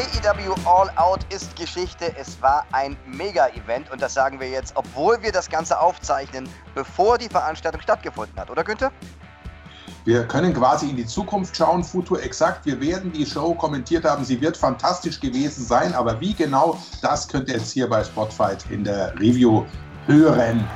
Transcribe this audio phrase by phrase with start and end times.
[0.00, 2.16] AEW All Out ist Geschichte.
[2.16, 7.18] Es war ein Mega-Event und das sagen wir jetzt, obwohl wir das Ganze aufzeichnen, bevor
[7.18, 8.90] die Veranstaltung stattgefunden hat, oder Günther?
[10.06, 12.64] Wir können quasi in die Zukunft schauen, Futur exakt.
[12.64, 14.24] Wir werden die Show kommentiert haben.
[14.24, 18.64] Sie wird fantastisch gewesen sein, aber wie genau, das könnt ihr jetzt hier bei Spotfight
[18.70, 19.66] in der Review
[20.06, 20.66] hören.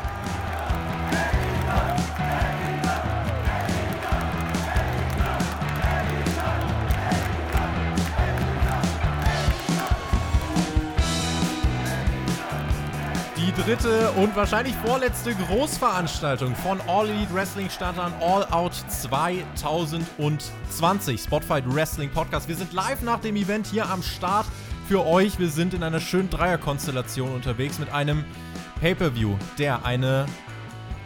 [13.65, 21.19] Dritte und wahrscheinlich vorletzte Großveranstaltung von All Elite Wrestling Startern All Out 2020.
[21.19, 22.47] Spotfight Wrestling Podcast.
[22.47, 24.45] Wir sind live nach dem Event hier am Start
[24.87, 25.39] für euch.
[25.39, 28.27] Wir sind in einer schönen Dreierkonstellation unterwegs mit einem
[28.81, 30.27] Pay-Per-View, der eine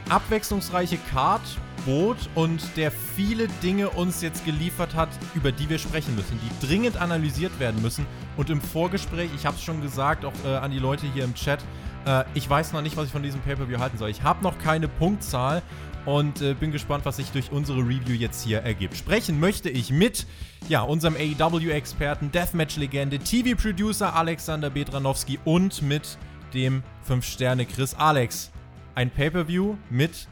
[0.08, 1.42] abwechslungsreiche Card
[1.86, 6.66] bot und der viele Dinge uns jetzt geliefert hat, über die wir sprechen müssen, die
[6.66, 8.04] dringend analysiert werden müssen.
[8.36, 11.34] Und im Vorgespräch, ich habe es schon gesagt, auch äh, an die Leute hier im
[11.34, 11.60] Chat,
[12.08, 14.08] äh, ich weiß noch nicht, was ich von diesem Pay-Per-View halten soll.
[14.08, 15.62] Ich habe noch keine Punktzahl
[16.06, 18.96] und äh, bin gespannt, was sich durch unsere Review jetzt hier ergibt.
[18.96, 20.26] Sprechen möchte ich mit
[20.68, 26.16] ja, unserem AEW-Experten, Deathmatch-Legende, TV-Producer Alexander Bedranowski und mit
[26.54, 28.50] dem 5-Sterne-Chris Alex.
[28.94, 30.28] Ein Pay-Per-View mit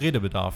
[0.00, 0.54] Redebedarf.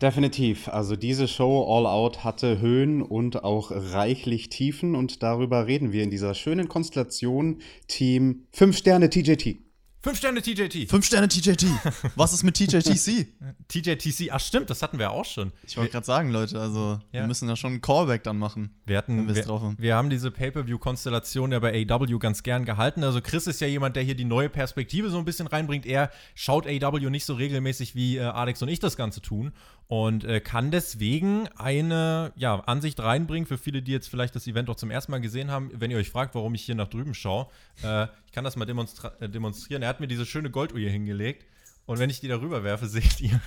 [0.00, 0.68] Definitiv.
[0.68, 6.02] Also diese Show All Out hatte Höhen und auch reichlich Tiefen und darüber reden wir
[6.02, 9.58] in dieser schönen Konstellation Team 5 Sterne TJT.
[10.06, 10.88] Fünf Sterne TJT.
[10.88, 11.66] Fünf Sterne TJT.
[12.14, 13.26] Was ist mit TJTC?
[13.66, 15.50] TJTC, ach stimmt, das hatten wir auch schon.
[15.66, 17.22] Ich wollte gerade sagen, Leute, also ja.
[17.22, 18.70] wir müssen da schon einen Callback dann machen.
[18.84, 19.74] Wir, hatten, wir, drauf haben.
[19.80, 23.02] wir haben diese Pay-Per-View-Konstellation ja bei AW ganz gern gehalten.
[23.02, 25.86] Also Chris ist ja jemand, der hier die neue Perspektive so ein bisschen reinbringt.
[25.86, 29.54] Er schaut AW nicht so regelmäßig, wie äh, Alex und ich das Ganze tun
[29.88, 34.68] und äh, kann deswegen eine ja, Ansicht reinbringen für viele, die jetzt vielleicht das Event
[34.68, 35.70] auch zum ersten Mal gesehen haben.
[35.74, 37.46] Wenn ihr euch fragt, warum ich hier nach drüben schaue,
[37.82, 39.82] äh, ich kann das mal äh, demonstrieren.
[39.82, 41.46] Er hat mir diese schöne Golduhr hier hingelegt.
[41.86, 43.40] Und wenn ich die darüber werfe, seht ihr,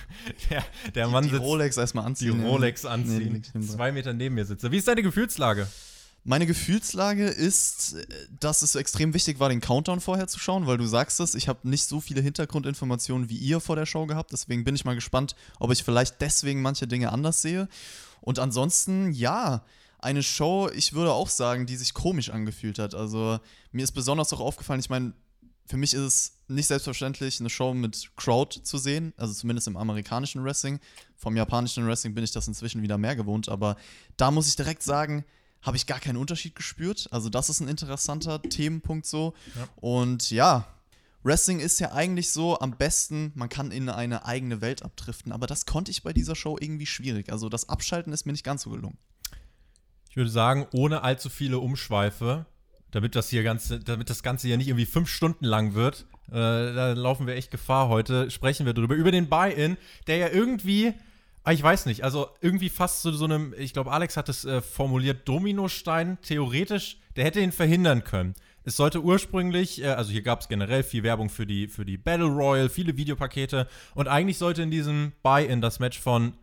[0.48, 0.64] der,
[0.94, 2.38] der Mann die, die Rolex erstmal anziehen.
[2.38, 3.42] Die Rolex anziehen.
[3.52, 4.70] Nee, zwei Meter neben mir sitzt.
[4.70, 5.66] Wie ist deine Gefühlslage?
[6.22, 7.96] Meine Gefühlslage ist,
[8.38, 11.48] dass es extrem wichtig war, den Countdown vorher zu schauen, weil du sagst es, ich
[11.48, 14.32] habe nicht so viele Hintergrundinformationen wie ihr vor der Show gehabt.
[14.32, 17.68] Deswegen bin ich mal gespannt, ob ich vielleicht deswegen manche Dinge anders sehe.
[18.20, 19.64] Und ansonsten, ja,
[19.98, 22.94] eine Show, ich würde auch sagen, die sich komisch angefühlt hat.
[22.94, 23.38] Also
[23.72, 25.14] mir ist besonders auch aufgefallen, ich meine,
[25.66, 29.76] für mich ist es nicht selbstverständlich, eine Show mit Crowd zu sehen, also zumindest im
[29.76, 30.80] amerikanischen Wrestling.
[31.16, 33.76] Vom japanischen Wrestling bin ich das inzwischen wieder mehr gewohnt, aber
[34.16, 35.24] da muss ich direkt sagen,
[35.62, 37.08] habe ich gar keinen Unterschied gespürt.
[37.10, 39.34] Also das ist ein interessanter Themenpunkt so.
[39.56, 39.68] Ja.
[39.76, 40.66] Und ja,
[41.22, 45.46] Wrestling ist ja eigentlich so am besten, man kann in eine eigene Welt abdriften, aber
[45.46, 47.30] das konnte ich bei dieser Show irgendwie schwierig.
[47.30, 48.96] Also das Abschalten ist mir nicht ganz so gelungen.
[50.08, 52.46] Ich würde sagen, ohne allzu viele Umschweife,
[52.90, 56.32] damit das hier ganze, damit das Ganze hier nicht irgendwie fünf Stunden lang wird, äh,
[56.32, 60.94] da laufen wir echt Gefahr heute, sprechen wir drüber, über den Buy-In, der ja irgendwie
[61.42, 62.04] Ah, ich weiß nicht.
[62.04, 66.98] Also irgendwie fast zu so einem, ich glaube, Alex hat es äh, formuliert, Dominostein, theoretisch,
[67.16, 68.34] der hätte ihn verhindern können.
[68.62, 71.96] Es sollte ursprünglich, äh, also hier gab es generell viel Werbung für die, für die
[71.96, 76.34] Battle Royal, viele Videopakete und eigentlich sollte in diesem Buy-In das Match von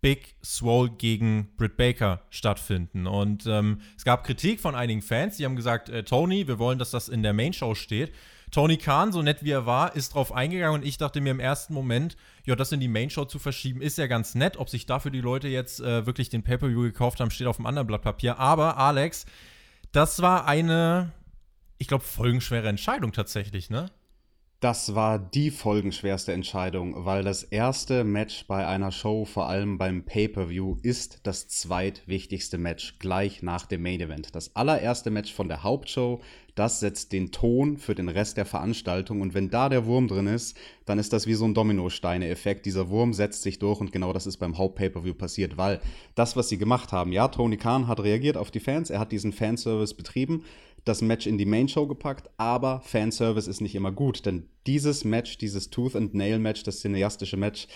[0.00, 3.08] Big Swole gegen Britt Baker stattfinden.
[3.08, 6.78] Und ähm, es gab Kritik von einigen Fans, die haben gesagt, äh, Tony, wir wollen,
[6.78, 8.12] dass das in der Main Show steht.
[8.56, 11.40] Tony Khan, so nett wie er war, ist drauf eingegangen und ich dachte mir im
[11.40, 14.56] ersten Moment, ja, das in die Main Show zu verschieben, ist ja ganz nett.
[14.56, 17.66] Ob sich dafür die Leute jetzt äh, wirklich den Pay-Per-View gekauft haben, steht auf einem
[17.66, 18.38] anderen Blatt Papier.
[18.38, 19.26] Aber Alex,
[19.92, 21.12] das war eine,
[21.76, 23.90] ich glaube, folgenschwere Entscheidung tatsächlich, ne?
[24.60, 30.06] Das war die folgenschwerste Entscheidung, weil das erste Match bei einer Show, vor allem beim
[30.06, 34.34] Pay-per-View, ist das zweitwichtigste Match gleich nach dem Main Event.
[34.34, 36.22] Das allererste Match von der Hauptshow,
[36.56, 40.26] das setzt den Ton für den Rest der Veranstaltung und wenn da der Wurm drin
[40.26, 40.56] ist,
[40.86, 42.66] dann ist das wie so ein Dominosteine-Effekt.
[42.66, 45.80] Dieser Wurm setzt sich durch und genau das ist beim Haupt-Pay-per-View passiert, weil
[46.14, 49.12] das, was sie gemacht haben, ja, Tony Khan hat reagiert auf die Fans, er hat
[49.12, 50.44] diesen Fanservice betrieben,
[50.86, 55.04] das Match in die Main Show gepackt, aber Fanservice ist nicht immer gut, denn dieses
[55.04, 57.68] Match, dieses Tooth and Nail Match, das cineastische Match,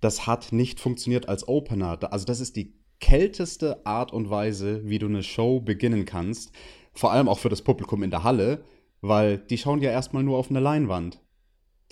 [0.00, 1.98] das hat nicht funktioniert als Opener.
[2.12, 6.52] Also das ist die kälteste Art und Weise, wie du eine Show beginnen kannst,
[6.98, 8.64] vor allem auch für das Publikum in der Halle,
[9.00, 11.20] weil die schauen ja erstmal nur auf eine Leinwand.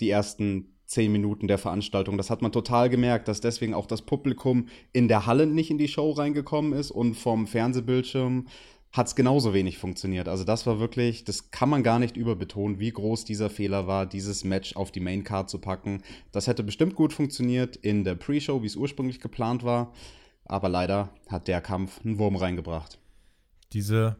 [0.01, 2.17] Die ersten zehn Minuten der Veranstaltung.
[2.17, 5.77] Das hat man total gemerkt, dass deswegen auch das Publikum in der Halle nicht in
[5.77, 8.47] die Show reingekommen ist und vom Fernsehbildschirm
[8.91, 10.27] hat es genauso wenig funktioniert.
[10.27, 14.05] Also das war wirklich, das kann man gar nicht überbetonen, wie groß dieser Fehler war,
[14.05, 16.03] dieses Match auf die Maincard zu packen.
[16.33, 19.93] Das hätte bestimmt gut funktioniert in der Pre-Show, wie es ursprünglich geplant war.
[20.45, 22.99] Aber leider hat der Kampf einen Wurm reingebracht.
[23.73, 24.17] Diese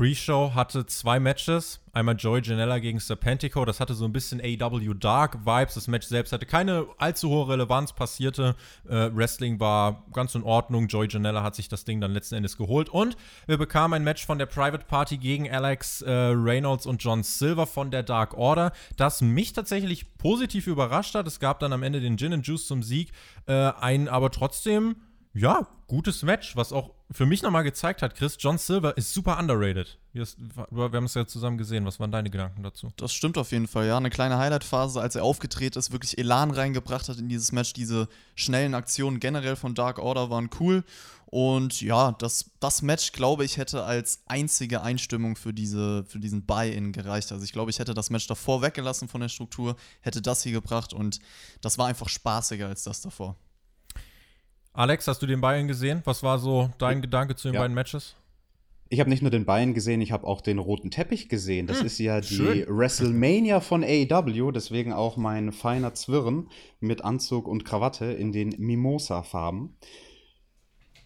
[0.00, 1.78] Pre-Show hatte zwei Matches.
[1.92, 3.66] Einmal Joey Janella gegen Serpentico.
[3.66, 5.74] Das hatte so ein bisschen AW Dark Vibes.
[5.74, 8.56] Das Match selbst hatte keine allzu hohe Relevanz, passierte.
[8.88, 10.86] Äh, Wrestling war ganz in Ordnung.
[10.86, 12.88] Joey Janella hat sich das Ding dann letzten Endes geholt.
[12.88, 17.22] Und wir bekamen ein Match von der Private Party gegen Alex äh, Reynolds und John
[17.22, 21.26] Silver von der Dark Order, das mich tatsächlich positiv überrascht hat.
[21.26, 23.12] Es gab dann am Ende den Gin and Juice zum Sieg.
[23.44, 24.96] Äh, ein aber trotzdem
[25.32, 29.38] ja, gutes Match, was auch für mich nochmal gezeigt hat, Chris, John Silver ist super
[29.38, 29.98] underrated.
[30.12, 30.26] Wir,
[30.70, 31.84] haben es ja zusammen gesehen.
[31.84, 32.90] Was waren deine Gedanken dazu?
[32.96, 33.96] Das stimmt auf jeden Fall, ja.
[33.96, 37.72] Eine kleine Highlight-Phase, als er aufgetreten ist, wirklich Elan reingebracht hat in dieses Match.
[37.72, 40.84] Diese schnellen Aktionen generell von Dark Order waren cool.
[41.26, 46.44] Und ja, das, das Match, glaube ich, hätte als einzige Einstimmung für, diese, für diesen
[46.44, 47.30] Buy-In gereicht.
[47.30, 50.52] Also ich glaube, ich hätte das Match davor weggelassen von der Struktur, hätte das hier
[50.52, 51.20] gebracht und
[51.60, 53.36] das war einfach spaßiger als das davor.
[54.72, 56.02] Alex, hast du den Bayern gesehen?
[56.04, 57.00] Was war so dein ja.
[57.02, 57.60] Gedanke zu den ja.
[57.60, 58.14] beiden Matches?
[58.92, 61.68] Ich habe nicht nur den Bayern gesehen, ich habe auch den roten Teppich gesehen.
[61.68, 62.64] Das hm, ist ja die schön.
[62.66, 66.48] WrestleMania von AEW, deswegen auch mein feiner Zwirren
[66.80, 69.76] mit Anzug und Krawatte in den Mimosa-Farben.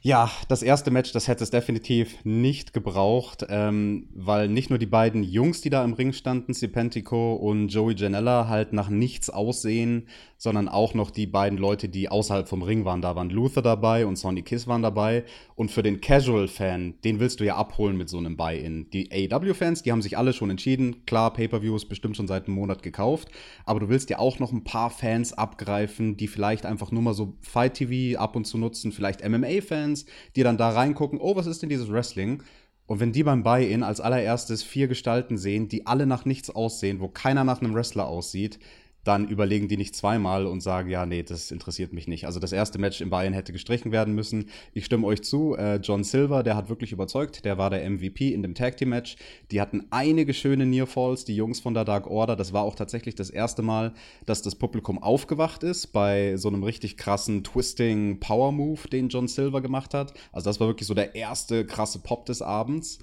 [0.06, 4.84] Ja, das erste Match, das hätte es definitiv nicht gebraucht, ähm, weil nicht nur die
[4.84, 10.08] beiden Jungs, die da im Ring standen, Sipentico und Joey Janella, halt nach nichts aussehen,
[10.44, 13.00] sondern auch noch die beiden Leute, die außerhalb vom Ring waren.
[13.00, 15.24] Da waren Luther dabei und Sonny Kiss waren dabei.
[15.54, 18.90] Und für den Casual-Fan, den willst du ja abholen mit so einem Buy-In.
[18.90, 21.06] Die AEW-Fans, die haben sich alle schon entschieden.
[21.06, 23.30] Klar, Pay-Per-View ist bestimmt schon seit einem Monat gekauft.
[23.64, 27.14] Aber du willst ja auch noch ein paar Fans abgreifen, die vielleicht einfach nur mal
[27.14, 28.92] so Fight-TV ab und zu nutzen.
[28.92, 30.04] Vielleicht MMA-Fans,
[30.36, 32.42] die dann da reingucken, oh, was ist denn dieses Wrestling?
[32.86, 37.00] Und wenn die beim Buy-In als allererstes vier Gestalten sehen, die alle nach nichts aussehen,
[37.00, 38.58] wo keiner nach einem Wrestler aussieht,
[39.04, 42.26] dann überlegen die nicht zweimal und sagen, ja, nee, das interessiert mich nicht.
[42.26, 44.46] Also das erste Match in Bayern hätte gestrichen werden müssen.
[44.72, 48.32] Ich stimme euch zu, äh, John Silver, der hat wirklich überzeugt, der war der MVP
[48.32, 49.16] in dem Tag Team Match.
[49.50, 52.34] Die hatten einige schöne Near Falls, die Jungs von der Dark Order.
[52.34, 53.92] Das war auch tatsächlich das erste Mal,
[54.26, 59.28] dass das Publikum aufgewacht ist bei so einem richtig krassen Twisting Power Move, den John
[59.28, 60.14] Silver gemacht hat.
[60.32, 62.98] Also das war wirklich so der erste krasse Pop des Abends.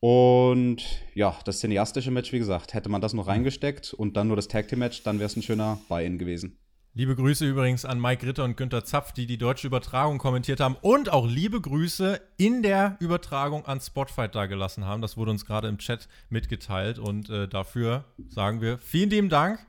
[0.00, 0.82] Und
[1.14, 4.48] ja, das cineastische Match, wie gesagt, hätte man das noch reingesteckt und dann nur das
[4.48, 6.58] Tag Team Match, dann wäre es ein schöner Buy-in gewesen.
[6.92, 10.74] Liebe Grüße übrigens an Mike Ritter und Günter Zapf, die die deutsche Übertragung kommentiert haben.
[10.80, 15.00] Und auch liebe Grüße in der Übertragung an Spotfight da gelassen haben.
[15.00, 16.98] Das wurde uns gerade im Chat mitgeteilt.
[16.98, 19.64] Und äh, dafür sagen wir vielen lieben Dank.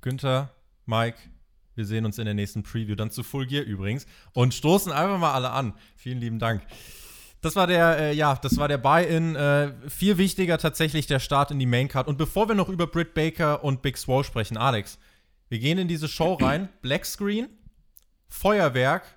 [0.00, 0.50] Günther,
[0.86, 1.18] Mike,
[1.74, 2.94] wir sehen uns in der nächsten Preview.
[2.94, 4.06] Dann zu Full Gear übrigens.
[4.32, 5.74] Und stoßen einfach mal alle an.
[5.94, 6.62] Vielen lieben Dank.
[7.46, 9.36] Das war der, äh, ja, das war der Buy-in.
[9.36, 12.08] Äh, viel wichtiger tatsächlich der Start in die Maincard.
[12.08, 14.98] Und bevor wir noch über Britt Baker und Big Swole sprechen, Alex,
[15.48, 16.68] wir gehen in diese Show rein.
[16.82, 17.48] Black Screen,
[18.26, 19.16] Feuerwerk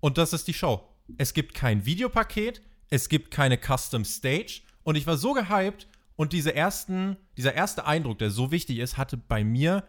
[0.00, 0.88] und das ist die Show.
[1.18, 6.32] Es gibt kein Videopaket, es gibt keine Custom Stage und ich war so gehypt und
[6.32, 9.84] diese ersten, dieser erste Eindruck, der so wichtig ist, hatte bei mir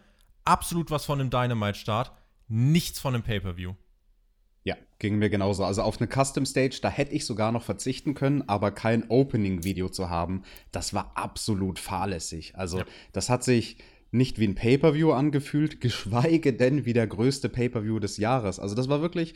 [0.46, 2.12] absolut was von einem Dynamite-Start,
[2.50, 3.74] nichts von einem Pay-Per-View.
[4.68, 5.64] Ja, ging mir genauso.
[5.64, 9.88] Also auf eine Custom Stage, da hätte ich sogar noch verzichten können, aber kein Opening-Video
[9.88, 10.44] zu haben,
[10.74, 12.58] das war absolut fahrlässig.
[12.58, 12.86] Also ja.
[13.14, 13.78] das hat sich
[14.12, 18.60] nicht wie ein Pay-per-View angefühlt, geschweige denn wie der größte Pay-per-View des Jahres.
[18.60, 19.36] Also das war wirklich,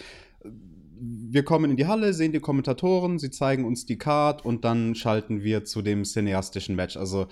[1.00, 4.96] wir kommen in die Halle, sehen die Kommentatoren, sie zeigen uns die Card und dann
[4.96, 6.98] schalten wir zu dem cineastischen Match.
[6.98, 7.28] Also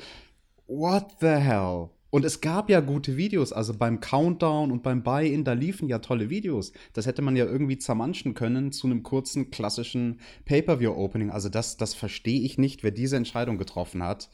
[0.68, 1.90] what the hell?
[2.12, 6.00] Und es gab ja gute Videos, also beim Countdown und beim Buy-In, da liefen ja
[6.00, 6.72] tolle Videos.
[6.94, 11.30] Das hätte man ja irgendwie zermanschen können zu einem kurzen, klassischen Pay-Per-View-Opening.
[11.30, 14.30] Also das, das verstehe ich nicht, wer diese Entscheidung getroffen hat.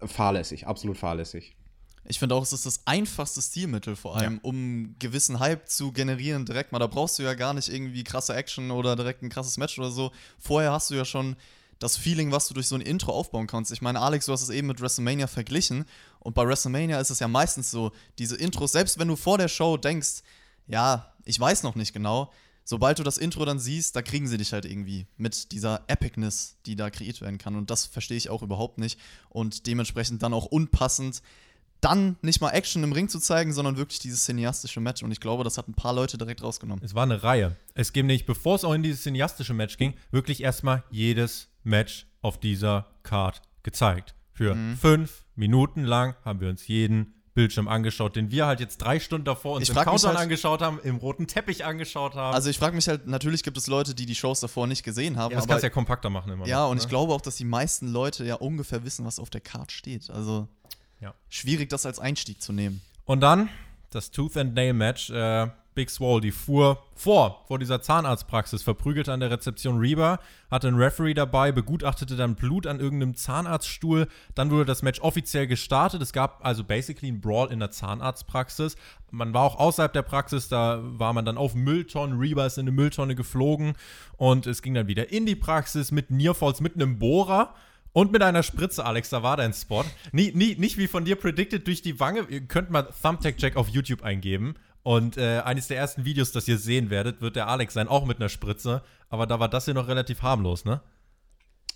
[0.00, 1.56] Fahrlässig, absolut fahrlässig.
[2.10, 4.40] Ich finde auch, es ist das einfachste Stilmittel vor allem, ja.
[4.42, 6.78] um gewissen Hype zu generieren direkt mal.
[6.78, 9.90] Da brauchst du ja gar nicht irgendwie krasse Action oder direkt ein krasses Match oder
[9.90, 10.12] so.
[10.38, 11.36] Vorher hast du ja schon
[11.78, 13.72] das Feeling, was du durch so ein Intro aufbauen kannst.
[13.72, 15.84] Ich meine, Alex, du hast es eben mit WrestleMania verglichen
[16.20, 19.48] und bei WrestleMania ist es ja meistens so, diese Intros, selbst wenn du vor der
[19.48, 20.22] Show denkst,
[20.66, 22.32] ja, ich weiß noch nicht genau,
[22.64, 26.56] sobald du das Intro dann siehst, da kriegen sie dich halt irgendwie mit dieser Epicness,
[26.66, 27.56] die da kreiert werden kann.
[27.56, 29.00] Und das verstehe ich auch überhaupt nicht.
[29.30, 31.22] Und dementsprechend dann auch unpassend,
[31.80, 35.02] dann nicht mal Action im Ring zu zeigen, sondern wirklich dieses cineastische Match.
[35.02, 36.84] Und ich glaube, das hat ein paar Leute direkt rausgenommen.
[36.84, 37.56] Es war eine Reihe.
[37.74, 42.06] Es ging nicht, bevor es auch in dieses cineastische Match ging, wirklich erstmal jedes Match
[42.22, 44.14] auf dieser Card gezeigt.
[44.32, 44.76] Für mhm.
[44.76, 49.24] fünf Minuten lang haben wir uns jeden Bildschirm angeschaut, den wir halt jetzt drei Stunden
[49.24, 52.34] davor uns ich im Countdown halt, angeschaut haben, im roten Teppich angeschaut haben.
[52.34, 55.16] Also ich frage mich halt, natürlich gibt es Leute, die die Shows davor nicht gesehen
[55.16, 55.30] haben.
[55.30, 56.46] Ja, das kannst du ja kompakter machen immer.
[56.48, 56.82] Ja, noch, und ne?
[56.82, 60.10] ich glaube auch, dass die meisten Leute ja ungefähr wissen, was auf der Card steht.
[60.10, 60.48] Also
[61.00, 61.14] ja.
[61.28, 62.80] schwierig, das als Einstieg zu nehmen.
[63.04, 63.48] Und dann
[63.90, 65.10] das Tooth and Nail Match.
[65.10, 70.18] Äh, Big Swole, die fuhr vor, vor dieser Zahnarztpraxis, verprügelte an der Rezeption Reba,
[70.50, 74.08] hatte einen Referee dabei, begutachtete dann Blut an irgendeinem Zahnarztstuhl.
[74.34, 76.02] Dann wurde das Match offiziell gestartet.
[76.02, 78.74] Es gab also basically einen Brawl in der Zahnarztpraxis.
[79.12, 82.18] Man war auch außerhalb der Praxis, da war man dann auf Mülltonnen.
[82.18, 83.74] Reba ist in eine Mülltonne geflogen
[84.16, 87.54] und es ging dann wieder in die Praxis mit Nearfalls, mit einem Bohrer.
[87.92, 89.84] Und mit einer Spritze, Alex, da war dein Spot.
[90.12, 92.26] Nie, nie, nicht wie von dir predicted durch die Wange.
[92.28, 94.54] Ihr könnt mal Thumbtack-Check auf YouTube eingeben.
[94.88, 98.06] Und äh, eines der ersten Videos, das ihr sehen werdet, wird der Alex sein, auch
[98.06, 98.80] mit einer Spritze.
[99.10, 100.80] Aber da war das hier noch relativ harmlos, ne?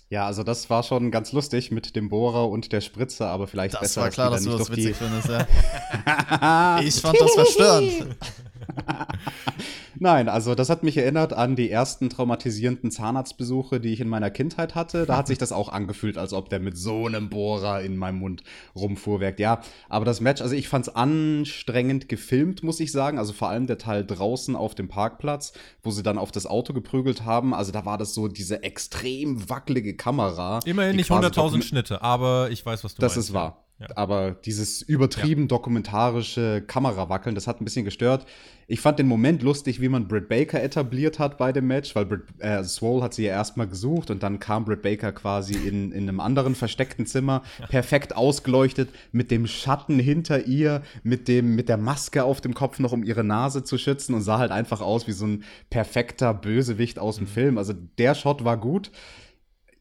[0.09, 3.75] Ja, also das war schon ganz lustig mit dem Bohrer und der Spritze, aber vielleicht
[3.75, 6.79] Das besser, war klar, dass du das witzig auf die findest, ja.
[6.83, 8.15] ich fand das verstörend.
[9.99, 14.31] Nein, also das hat mich erinnert an die ersten traumatisierenden Zahnarztbesuche, die ich in meiner
[14.31, 15.05] Kindheit hatte.
[15.05, 18.17] Da hat sich das auch angefühlt, als ob der mit so einem Bohrer in meinem
[18.19, 18.43] Mund
[18.75, 19.39] rumfuhrwerkt.
[19.39, 23.19] Ja, aber das Match, also ich fand es anstrengend gefilmt, muss ich sagen.
[23.19, 25.53] Also vor allem der Teil draußen auf dem Parkplatz,
[25.83, 27.53] wo sie dann auf das Auto geprügelt haben.
[27.53, 30.59] Also da war das so diese extrem wackelige Kamera.
[30.65, 33.29] Immerhin nicht quasi 100.000 dokum- Schnitte, aber ich weiß, was du das meinst.
[33.29, 33.62] ist wahr.
[33.79, 33.87] Ja.
[33.95, 38.25] Aber dieses übertrieben dokumentarische Kamerawackeln, das hat ein bisschen gestört.
[38.67, 42.05] Ich fand den Moment lustig, wie man Britt Baker etabliert hat bei dem Match, weil
[42.05, 45.91] Britt, äh, Swole hat sie ja erstmal gesucht und dann kam Britt Baker quasi in,
[45.91, 51.67] in einem anderen versteckten Zimmer, perfekt ausgeleuchtet, mit dem Schatten hinter ihr, mit, dem, mit
[51.67, 54.81] der Maske auf dem Kopf noch, um ihre Nase zu schützen und sah halt einfach
[54.81, 57.57] aus wie so ein perfekter Bösewicht aus dem Film.
[57.57, 58.91] Also der Shot war gut,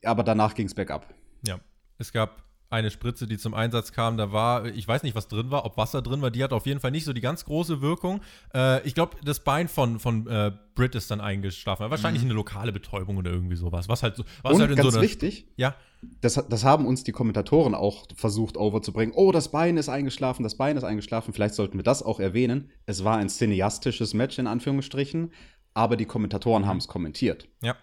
[0.02, 1.12] aber danach ging es bergab.
[1.46, 1.60] Ja,
[1.98, 4.16] es gab eine Spritze, die zum Einsatz kam.
[4.16, 6.30] Da war, ich weiß nicht, was drin war, ob Wasser drin war.
[6.30, 8.20] Die hat auf jeden Fall nicht so die ganz große Wirkung.
[8.54, 11.90] Äh, ich glaube, das Bein von, von äh, Britt ist dann eingeschlafen.
[11.90, 13.88] Wahrscheinlich eine lokale Betäubung oder irgendwie sowas.
[13.88, 15.02] Was halt so, was und halt in ganz so einer.
[15.06, 15.74] wichtig, Ja,
[16.20, 19.14] das, das haben uns die Kommentatoren auch versucht overzubringen.
[19.14, 21.34] Oh, das Bein ist eingeschlafen, das Bein ist eingeschlafen.
[21.34, 22.70] Vielleicht sollten wir das auch erwähnen.
[22.86, 25.30] Es war ein cineastisches Match in Anführungsstrichen,
[25.74, 27.48] aber die Kommentatoren haben es kommentiert.
[27.62, 27.76] Ja,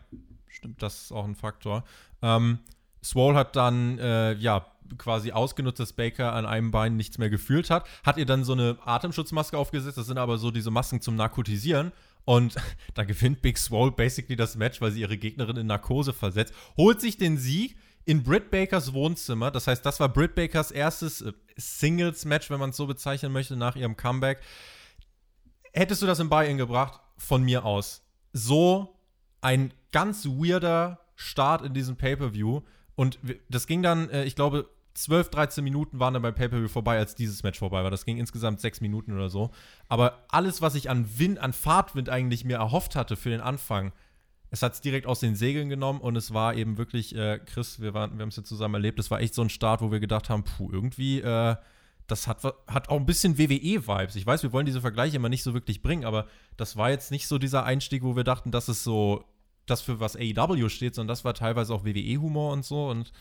[0.47, 1.83] stimmt, das ist auch ein Faktor.
[2.21, 2.59] Ähm,
[3.03, 4.65] Swole hat dann, äh, ja,
[4.97, 8.53] quasi ausgenutzt, dass Baker an einem Bein nichts mehr gefühlt hat, hat ihr dann so
[8.53, 11.91] eine Atemschutzmaske aufgesetzt, das sind aber so diese Masken zum Narkotisieren.
[12.25, 12.55] Und
[12.93, 17.01] da gewinnt Big Swole basically das Match, weil sie ihre Gegnerin in Narkose versetzt, holt
[17.01, 19.51] sich den Sieg in Britt Bakers Wohnzimmer.
[19.51, 23.55] Das heißt, das war Britt Bakers erstes äh, Singles-Match, wenn man es so bezeichnen möchte,
[23.55, 24.41] nach ihrem Comeback.
[25.73, 28.01] Hättest du das im Buy-In gebracht, von mir aus.
[28.33, 28.95] So
[29.41, 32.61] ein ganz weirder Start in diesem Pay-Per-View.
[32.95, 33.19] Und
[33.49, 34.69] das ging dann, äh, ich glaube,
[34.99, 37.91] 12, 13 Minuten waren dann beim Pay-Per-View vorbei, als dieses Match vorbei war.
[37.91, 39.51] Das ging insgesamt 6 Minuten oder so.
[39.87, 43.93] Aber alles, was ich an Wind, an Fahrtwind eigentlich mir erhofft hatte für den Anfang,
[44.51, 47.79] es hat es direkt aus den Segeln genommen und es war eben wirklich, äh, Chris,
[47.79, 49.99] wir, wir haben es ja zusammen erlebt, es war echt so ein Start, wo wir
[49.99, 51.55] gedacht haben, puh, irgendwie, äh,
[52.07, 54.15] das hat, hat auch ein bisschen WWE-Vibes.
[54.15, 56.25] Ich weiß, wir wollen diese Vergleiche immer nicht so wirklich bringen, aber
[56.57, 59.23] das war jetzt nicht so dieser Einstieg, wo wir dachten, das ist so
[59.67, 63.11] das, für was AEW steht, sondern das war teilweise auch WWE-Humor und so und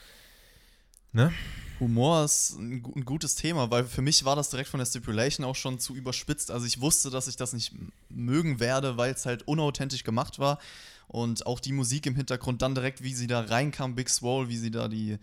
[1.13, 1.33] ne?
[1.81, 5.47] Humor ist ein, ein gutes Thema, weil für mich war das direkt von der Stipulation
[5.47, 6.51] auch schon zu überspitzt.
[6.51, 7.73] Also ich wusste, dass ich das nicht
[8.09, 10.59] mögen werde, weil es halt unauthentisch gemacht war.
[11.07, 14.57] Und auch die Musik im Hintergrund, dann direkt, wie sie da reinkam, Big Swole, wie
[14.57, 15.19] sie da die,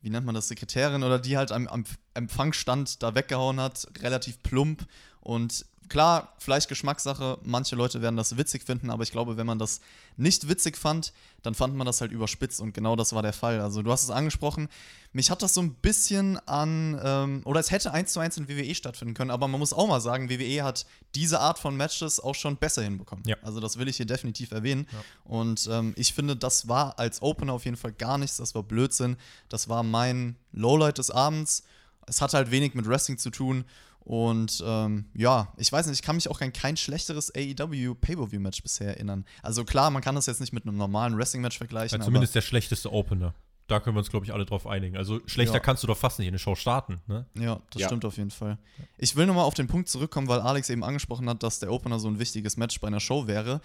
[0.00, 3.86] wie nennt man das, Sekretärin oder die halt am, am Empfang stand, da weggehauen hat,
[4.00, 4.86] relativ plump.
[5.26, 9.58] Und klar, vielleicht Geschmackssache, manche Leute werden das witzig finden, aber ich glaube, wenn man
[9.58, 9.80] das
[10.16, 13.60] nicht witzig fand, dann fand man das halt überspitzt und genau das war der Fall.
[13.60, 14.68] Also du hast es angesprochen,
[15.12, 18.48] mich hat das so ein bisschen an, ähm, oder es hätte eins zu eins in
[18.48, 22.20] WWE stattfinden können, aber man muss auch mal sagen, WWE hat diese Art von Matches
[22.20, 23.24] auch schon besser hinbekommen.
[23.26, 23.34] Ja.
[23.42, 24.86] Also das will ich hier definitiv erwähnen.
[25.24, 28.62] Und ähm, ich finde, das war als Opener auf jeden Fall gar nichts, das war
[28.62, 29.16] Blödsinn.
[29.48, 31.64] Das war mein Lowlight des Abends.
[32.06, 33.64] Es hat halt wenig mit Wrestling zu tun.
[34.06, 38.62] Und ähm, ja, ich weiß nicht, ich kann mich auch an kein schlechteres AEW Pay-Per-View-Match
[38.62, 39.24] bisher erinnern.
[39.42, 41.98] Also klar, man kann das jetzt nicht mit einem normalen Wrestling-Match vergleichen.
[41.98, 43.34] Ja, zumindest der schlechteste Opener.
[43.66, 44.96] Da können wir uns, glaube ich, alle drauf einigen.
[44.96, 45.58] Also schlechter Ja.
[45.60, 47.26] kannst du doch fast nicht in eine Show starten, ne?
[47.34, 47.88] ja, das Ja.
[47.88, 48.58] stimmt auf jeden Fall.
[48.96, 51.98] Ich will nochmal auf den Punkt zurückkommen, weil Alex eben angesprochen hat, dass der Opener
[51.98, 53.60] so ein wichtiges Match bei einer Show wäre.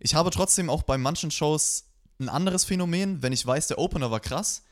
[0.00, 1.84] Ich habe trotzdem auch bei manchen Shows
[2.18, 4.64] ein anderes Phänomen, wenn ich weiß, der Opener war krass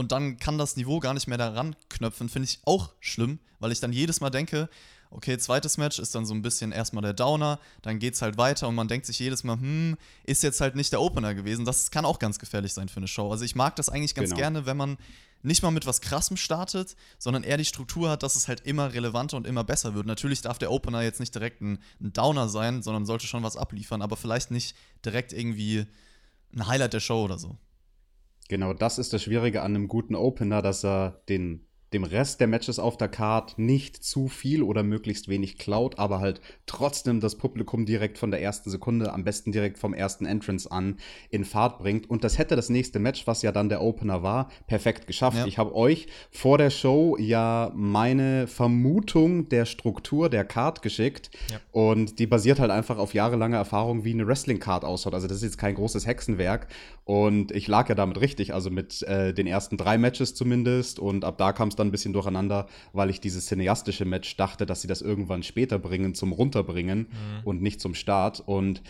[0.00, 3.70] und dann kann das Niveau gar nicht mehr daran knöpfen, finde ich auch schlimm, weil
[3.70, 4.68] ich dann jedes Mal denke,
[5.10, 8.68] okay, zweites Match ist dann so ein bisschen erstmal der Downer, dann geht's halt weiter
[8.68, 11.64] und man denkt sich jedes Mal, hm, ist jetzt halt nicht der Opener gewesen.
[11.64, 13.30] Das kann auch ganz gefährlich sein für eine Show.
[13.30, 14.38] Also ich mag das eigentlich ganz Genau.
[14.40, 14.98] gerne, wenn man
[15.42, 18.92] nicht mal mit was Krassem startet, sondern eher die Struktur hat, dass es halt immer
[18.92, 20.06] relevanter und immer besser wird.
[20.06, 23.56] Natürlich darf der Opener jetzt nicht direkt ein, ein Downer sein, sondern sollte schon was
[23.56, 25.86] abliefern, aber vielleicht nicht direkt irgendwie
[26.54, 27.56] ein Highlight der Show oder so.
[28.50, 32.46] Genau, das ist das Schwierige an einem guten Opener, dass er den dem Rest der
[32.46, 37.36] Matches auf der Card nicht zu viel oder möglichst wenig klaut, aber halt trotzdem das
[37.36, 40.98] Publikum direkt von der ersten Sekunde, am besten direkt vom ersten Entrance an,
[41.30, 42.08] in Fahrt bringt.
[42.08, 45.38] Und das hätte das nächste Match, was ja dann der Opener war, perfekt geschafft.
[45.38, 45.46] Ja.
[45.46, 51.30] Ich habe euch vor der Show ja meine Vermutung der Struktur der Card geschickt.
[51.50, 51.58] Ja.
[51.72, 55.14] Und die basiert halt einfach auf jahrelanger Erfahrung, wie eine Wrestling-Card ausschaut.
[55.14, 56.68] Also das ist jetzt kein großes Hexenwerk.
[57.04, 61.00] Und ich lag ja damit richtig, also mit äh, den ersten drei Matches zumindest.
[61.00, 64.66] Und ab da kam es dann ein bisschen durcheinander, weil ich dieses cineastische Match dachte,
[64.66, 67.06] dass sie das irgendwann später bringen, zum Runterbringen mhm.
[67.44, 68.42] und nicht zum Start.
[68.46, 68.82] Und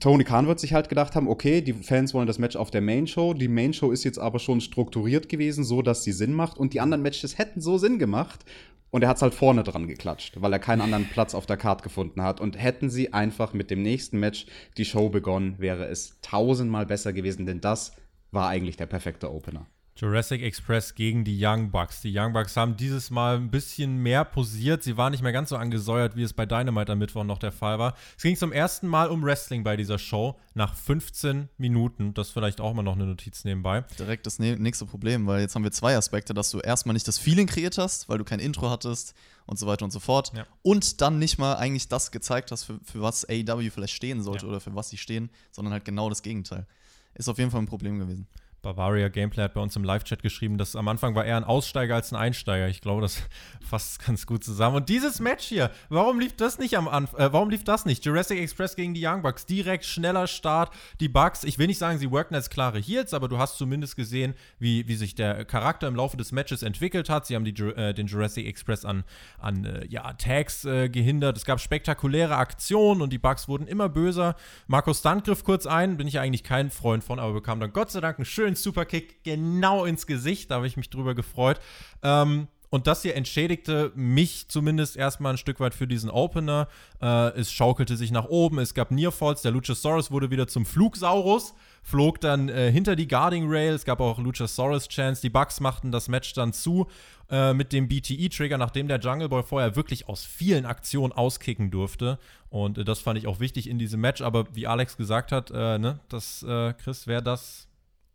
[0.00, 2.80] Tony Khan wird sich halt gedacht haben, okay, die Fans wollen das Match auf der
[2.80, 3.34] Main Show.
[3.34, 6.58] Die Main Show ist jetzt aber schon strukturiert gewesen, so dass sie Sinn macht.
[6.58, 8.44] Und die anderen Matches hätten so Sinn gemacht.
[8.90, 11.56] Und er hat es halt vorne dran geklatscht, weil er keinen anderen Platz auf der
[11.56, 12.40] Card gefunden hat.
[12.40, 17.14] Und hätten sie einfach mit dem nächsten Match die Show begonnen, wäre es tausendmal besser
[17.14, 17.92] gewesen, denn das
[18.32, 19.66] war eigentlich der perfekte Opener.
[19.94, 22.00] Jurassic Express gegen die Young Bucks.
[22.00, 24.82] Die Young Bucks haben dieses Mal ein bisschen mehr posiert.
[24.82, 27.52] Sie waren nicht mehr ganz so angesäuert, wie es bei Dynamite am Mittwoch noch der
[27.52, 27.94] Fall war.
[28.16, 32.14] Es ging zum ersten Mal um Wrestling bei dieser Show nach 15 Minuten.
[32.14, 33.84] Das vielleicht auch mal noch eine Notiz nebenbei.
[33.98, 37.18] Direkt das nächste Problem, weil jetzt haben wir zwei Aspekte, dass du erstmal nicht das
[37.18, 39.14] Feeling kreiert hast, weil du kein Intro hattest
[39.46, 40.32] und so weiter und so fort.
[40.34, 40.46] Ja.
[40.62, 44.46] Und dann nicht mal eigentlich das gezeigt hast, für, für was AEW vielleicht stehen sollte
[44.46, 44.50] ja.
[44.50, 46.66] oder für was sie stehen, sondern halt genau das Gegenteil.
[47.14, 48.26] Ist auf jeden Fall ein Problem gewesen.
[48.62, 51.96] Bavaria Gameplay hat bei uns im Live-Chat geschrieben, dass am Anfang war er ein Aussteiger
[51.96, 52.68] als ein Einsteiger.
[52.68, 53.20] Ich glaube, das
[53.68, 54.76] fasst ganz gut zusammen.
[54.76, 57.20] Und dieses Match hier, warum lief das nicht am Anfang?
[57.20, 58.04] Äh, warum lief das nicht?
[58.04, 60.72] Jurassic Express gegen die Young Bucks, direkt schneller Start.
[61.00, 63.96] Die Bucks, ich will nicht sagen, sie worken als klare Heels, aber du hast zumindest
[63.96, 67.26] gesehen, wie, wie sich der Charakter im Laufe des Matches entwickelt hat.
[67.26, 69.02] Sie haben die, äh, den Jurassic Express an,
[69.38, 71.36] an äh, ja, Tags äh, gehindert.
[71.36, 74.36] Es gab spektakuläre Aktionen und die Bucks wurden immer böser.
[74.68, 77.90] Markus Stunt griff kurz ein, bin ich eigentlich kein Freund von, aber bekam dann Gott
[77.90, 80.50] sei Dank einen schönen schönen Superkick genau ins Gesicht.
[80.50, 81.60] Da habe ich mich drüber gefreut.
[82.02, 86.68] Ähm, und das hier entschädigte mich zumindest erstmal ein Stück weit für diesen Opener.
[87.02, 91.52] Äh, es schaukelte sich nach oben, es gab Nearfalls, der Luchasaurus wurde wieder zum Flugsaurus,
[91.82, 95.92] flog dann äh, hinter die Guarding Rail, es gab auch Luchasaurus Chance, die Bugs machten
[95.92, 96.86] das Match dann zu
[97.28, 102.18] äh, mit dem BTE-Trigger, nachdem der Jungle Boy vorher wirklich aus vielen Aktionen auskicken durfte.
[102.48, 105.50] Und äh, das fand ich auch wichtig in diesem Match, aber wie Alex gesagt hat,
[105.50, 107.68] äh, ne, das, äh, Chris, wäre das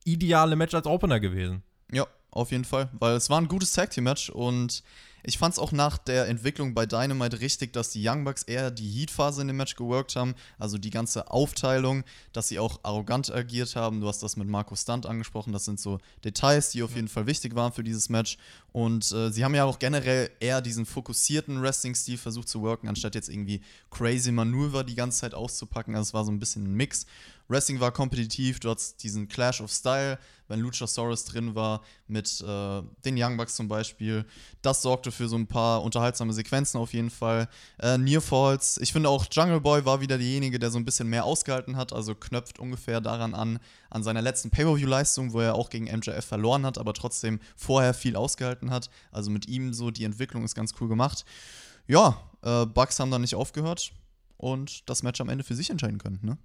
[0.07, 1.63] ideale Match als Opener gewesen.
[1.91, 4.83] Ja, auf jeden Fall, weil es war ein gutes Tag Team Match und
[5.23, 8.71] ich fand es auch nach der Entwicklung bei Dynamite richtig, dass die Young Bucks eher
[8.71, 10.35] die Heat-Phase in dem Match geworkt haben.
[10.57, 13.99] Also die ganze Aufteilung, dass sie auch arrogant agiert haben.
[13.99, 15.51] Du hast das mit Marco Stunt angesprochen.
[15.51, 18.37] Das sind so Details, die auf jeden Fall wichtig waren für dieses Match.
[18.71, 23.15] Und äh, sie haben ja auch generell eher diesen fokussierten Wrestling-Stil versucht zu worken, anstatt
[23.15, 23.59] jetzt irgendwie
[23.91, 25.93] crazy Manöver die ganze Zeit auszupacken.
[25.95, 27.05] Also es war so ein bisschen ein Mix.
[27.49, 32.81] Wrestling war kompetitiv, du hattest diesen Clash of Style, wenn Luchasaurus drin war, mit äh,
[33.05, 34.25] den Young Bucks zum Beispiel.
[34.62, 37.47] Das sorgte für so ein paar unterhaltsame Sequenzen auf jeden Fall.
[37.79, 41.10] Äh, Near Falls, ich finde auch Jungle Boy war wieder derjenige, der so ein bisschen
[41.10, 45.69] mehr ausgehalten hat, also knöpft ungefähr daran an, an seiner letzten Pay-Per-View-Leistung, wo er auch
[45.69, 48.89] gegen MJF verloren hat, aber trotzdem vorher viel ausgehalten hat.
[49.12, 51.25] Also mit ihm so, die Entwicklung ist ganz cool gemacht.
[51.88, 53.91] Ja, äh, Bucks haben dann nicht aufgehört
[54.38, 56.38] und das Match am Ende für sich entscheiden können, ne?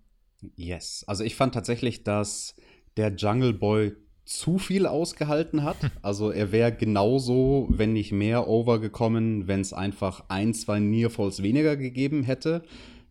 [0.56, 1.04] Yes.
[1.06, 2.54] Also ich fand tatsächlich, dass
[2.96, 3.92] der Jungle Boy
[4.24, 5.76] zu viel ausgehalten hat.
[6.02, 11.76] Also er wäre genauso, wenn nicht mehr, overgekommen, wenn es einfach ein, zwei Nearfalls weniger
[11.76, 12.62] gegeben hätte.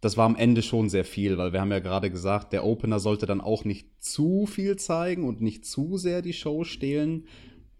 [0.01, 2.99] Das war am Ende schon sehr viel, weil wir haben ja gerade gesagt, der Opener
[2.99, 7.25] sollte dann auch nicht zu viel zeigen und nicht zu sehr die Show stehlen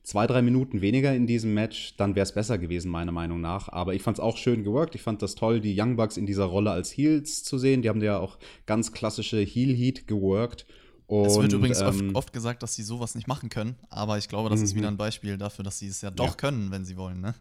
[0.04, 3.70] zwei, drei Minuten weniger in diesem Match, dann wäre es besser gewesen, meiner Meinung nach.
[3.70, 4.96] Aber ich fand es auch schön geworkt.
[4.96, 7.82] Ich fand das toll, die Young Bucks in dieser Rolle als Heels zu sehen.
[7.82, 10.66] Die haben ja auch ganz klassische Heel-Heat geworkt.
[11.08, 14.18] Und, es wird übrigens ähm, oft, oft, gesagt, dass sie sowas nicht machen können, aber
[14.18, 14.94] ich glaube, das ist wieder mhm.
[14.94, 16.34] ein Beispiel dafür, dass sie es ja doch ja.
[16.36, 17.20] können, wenn sie wollen.
[17.20, 17.36] Ne?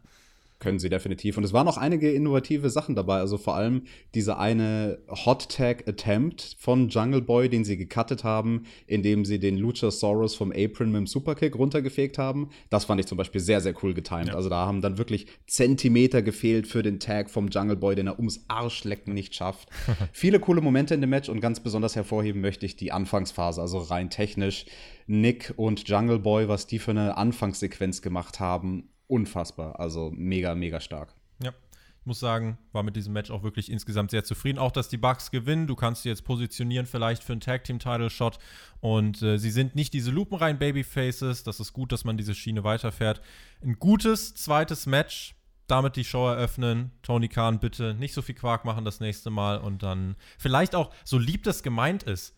[0.61, 1.39] Können sie definitiv.
[1.39, 3.19] Und es waren auch einige innovative Sachen dabei.
[3.19, 8.65] Also vor allem dieser eine Hot Tag Attempt von Jungle Boy, den sie gecuttet haben,
[8.87, 12.51] indem sie den Luchasaurus vom Apron mit dem Superkick runtergefegt haben.
[12.69, 14.29] Das fand ich zum Beispiel sehr, sehr cool getimed.
[14.29, 14.35] Ja.
[14.35, 18.19] Also da haben dann wirklich Zentimeter gefehlt für den Tag vom Jungle Boy, den er
[18.19, 19.71] ums Arschlecken nicht schafft.
[20.13, 23.79] Viele coole Momente in dem Match und ganz besonders hervorheben möchte ich die Anfangsphase, also
[23.79, 24.67] rein technisch.
[25.07, 29.79] Nick und Jungle Boy, was die für eine Anfangssequenz gemacht haben unfassbar.
[29.79, 31.15] Also mega, mega stark.
[31.43, 31.53] Ja.
[32.01, 34.59] Ich muss sagen, war mit diesem Match auch wirklich insgesamt sehr zufrieden.
[34.59, 35.67] Auch, dass die Bucks gewinnen.
[35.67, 38.39] Du kannst sie jetzt positionieren, vielleicht für einen Tag Team Title Shot.
[38.81, 41.43] Und äh, sie sind nicht diese lupenreinen Babyfaces.
[41.43, 43.21] Das ist gut, dass man diese Schiene weiterfährt.
[43.63, 45.35] Ein gutes zweites Match.
[45.67, 46.91] Damit die Show eröffnen.
[47.03, 49.59] Tony Khan, bitte nicht so viel Quark machen das nächste Mal.
[49.59, 52.35] Und dann vielleicht auch, so lieb das gemeint ist,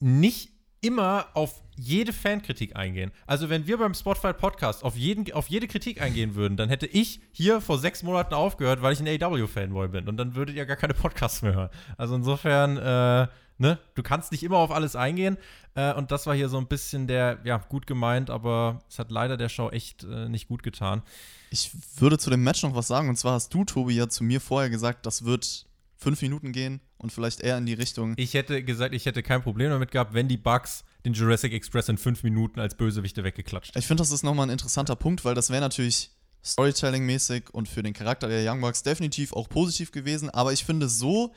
[0.00, 3.12] nicht immer auf jede Fankritik eingehen.
[3.26, 6.86] Also wenn wir beim Spotify Podcast auf, jeden, auf jede Kritik eingehen würden, dann hätte
[6.86, 10.08] ich hier vor sechs Monaten aufgehört, weil ich ein AW-Fanboy bin.
[10.08, 11.70] Und dann würdet ihr gar keine Podcasts mehr hören.
[11.96, 15.38] Also insofern, äh, ne, du kannst nicht immer auf alles eingehen.
[15.74, 19.10] Äh, und das war hier so ein bisschen der, ja, gut gemeint, aber es hat
[19.10, 21.02] leider der Show echt äh, nicht gut getan.
[21.50, 23.08] Ich würde zu dem Match noch was sagen.
[23.08, 26.80] Und zwar hast du, Tobi, ja zu mir vorher gesagt, das wird fünf Minuten gehen
[26.98, 28.14] und vielleicht eher in die Richtung.
[28.16, 31.88] Ich hätte gesagt, ich hätte kein Problem damit gehabt, wenn die Bugs den Jurassic Express
[31.88, 33.76] in fünf Minuten als Bösewichte weggeklatscht.
[33.76, 36.10] Ich finde, das ist nochmal ein interessanter Punkt, weil das wäre natürlich
[36.44, 40.30] Storytelling-mäßig und für den Charakter der Young Bucks definitiv auch positiv gewesen.
[40.30, 41.32] Aber ich finde so,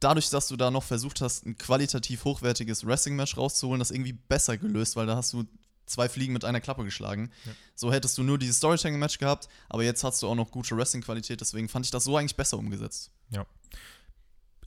[0.00, 4.56] dadurch, dass du da noch versucht hast, ein qualitativ hochwertiges Wrestling-Match rauszuholen, das irgendwie besser
[4.56, 5.44] gelöst, weil da hast du
[5.86, 7.30] zwei Fliegen mit einer Klappe geschlagen.
[7.46, 7.52] Ja.
[7.74, 11.40] So hättest du nur dieses Storytelling-Match gehabt, aber jetzt hast du auch noch gute Wrestling-Qualität,
[11.40, 13.10] deswegen fand ich das so eigentlich besser umgesetzt.
[13.30, 13.46] Ja.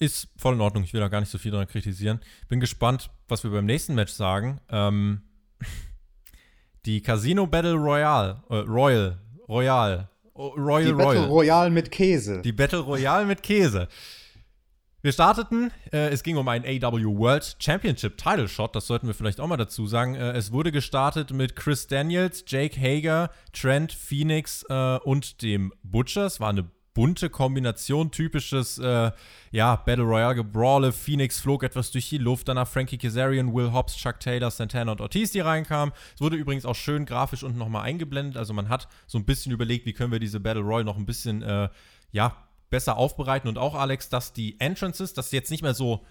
[0.02, 2.22] Ist voll in Ordnung, ich will da gar nicht so viel dran kritisieren.
[2.50, 4.60] Bin gespannt, was wir beim nächsten Match sagen.
[4.68, 5.22] Ähm,
[6.88, 12.42] die Casino Battle Royale, äh, Royal, Royal, Royal, die Battle Royale mit Käse.
[12.42, 13.88] Die Battle Royale mit Käse.
[15.04, 19.14] Wir starteten, äh, es ging um einen AW World Championship Title Shot, das sollten wir
[19.14, 20.16] vielleicht auch mal dazu sagen.
[20.16, 26.26] Äh, es wurde gestartet mit Chris Daniels, Jake Hager, Trent Phoenix äh, und dem Butcher.
[26.26, 29.12] Es war eine bunte Kombination, typisches äh,
[29.51, 30.91] ja, Battle Royale Gebrawle.
[30.91, 35.01] Phoenix flog etwas durch die Luft, danach Frankie Kazarian, Will Hobbs, Chuck Taylor, Santana und
[35.01, 35.93] Ortiz, die reinkamen.
[36.15, 39.51] Es wurde übrigens auch schön grafisch unten nochmal eingeblendet, also man hat so ein bisschen
[39.51, 41.69] überlegt, wie können wir diese Battle Royale noch ein bisschen, äh,
[42.12, 42.36] ja,
[42.69, 46.06] besser aufbereiten und auch, Alex, dass die Entrances, dass jetzt nicht mehr so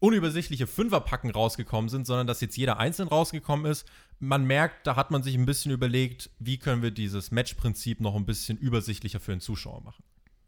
[0.00, 3.86] unübersichtliche Fünferpacken rausgekommen sind, sondern dass jetzt jeder einzeln rausgekommen ist.
[4.18, 8.16] Man merkt, da hat man sich ein bisschen überlegt, wie können wir dieses Matchprinzip noch
[8.16, 10.02] ein bisschen übersichtlicher für den Zuschauer machen.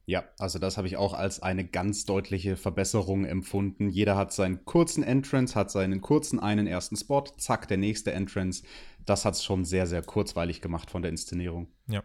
[0.05, 3.89] Ja, also das habe ich auch als eine ganz deutliche Verbesserung empfunden.
[3.89, 8.65] Jeder hat seinen kurzen Entrance, hat seinen kurzen einen ersten Spot, zack, der nächste Entrance.
[9.05, 11.69] Das hat es schon sehr, sehr kurzweilig gemacht von der Inszenierung.
[11.87, 12.03] Ja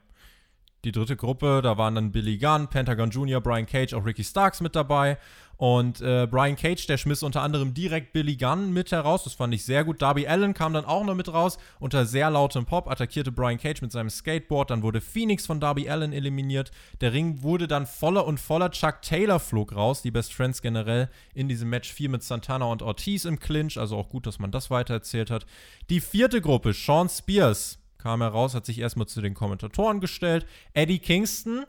[0.87, 4.61] die dritte Gruppe, da waren dann Billy Gunn, Pentagon Jr., Brian Cage, auch Ricky Starks
[4.61, 5.17] mit dabei.
[5.57, 9.23] Und äh, Brian Cage, der schmiss unter anderem direkt Billy Gunn mit heraus.
[9.23, 10.01] Das fand ich sehr gut.
[10.01, 11.57] Darby Allen kam dann auch noch mit raus.
[11.79, 14.69] Unter sehr lautem Pop attackierte Brian Cage mit seinem Skateboard.
[14.69, 16.71] Dann wurde Phoenix von Darby Allen eliminiert.
[17.01, 18.69] Der Ring wurde dann voller und voller.
[18.69, 20.03] Chuck Taylor flog raus.
[20.03, 23.79] Die Best Friends generell in diesem Match 4 mit Santana und Ortiz im Clinch.
[23.79, 25.47] Also auch gut, dass man das weitererzählt hat.
[25.89, 30.45] Die vierte Gruppe, Sean Spears kam heraus, hat sich erstmal zu den Kommentatoren gestellt.
[30.73, 31.65] Eddie Kingston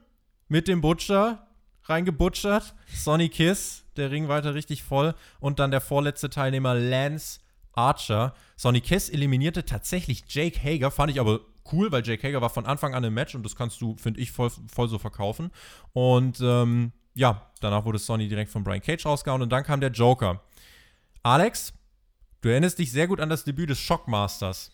[0.48, 1.46] mit dem Butcher
[1.84, 2.74] reingebutschert.
[2.94, 5.14] Sonny Kiss, der Ring weiter richtig voll.
[5.40, 7.40] Und dann der vorletzte Teilnehmer Lance
[7.72, 8.34] Archer.
[8.56, 11.40] Sonny Kiss eliminierte tatsächlich Jake Hager, fand ich aber
[11.72, 14.20] cool, weil Jake Hager war von Anfang an im Match und das kannst du, finde
[14.20, 15.50] ich, voll, voll so verkaufen.
[15.92, 19.90] Und ähm, ja, danach wurde Sonny direkt von Brian Cage rausgehauen und dann kam der
[19.90, 20.42] Joker.
[21.22, 21.72] Alex,
[22.40, 24.70] du erinnerst dich sehr gut an das Debüt des Shockmasters.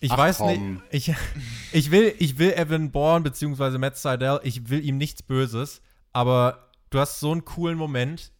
[0.00, 0.82] Ich Ach, weiß komm.
[0.90, 1.14] nicht, ich,
[1.72, 3.78] ich, will, ich will Evan Bourne bzw.
[3.78, 5.80] Matt Seidel, ich will ihm nichts Böses,
[6.12, 8.32] aber du hast so einen coolen Moment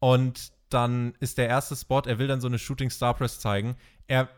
[0.00, 3.76] und dann ist der erste Spot, er will dann so eine Shooting Star Press zeigen.
[4.06, 4.28] Er,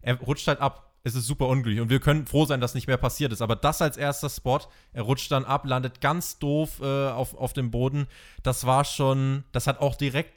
[0.00, 0.88] er rutscht halt ab.
[1.04, 3.42] Es ist super unglücklich und wir können froh sein, dass nicht mehr passiert ist.
[3.42, 4.60] Aber das als erster Spot,
[4.92, 8.06] er rutscht dann ab, landet ganz doof äh, auf, auf dem Boden.
[8.44, 10.32] Das war schon, das hat auch direkt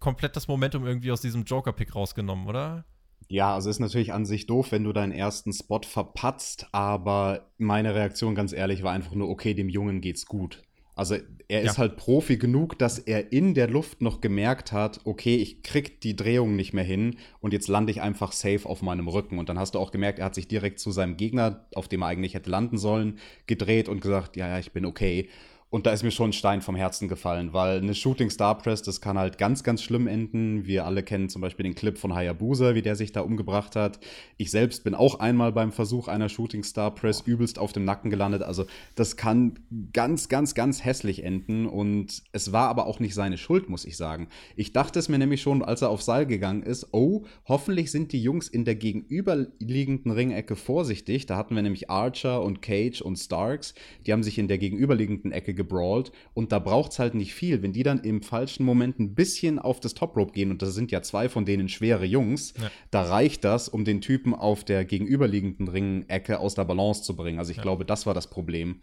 [0.00, 2.84] komplett das Momentum irgendwie aus diesem Joker-Pick rausgenommen, oder?
[3.28, 7.94] Ja, also ist natürlich an sich doof, wenn du deinen ersten Spot verpatzt, aber meine
[7.94, 10.62] Reaktion ganz ehrlich war einfach nur, okay, dem Jungen geht's gut.
[10.96, 11.16] Also
[11.48, 11.78] er ist ja.
[11.78, 16.14] halt Profi genug, dass er in der Luft noch gemerkt hat, okay, ich krieg die
[16.14, 19.38] Drehung nicht mehr hin und jetzt lande ich einfach safe auf meinem Rücken.
[19.38, 22.02] Und dann hast du auch gemerkt, er hat sich direkt zu seinem Gegner, auf dem
[22.02, 25.28] er eigentlich hätte landen sollen, gedreht und gesagt, ja, ja, ich bin okay.
[25.74, 28.82] Und da ist mir schon ein Stein vom Herzen gefallen, weil eine Shooting Star Press,
[28.82, 30.66] das kann halt ganz, ganz schlimm enden.
[30.66, 33.98] Wir alle kennen zum Beispiel den Clip von Hayabusa, wie der sich da umgebracht hat.
[34.36, 38.08] Ich selbst bin auch einmal beim Versuch einer Shooting Star Press übelst auf dem Nacken
[38.08, 38.44] gelandet.
[38.44, 39.58] Also das kann
[39.92, 41.66] ganz, ganz, ganz hässlich enden.
[41.66, 44.28] Und es war aber auch nicht seine Schuld, muss ich sagen.
[44.54, 48.12] Ich dachte es mir nämlich schon, als er auf Seil gegangen ist, oh, hoffentlich sind
[48.12, 51.26] die Jungs in der gegenüberliegenden Ringecke vorsichtig.
[51.26, 53.74] Da hatten wir nämlich Archer und Cage und Starks.
[54.06, 57.62] Die haben sich in der gegenüberliegenden Ecke gebrawlt und da braucht es halt nicht viel.
[57.62, 60.74] Wenn die dann im falschen Moment ein bisschen auf das Top Rope gehen, und das
[60.74, 62.70] sind ja zwei von denen schwere Jungs, ja.
[62.90, 67.38] da reicht das, um den Typen auf der gegenüberliegenden Ringecke aus der Balance zu bringen.
[67.38, 67.62] Also ich ja.
[67.62, 68.80] glaube, das war das Problem.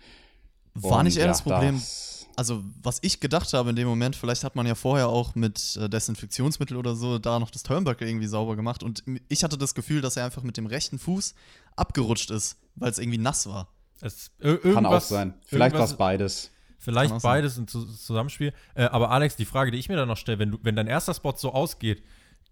[0.74, 1.76] War und nicht eher ja, das Problem.
[1.76, 5.36] Das also, was ich gedacht habe in dem Moment, vielleicht hat man ja vorher auch
[5.36, 8.84] mit äh, Desinfektionsmittel oder so da noch das Turnbuckle irgendwie sauber gemacht.
[8.84, 11.36] Und ich hatte das Gefühl, dass er einfach mit dem rechten Fuß
[11.76, 13.68] abgerutscht ist, weil es irgendwie nass war.
[14.02, 15.36] Es, Kann auch sein.
[15.46, 16.50] Vielleicht war es beides.
[16.82, 18.54] Vielleicht beides im Zusammenspiel.
[18.74, 21.14] Äh, aber Alex, die Frage, die ich mir dann noch stelle, wenn, wenn dein erster
[21.14, 22.04] Spot so ausgeht,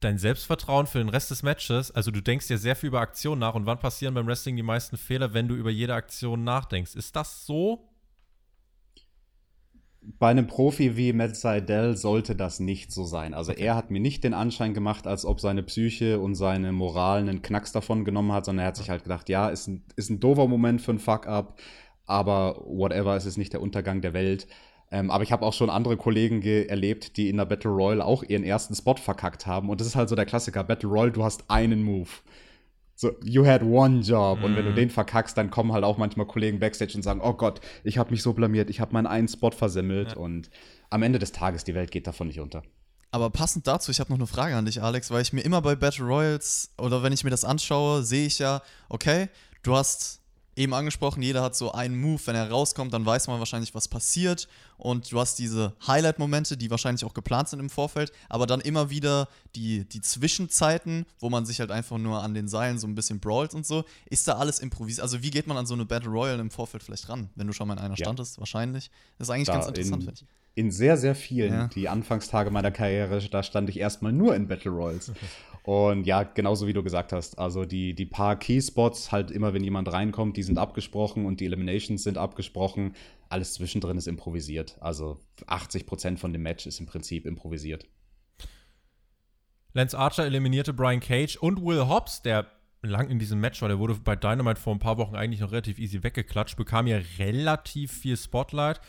[0.01, 3.39] dein Selbstvertrauen für den Rest des Matches, also du denkst ja sehr viel über Aktionen
[3.39, 6.95] nach und wann passieren beim Wrestling die meisten Fehler, wenn du über jede Aktion nachdenkst.
[6.95, 7.89] Ist das so?
[10.01, 13.33] Bei einem Profi wie Matt Seidel sollte das nicht so sein.
[13.33, 17.19] Also er hat mir nicht den Anschein gemacht, als ob seine Psyche und seine Moral
[17.19, 20.09] einen Knacks davon genommen hat, sondern er hat sich halt gedacht, ja, ist ein, ist
[20.09, 21.59] ein doofer Moment für ein Fuck-up,
[22.09, 24.47] aber whatever, es ist nicht der Untergang der Welt.
[24.91, 28.23] Ähm, aber ich habe auch schon andere Kollegen erlebt, die in der Battle Royale auch
[28.23, 29.69] ihren ersten Spot verkackt haben.
[29.69, 30.63] Und das ist halt so der Klassiker.
[30.63, 32.09] Battle Royale, du hast einen Move.
[32.95, 34.39] So, you had one job.
[34.39, 34.45] Mhm.
[34.45, 34.75] Und wenn du mhm.
[34.75, 38.11] den verkackst, dann kommen halt auch manchmal Kollegen backstage und sagen, oh Gott, ich habe
[38.11, 40.11] mich so blamiert, ich habe meinen einen Spot versemmelt.
[40.11, 40.17] Ja.
[40.17, 40.49] Und
[40.89, 42.63] am Ende des Tages, die Welt geht davon nicht unter.
[43.11, 45.61] Aber passend dazu, ich habe noch eine Frage an dich, Alex, weil ich mir immer
[45.61, 49.29] bei Battle Royals oder wenn ich mir das anschaue, sehe ich ja, okay,
[49.63, 50.18] du hast
[50.59, 53.87] eben angesprochen, jeder hat so einen Move, wenn er rauskommt, dann weiß man wahrscheinlich, was
[53.87, 54.47] passiert.
[54.77, 58.89] Und du hast diese Highlight-Momente, die wahrscheinlich auch geplant sind im Vorfeld, aber dann immer
[58.89, 62.95] wieder die, die Zwischenzeiten, wo man sich halt einfach nur an den Seilen so ein
[62.95, 63.85] bisschen brawlt und so.
[64.09, 65.01] Ist da alles improvisiert?
[65.01, 67.53] Also, wie geht man an so eine Battle Royale im Vorfeld vielleicht ran, wenn du
[67.53, 68.05] schon mal in einer ja.
[68.05, 68.37] standest?
[68.39, 68.91] Wahrscheinlich.
[69.17, 71.67] Das ist eigentlich da ganz interessant, finde ich in sehr, sehr vielen, ja.
[71.67, 75.13] die Anfangstage meiner Karriere, da stand ich erstmal nur in Battle Royals.
[75.69, 79.63] Und ja, genauso wie du gesagt hast, also die, die paar Keyspots, halt immer, wenn
[79.63, 82.95] jemand reinkommt, die sind abgesprochen und die Eliminations sind abgesprochen.
[83.29, 84.77] Alles zwischendrin ist improvisiert.
[84.79, 87.85] Also 80% von dem Match ist im Prinzip improvisiert.
[89.73, 92.47] Lance Archer eliminierte Brian Cage und Will Hobbs, der
[92.81, 95.51] lang in diesem Match war, der wurde bei Dynamite vor ein paar Wochen eigentlich noch
[95.51, 98.81] relativ easy weggeklatscht, bekam ja relativ viel Spotlight.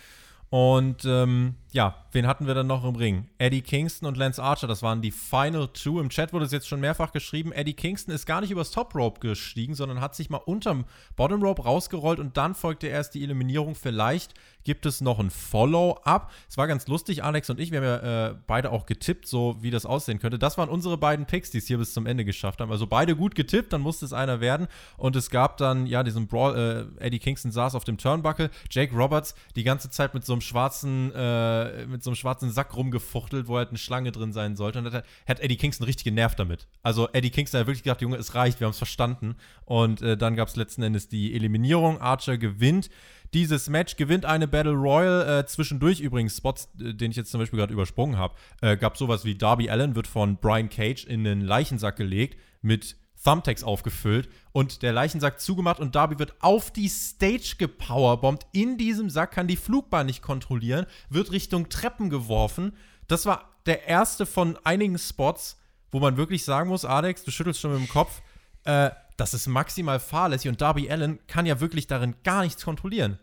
[0.48, 3.28] Und ähm, ja, wen hatten wir dann noch im Ring?
[3.38, 6.00] Eddie Kingston und Lance Archer, das waren die Final Two.
[6.00, 7.52] Im Chat wurde es jetzt schon mehrfach geschrieben.
[7.52, 11.42] Eddie Kingston ist gar nicht übers Top Rope gestiegen, sondern hat sich mal unterm Bottom
[11.42, 13.76] Rope rausgerollt und dann folgte erst die Eliminierung.
[13.76, 16.30] Vielleicht gibt es noch ein Follow-up.
[16.48, 19.56] Es war ganz lustig, Alex und ich, wir haben ja äh, beide auch getippt, so
[19.60, 20.38] wie das aussehen könnte.
[20.38, 22.70] Das waren unsere beiden Picks, die es hier bis zum Ende geschafft haben.
[22.70, 24.66] Also beide gut getippt, dann musste es einer werden.
[24.96, 28.94] Und es gab dann, ja, diesen Brawl, äh, Eddie Kingston saß auf dem Turnbuckle, Jake
[28.94, 33.48] Roberts die ganze Zeit mit so einem schwarzen, äh, mit so einem schwarzen Sack rumgefuchtelt,
[33.48, 34.78] wo halt eine Schlange drin sein sollte.
[34.78, 36.66] Und hat, hat Eddie Kingston richtig genervt damit.
[36.82, 39.36] Also Eddie Kingston hat wirklich gedacht, Junge, es reicht, wir haben es verstanden.
[39.64, 42.00] Und äh, dann gab es letzten Endes die Eliminierung.
[42.00, 42.90] Archer gewinnt
[43.34, 45.40] dieses Match, gewinnt eine Battle Royal.
[45.40, 48.96] Äh, zwischendurch übrigens, Spots, äh, den ich jetzt zum Beispiel gerade übersprungen habe, äh, gab
[48.96, 54.28] sowas wie Darby Allen wird von Brian Cage in den Leichensack gelegt mit Thumbtacks aufgefüllt
[54.52, 58.46] und der Leichensack zugemacht und Darby wird auf die Stage gepowerbombt.
[58.52, 62.72] In diesem Sack kann die Flugbahn nicht kontrollieren, wird Richtung Treppen geworfen.
[63.08, 65.58] Das war der erste von einigen Spots,
[65.92, 68.22] wo man wirklich sagen muss, Alex, du schüttelst schon mit dem Kopf,
[68.64, 73.18] äh, das ist maximal fahrlässig und Darby Allen kann ja wirklich darin gar nichts kontrollieren.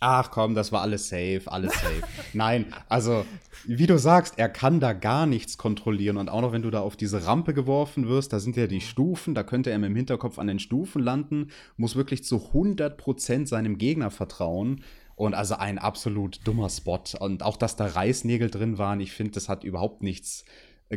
[0.00, 2.02] Ach komm, das war alles safe, alles safe.
[2.32, 3.24] Nein, also
[3.64, 6.16] wie du sagst, er kann da gar nichts kontrollieren.
[6.16, 8.80] Und auch noch wenn du da auf diese Rampe geworfen wirst, da sind ja die
[8.80, 13.46] Stufen, da könnte er mit dem Hinterkopf an den Stufen landen, muss wirklich zu 100%
[13.46, 14.82] seinem Gegner vertrauen.
[15.16, 17.00] Und also ein absolut dummer Spot.
[17.20, 20.44] Und auch, dass da Reißnägel drin waren, ich finde, das hat überhaupt nichts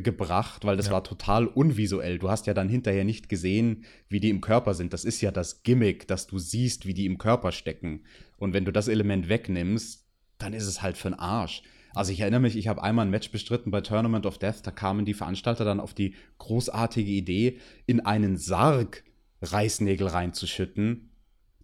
[0.01, 0.93] gebracht, weil das ja.
[0.93, 2.19] war total unvisuell.
[2.19, 4.93] Du hast ja dann hinterher nicht gesehen, wie die im Körper sind.
[4.93, 8.03] Das ist ja das Gimmick, dass du siehst, wie die im Körper stecken.
[8.37, 10.05] Und wenn du das Element wegnimmst,
[10.37, 11.63] dann ist es halt für den Arsch.
[11.93, 14.71] Also ich erinnere mich, ich habe einmal ein Match bestritten bei Tournament of Death, da
[14.71, 17.57] kamen die Veranstalter dann auf die großartige Idee,
[17.87, 19.03] in einen Sarg
[19.41, 21.09] Reißnägel reinzuschütten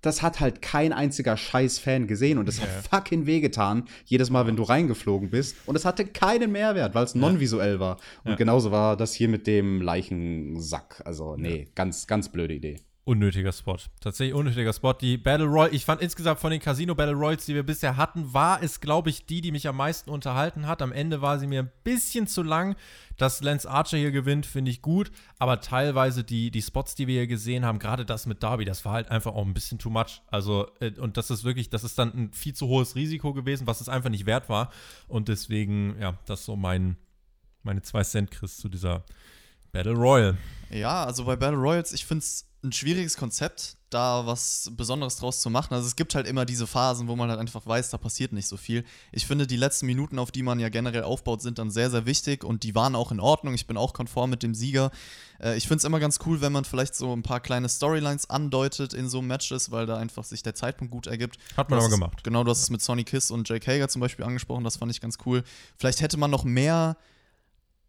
[0.03, 2.65] das hat halt kein einziger Scheiß-Fan gesehen und es ja.
[2.65, 5.55] hat fucking wehgetan, jedes Mal, wenn du reingeflogen bist.
[5.65, 7.97] Und es hatte keinen Mehrwert, weil es non-visuell war.
[8.23, 8.35] Und ja.
[8.35, 11.01] genauso war das hier mit dem Leichensack.
[11.05, 12.75] Also, nee, ganz, ganz blöde Idee.
[13.05, 13.75] Unnötiger Spot.
[13.99, 14.93] Tatsächlich unnötiger Spot.
[14.93, 18.33] Die Battle Royale, ich fand insgesamt von den Casino Battle Royals, die wir bisher hatten,
[18.33, 20.81] war es, glaube ich, die, die mich am meisten unterhalten hat.
[20.81, 22.77] Am Ende war sie mir ein bisschen zu lang.
[23.17, 25.11] Dass Lance Archer hier gewinnt, finde ich gut.
[25.37, 28.85] Aber teilweise die, die Spots, die wir hier gesehen haben, gerade das mit Darby, das
[28.85, 30.21] war halt einfach auch ein bisschen too much.
[30.27, 33.67] Also, äh, und das ist wirklich, das ist dann ein viel zu hohes Risiko gewesen,
[33.67, 34.71] was es einfach nicht wert war.
[35.09, 36.95] Und deswegen, ja, das so mein,
[37.63, 39.03] meine zwei Cent, Chris, zu dieser
[39.73, 40.37] Battle Royal.
[40.69, 45.41] Ja, also bei Battle Royals, ich finde es ein schwieriges Konzept, da was Besonderes draus
[45.41, 45.73] zu machen.
[45.73, 48.47] Also es gibt halt immer diese Phasen, wo man halt einfach weiß, da passiert nicht
[48.47, 48.83] so viel.
[49.11, 52.05] Ich finde, die letzten Minuten, auf die man ja generell aufbaut, sind dann sehr, sehr
[52.05, 53.53] wichtig und die waren auch in Ordnung.
[53.53, 54.91] Ich bin auch konform mit dem Sieger.
[55.39, 58.29] Äh, ich finde es immer ganz cool, wenn man vielleicht so ein paar kleine Storylines
[58.29, 61.37] andeutet in so Matches, weil da einfach sich der Zeitpunkt gut ergibt.
[61.57, 62.23] Hat man aber gemacht.
[62.23, 64.91] Genau, du hast es mit Sonny Kiss und Jake Hager zum Beispiel angesprochen, das fand
[64.91, 65.43] ich ganz cool.
[65.77, 66.97] Vielleicht hätte man noch mehr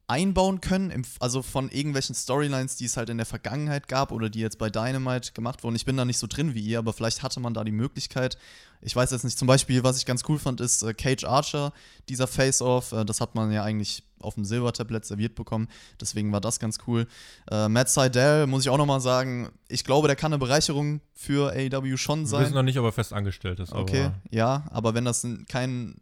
[0.07, 4.29] einbauen können, im, also von irgendwelchen Storylines, die es halt in der Vergangenheit gab oder
[4.29, 5.77] die jetzt bei Dynamite gemacht wurden.
[5.77, 8.37] Ich bin da nicht so drin wie ihr, aber vielleicht hatte man da die Möglichkeit.
[8.83, 11.73] Ich weiß jetzt nicht, zum Beispiel, was ich ganz cool fand, ist äh, Cage Archer,
[12.11, 12.93] dieser Face-Off.
[12.93, 15.69] Äh, das hat man ja eigentlich auf dem Silbertablett serviert bekommen.
[16.01, 17.07] Deswegen war das ganz cool.
[17.51, 21.53] Äh, Matt Seidel, muss ich auch nochmal sagen, ich glaube, der kann eine Bereicherung für
[21.53, 22.41] AEW schon sein.
[22.41, 23.73] Wir wissen noch nicht, ob er fest angestellt ist.
[23.73, 25.97] Okay, ja, aber wenn das kein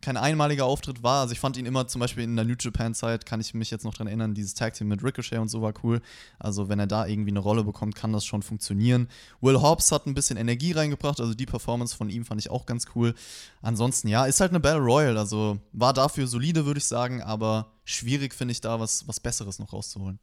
[0.00, 1.22] kein einmaliger Auftritt war.
[1.22, 3.84] Also ich fand ihn immer zum Beispiel in der New Japan-Zeit, kann ich mich jetzt
[3.84, 6.00] noch dran erinnern, dieses Tag-Team mit Ricochet und so war cool.
[6.38, 9.08] Also wenn er da irgendwie eine Rolle bekommt, kann das schon funktionieren.
[9.40, 12.66] Will Hobbs hat ein bisschen Energie reingebracht, also die Performance von ihm fand ich auch
[12.66, 13.14] ganz cool.
[13.62, 17.72] Ansonsten, ja, ist halt eine Battle Royal, also war dafür solide, würde ich sagen, aber
[17.84, 20.18] schwierig finde ich da was, was Besseres noch rauszuholen.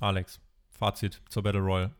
[0.00, 1.94] Alex, Fazit zur Battle Royal.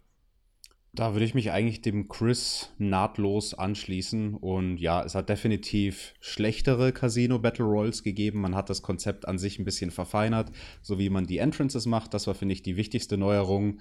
[0.96, 4.32] Da würde ich mich eigentlich dem Chris nahtlos anschließen.
[4.32, 8.40] Und ja, es hat definitiv schlechtere Casino Battle Royals gegeben.
[8.40, 12.14] Man hat das Konzept an sich ein bisschen verfeinert, so wie man die Entrances macht.
[12.14, 13.80] Das war, finde ich, die wichtigste Neuerung.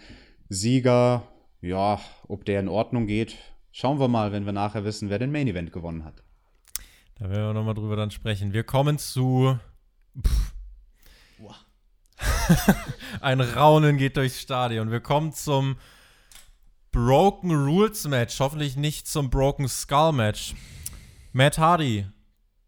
[0.49, 1.23] Sieger,
[1.61, 3.37] ja, ob der in Ordnung geht,
[3.71, 6.21] schauen wir mal, wenn wir nachher wissen, wer den Main Event gewonnen hat.
[7.17, 8.51] Da werden wir nochmal drüber dann sprechen.
[8.51, 9.57] Wir kommen zu.
[13.21, 14.91] Ein Raunen geht durchs Stadion.
[14.91, 15.77] Wir kommen zum
[16.95, 20.55] Broken Rules Match, hoffentlich nicht zum Broken Skull Match.
[21.33, 22.07] Matt Hardy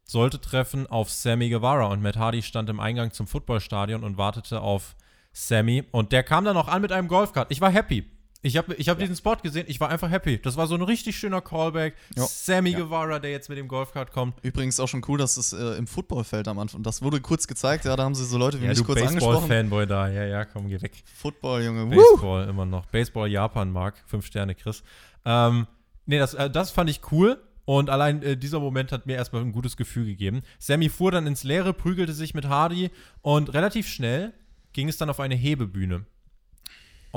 [0.03, 4.59] sollte treffen auf Sammy Guevara und Matt Hardy stand im Eingang zum Footballstadion und wartete
[4.59, 4.97] auf
[5.31, 7.49] Sammy und der kam dann auch an mit einem Golfkart.
[7.51, 8.05] Ich war happy.
[8.47, 9.01] Ich habe ich hab ja.
[9.01, 10.39] diesen Spot gesehen, ich war einfach happy.
[10.41, 11.95] Das war so ein richtig schöner Callback.
[12.15, 12.25] Ja.
[12.25, 12.79] Sammy ja.
[12.79, 14.36] Guevara, der jetzt mit dem Golfkart kommt.
[14.41, 17.83] Übrigens auch schon cool, dass es äh, im Footballfeld am Anfang, das wurde kurz gezeigt,
[17.83, 19.49] ja, da haben sie so Leute wie ja, mich kurz Baseball angesprochen.
[19.49, 20.93] Baseball-Fanboy da, ja, ja, komm, geh weg.
[21.13, 21.86] Football, Junge.
[21.88, 22.49] Baseball Woo!
[22.49, 22.86] immer noch.
[22.86, 24.81] Baseball Japan mag, fünf Sterne, Chris.
[25.25, 25.67] Ähm,
[26.05, 27.41] nee, das, äh, das fand ich cool.
[27.65, 30.41] Und allein äh, dieser Moment hat mir erstmal ein gutes Gefühl gegeben.
[30.57, 34.33] Sammy fuhr dann ins Leere, prügelte sich mit Hardy und relativ schnell
[34.71, 36.05] ging es dann auf eine Hebebühne.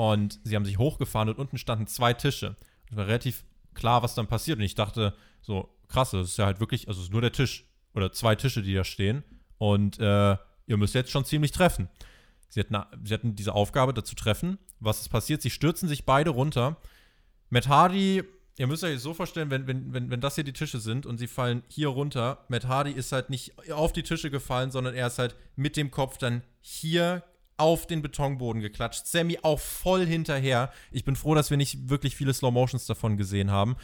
[0.01, 2.55] Und sie haben sich hochgefahren und unten standen zwei Tische.
[2.89, 3.43] Es war relativ
[3.75, 4.57] klar, was dann passiert.
[4.57, 7.31] Und ich dachte, so, krass, das ist ja halt wirklich, also es ist nur der
[7.31, 9.23] Tisch oder zwei Tische, die da stehen.
[9.59, 11.87] Und äh, ihr müsst jetzt schon ziemlich treffen.
[12.49, 14.57] Sie hatten, sie hatten diese Aufgabe dazu treffen.
[14.79, 15.43] Was ist passiert?
[15.43, 16.77] Sie stürzen sich beide runter.
[17.51, 18.23] Matt Hardy,
[18.57, 21.19] ihr müsst euch so vorstellen, wenn, wenn, wenn, wenn das hier die Tische sind und
[21.19, 25.05] sie fallen hier runter, Matt Hardy ist halt nicht auf die Tische gefallen, sondern er
[25.05, 27.21] ist halt mit dem Kopf dann hier
[27.57, 29.05] auf den Betonboden geklatscht.
[29.05, 30.71] Sammy auch voll hinterher.
[30.91, 33.75] Ich bin froh, dass wir nicht wirklich viele Slow Motions davon gesehen haben.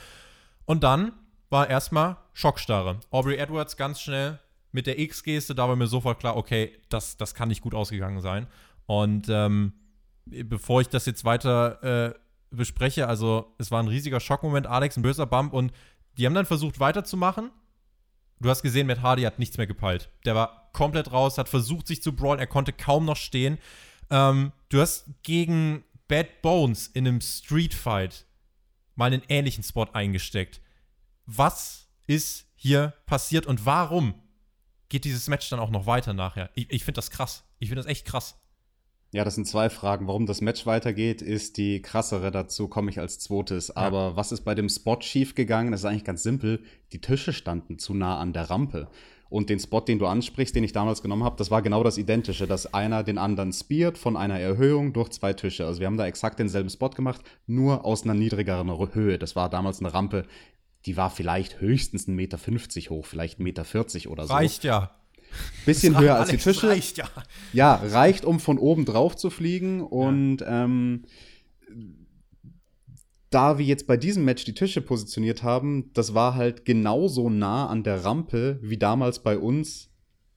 [0.66, 1.14] Und dann
[1.50, 3.00] war erstmal Schockstarre.
[3.12, 4.40] Aubrey Edwards ganz schnell
[4.72, 8.22] mit der X-Geste, da war mir sofort klar, okay, das, das kann nicht gut ausgegangen
[8.22, 8.48] sein.
[8.86, 9.74] Und ähm,
[10.26, 12.14] bevor ich das jetzt weiter äh,
[12.52, 15.72] bespreche, also es war ein riesiger Schockmoment, Alex, ein böser Bump und
[16.18, 17.52] die haben dann versucht weiterzumachen
[18.40, 20.10] du hast gesehen, Matt Hardy hat nichts mehr gepeilt.
[20.26, 23.58] Der war komplett raus, hat versucht, sich zu brawlen, er konnte kaum noch stehen.
[24.12, 28.26] Ähm, du hast gegen Bad Bones in einem Street Fight
[28.96, 30.62] mal einen ähnlichen Spot eingesteckt.
[31.26, 34.14] Was ist hier passiert und warum
[34.90, 36.52] geht dieses Match dann auch noch weiter nachher?
[36.54, 37.44] Ich, ich finde das krass.
[37.58, 38.40] Ich finde das echt krass.
[39.12, 40.08] Ja, das sind zwei Fragen.
[40.08, 42.30] Warum das Match weitergeht, ist die krassere.
[42.30, 43.70] Dazu komme ich als zweites.
[43.70, 43.78] Ja.
[43.78, 45.72] Aber was ist bei dem Spot schiefgegangen?
[45.72, 46.64] Das ist eigentlich ganz simpel.
[46.92, 48.90] Die Tische standen zu nah an der Rampe.
[49.30, 51.98] Und den Spot, den du ansprichst, den ich damals genommen habe, das war genau das
[51.98, 55.66] Identische, dass einer den anderen speart von einer Erhöhung durch zwei Tische.
[55.66, 59.18] Also wir haben da exakt denselben Spot gemacht, nur aus einer niedrigeren Höhe.
[59.18, 60.26] Das war damals eine Rampe,
[60.86, 62.38] die war vielleicht höchstens 1,50 Meter
[62.90, 64.34] hoch, vielleicht 1,40 Meter oder so.
[64.34, 64.92] Reicht ja.
[65.66, 66.70] Bisschen höher als die Tische.
[66.70, 67.10] Reicht, ja.
[67.52, 69.82] ja, reicht, um von oben drauf zu fliegen.
[69.82, 70.64] Und ja.
[70.64, 71.04] ähm,
[73.30, 77.68] da wir jetzt bei diesem Match die Tische positioniert haben, das war halt genauso nah
[77.68, 79.90] an der Rampe wie damals bei uns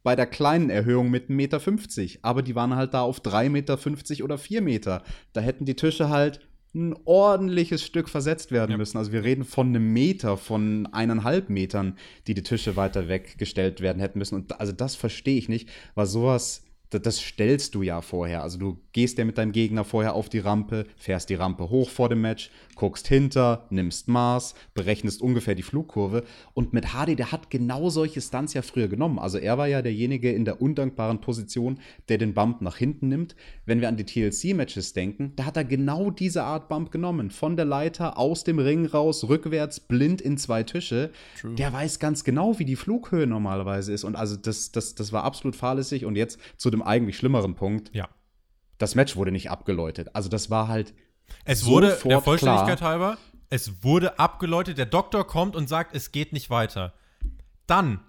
[0.02, 2.18] bei der kleinen Erhöhung mit 1,50 Meter.
[2.22, 5.02] Aber die waren halt da auf 3,50 Meter oder 4 Meter.
[5.32, 6.40] Da hätten die Tische halt
[6.74, 8.76] ein ordentliches Stück versetzt werden ja.
[8.76, 8.96] müssen.
[8.96, 14.00] Also wir reden von einem Meter, von eineinhalb Metern, die die Tische weiter weggestellt werden
[14.00, 14.36] hätten müssen.
[14.36, 16.64] Und also das verstehe ich nicht, weil sowas
[16.98, 18.42] das stellst du ja vorher.
[18.42, 21.88] Also du gehst ja mit deinem Gegner vorher auf die Rampe, fährst die Rampe hoch
[21.88, 26.24] vor dem Match, guckst hinter, nimmst Maß, berechnest ungefähr die Flugkurve.
[26.54, 29.18] Und mit Hardy, der hat genau solche Stunts ja früher genommen.
[29.18, 33.36] Also er war ja derjenige in der undankbaren Position, der den Bump nach hinten nimmt.
[33.66, 37.30] Wenn wir an die TLC-Matches denken, da hat er genau diese Art Bump genommen.
[37.30, 41.10] Von der Leiter, aus dem Ring raus, rückwärts, blind in zwei Tische.
[41.40, 41.54] True.
[41.54, 44.04] Der weiß ganz genau, wie die Flughöhe normalerweise ist.
[44.04, 46.04] Und also das, das, das war absolut fahrlässig.
[46.04, 47.94] Und jetzt zu dem eigentlich schlimmeren Punkt.
[47.94, 48.08] Ja.
[48.78, 50.14] Das Match wurde nicht abgeläutet.
[50.14, 50.94] Also das war halt
[51.44, 52.90] es wurde, der Vollständigkeit klar.
[52.90, 53.18] halber,
[53.50, 56.94] es wurde abgeläutet, der Doktor kommt und sagt, es geht nicht weiter.
[57.66, 58.00] Dann,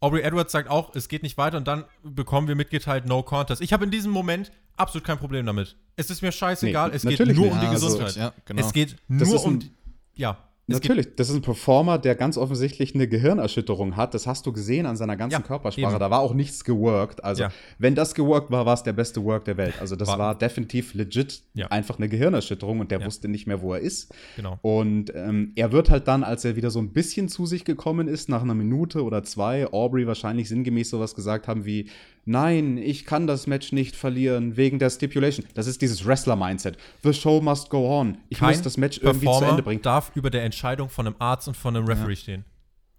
[0.00, 3.60] Aubrey Edwards sagt auch, es geht nicht weiter und dann bekommen wir mitgeteilt, no contest.
[3.62, 5.76] Ich habe in diesem Moment absolut kein Problem damit.
[5.96, 7.52] Es ist mir scheißegal, nee, es geht nur nicht.
[7.52, 8.06] um die Gesundheit.
[8.06, 8.60] Also, ja, genau.
[8.60, 9.72] Es geht nur um, die,
[10.14, 10.47] ja.
[10.70, 14.12] Natürlich, das ist ein Performer, der ganz offensichtlich eine Gehirnerschütterung hat.
[14.12, 15.90] Das hast du gesehen an seiner ganzen Ja, Körpersprache.
[15.92, 15.98] eben.
[15.98, 17.24] Da war auch nichts geworkt.
[17.24, 17.52] Also, Ja.
[17.78, 19.74] wenn das geworkt war, war es der beste Work der Welt.
[19.80, 21.68] Also, das War- war, definitiv legit Ja.
[21.68, 24.14] einfach eine Gehirnerschütterung und der wusste nicht mehr, wo er ist.
[24.36, 24.58] Genau.
[24.62, 28.06] Und ähm, er wird halt dann, als er wieder so ein bisschen zu sich gekommen
[28.06, 31.88] ist, nach einer Minute oder zwei, Aubrey wahrscheinlich sinngemäß sowas gesagt haben wie:
[32.30, 35.46] Nein, ich kann das Match nicht verlieren wegen der Stipulation.
[35.54, 36.76] Das ist dieses Wrestler-Mindset.
[37.02, 38.18] The show must go on.
[38.28, 39.80] Ich muss das Match irgendwie zu Performer Ende bringen.
[39.80, 42.44] darf über der Entscheidung von einem Arzt und von einem Referee stehen.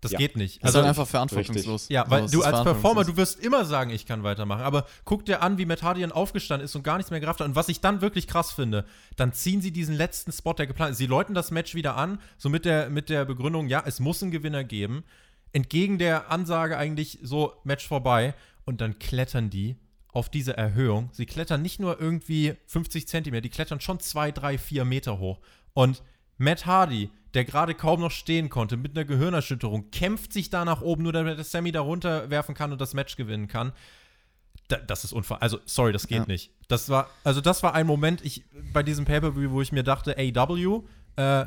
[0.01, 0.17] Das Ja.
[0.17, 0.55] geht nicht.
[0.63, 1.89] Das ist Also, halt einfach verantwortungslos.
[1.89, 4.61] ja, So, weil es du als Performer, du wirst immer sagen, ich kann weitermachen.
[4.63, 7.41] Aber guck dir an, wie Matt Hardy dann aufgestanden ist und gar nichts mehr gerafft
[7.41, 7.47] hat.
[7.47, 8.85] Und was ich dann wirklich krass finde,
[9.17, 10.97] dann ziehen sie diesen letzten Spot, der geplant ist.
[10.97, 14.23] Sie läuten das Match wieder an, so mit der, mit der Begründung, ja, es muss
[14.23, 15.03] einen Gewinner geben.
[15.51, 18.33] Entgegen der Ansage eigentlich so, Match vorbei.
[18.65, 19.77] Und dann klettern die
[20.11, 21.09] auf diese Erhöhung.
[21.11, 25.39] Sie klettern nicht nur irgendwie 50 Zentimeter, die klettern schon 2, 3, 4 Meter hoch.
[25.73, 26.03] Und
[26.37, 30.81] Matt Hardy, der gerade kaum noch stehen konnte, mit einer Gehirnerschütterung, kämpft sich da nach
[30.81, 33.71] oben, nur damit Sammy da runterwerfen kann und das Match gewinnen kann.
[34.67, 35.41] Da, das ist unfair.
[35.41, 36.25] Also, sorry, das geht Ja.
[36.25, 36.51] nicht.
[36.67, 40.15] Das war, also das war ein Moment ich, bei diesem Pay-Per-View, wo ich mir dachte,
[40.17, 40.83] AW,
[41.15, 41.45] äh,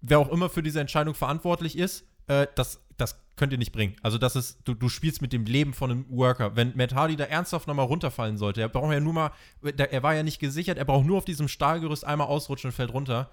[0.00, 3.96] wer auch immer für diese Entscheidung verantwortlich ist, äh, das, das könnt ihr nicht bringen.
[4.02, 6.56] Also das ist, du, du spielst mit dem Leben von einem Worker.
[6.56, 10.14] Wenn Matt Hardy da ernsthaft nochmal runterfallen sollte, er braucht ja nur mal, er war
[10.14, 13.30] ja nicht gesichert, er braucht nur auf diesem Stahlgerüst einmal ausrutschen und fällt runter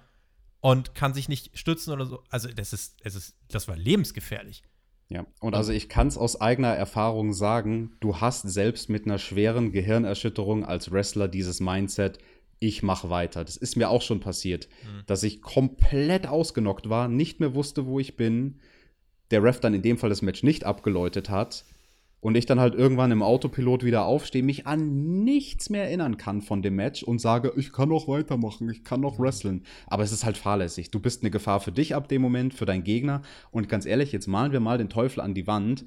[0.60, 2.22] und kann sich nicht stützen oder so.
[2.30, 4.62] Also das ist, es ist, das war lebensgefährlich.
[5.10, 9.18] Ja, und also ich kann es aus eigener Erfahrung sagen, du hast selbst mit einer
[9.18, 12.18] schweren Gehirnerschütterung als Wrestler dieses Mindset,
[12.60, 13.44] ich mache weiter.
[13.44, 14.68] Das ist mir auch schon passiert,
[15.06, 18.58] dass ich komplett ausgenockt war, nicht mehr wusste, wo ich bin,
[19.30, 21.64] der Ref dann in dem Fall das Match nicht abgeläutet hat
[22.20, 26.42] und ich dann halt irgendwann im Autopilot wieder aufstehe, mich an nichts mehr erinnern kann
[26.42, 29.62] von dem Match und sage, ich kann noch weitermachen, ich kann noch wrestlen.
[29.86, 30.90] Aber es ist halt fahrlässig.
[30.90, 33.22] Du bist eine Gefahr für dich ab dem Moment, für deinen Gegner.
[33.52, 35.84] Und ganz ehrlich, jetzt malen wir mal den Teufel an die Wand.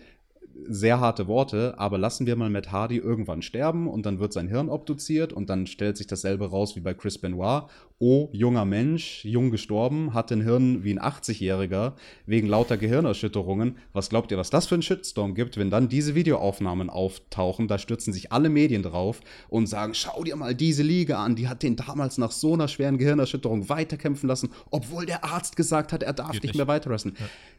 [0.68, 4.48] Sehr harte Worte, aber lassen wir mal Matt Hardy irgendwann sterben und dann wird sein
[4.48, 7.64] Hirn obduziert und dann stellt sich dasselbe raus wie bei Chris Benoit.
[8.00, 11.94] Oh, junger Mensch, jung gestorben, hat ein Hirn wie ein 80-Jähriger
[12.26, 13.78] wegen lauter Gehirnerschütterungen.
[13.94, 17.68] Was glaubt ihr, was das für ein Shitstorm gibt, wenn dann diese Videoaufnahmen auftauchen?
[17.68, 21.48] Da stürzen sich alle Medien drauf und sagen, schau dir mal diese Liga an, die
[21.48, 26.02] hat den damals nach so einer schweren Gehirnerschütterung weiterkämpfen lassen, obwohl der Arzt gesagt hat,
[26.02, 26.56] er darf nicht nicht.
[26.56, 27.16] mehr weiter wrestlen.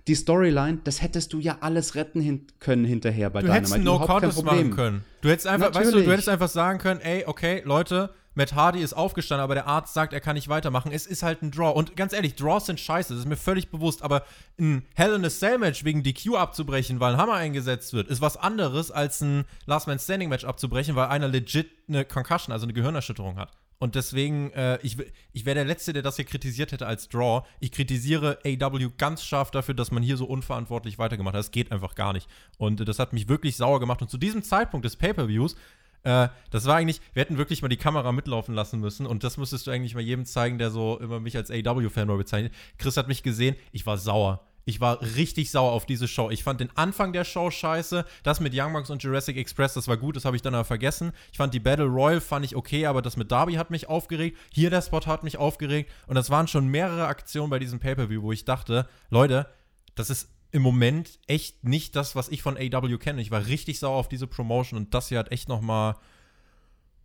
[0.09, 2.47] Die Storyline, das hättest du ja alles retten hin
[2.83, 4.57] können hinterher bei Du hättest einen Überhaupt kein Problem.
[4.57, 5.05] machen können.
[5.20, 6.11] Du hättest einfach, weißt du, du Natürlich.
[6.11, 10.12] hättest einfach sagen können, ey, okay, Leute, Matt Hardy ist aufgestanden, aber der Arzt sagt,
[10.14, 10.91] er kann nicht weitermachen.
[10.91, 11.72] Es ist halt ein Draw.
[11.76, 14.03] Und ganz ehrlich, Draws sind scheiße, das ist mir völlig bewusst.
[14.03, 14.24] Aber
[14.59, 18.20] ein Hell in a Cell Match wegen DQ abzubrechen, weil ein Hammer eingesetzt wird, ist
[18.22, 22.64] was anderes als ein Last Man Standing Match abzubrechen, weil einer legit eine Concussion, also
[22.64, 23.53] eine Gehirnerschütterung hat.
[23.83, 24.97] Und deswegen, äh, ich,
[25.33, 27.43] ich wäre der Letzte, der das hier kritisiert hätte als Draw.
[27.59, 31.41] Ich kritisiere AW ganz scharf dafür, dass man hier so unverantwortlich weitergemacht hat.
[31.41, 32.28] Das geht einfach gar nicht.
[32.59, 34.01] Und äh, das hat mich wirklich sauer gemacht.
[34.01, 35.57] Und zu diesem Zeitpunkt des Pay-Per-Views,
[36.05, 39.05] äh, das war eigentlich, wir hätten wirklich mal die Kamera mitlaufen lassen müssen.
[39.05, 42.55] Und das müsstest du eigentlich mal jedem zeigen, der so immer mich als AW-Fanboy bezeichnet.
[42.78, 44.47] Chris hat mich gesehen, ich war sauer.
[44.64, 46.30] Ich war richtig sauer auf diese Show.
[46.30, 48.04] Ich fand den Anfang der Show scheiße.
[48.22, 50.64] Das mit Young Bucks und Jurassic Express, das war gut, das habe ich dann aber
[50.64, 51.12] vergessen.
[51.32, 54.38] Ich fand die Battle Royal fand ich okay, aber das mit Darby hat mich aufgeregt.
[54.52, 55.90] Hier der Spot hat mich aufgeregt.
[56.06, 59.48] Und das waren schon mehrere Aktionen bei diesem Pay-Per-View, wo ich dachte, Leute,
[59.94, 63.22] das ist im Moment echt nicht das, was ich von AW kenne.
[63.22, 65.96] Ich war richtig sauer auf diese Promotion und das hier hat echt noch mal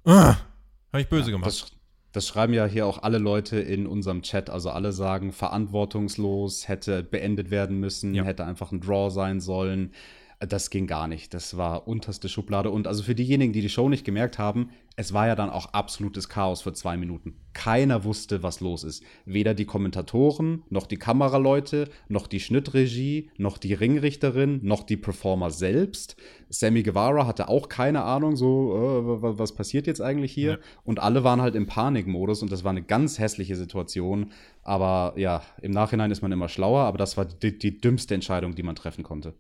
[0.06, 1.48] äh, habe ich böse gemacht.
[1.48, 1.72] Das,
[2.18, 4.50] das schreiben ja hier auch alle Leute in unserem Chat.
[4.50, 8.24] Also alle sagen, verantwortungslos, hätte beendet werden müssen, Ja.
[8.24, 9.92] hätte einfach ein Draw sein sollen.
[10.40, 11.34] Das ging gar nicht.
[11.34, 12.70] Das war unterste Schublade.
[12.70, 15.74] Und also für diejenigen, die die Show nicht gemerkt haben, es war ja dann auch
[15.74, 17.40] absolutes Chaos für zwei Minuten.
[17.54, 19.04] Keiner wusste, was los ist.
[19.26, 25.50] Weder die Kommentatoren, noch die Kameraleute, noch die Schnittregie, noch die Ringrichterin, noch die Performer
[25.50, 26.18] selbst.
[26.50, 30.52] Sammy Guevara hatte auch keine Ahnung, so, äh, wa- was passiert jetzt eigentlich hier?
[30.52, 30.58] Ja.
[30.84, 34.32] Und alle waren halt im Panikmodus und das war eine ganz hässliche Situation.
[34.62, 38.54] Aber ja, im Nachhinein ist man immer schlauer, aber das war die, die dümmste Entscheidung,
[38.54, 39.34] die man treffen konnte.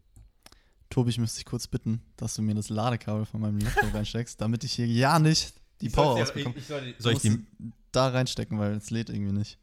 [0.97, 4.41] Tobi, ich müsste dich kurz bitten, dass du mir das Ladekabel von meinem Laptop reinsteckst,
[4.41, 6.55] damit ich hier ja nicht die Power ausbekomme.
[6.59, 7.43] soll Du ich die, musst
[7.91, 9.59] da reinstecken, weil es lädt irgendwie nicht.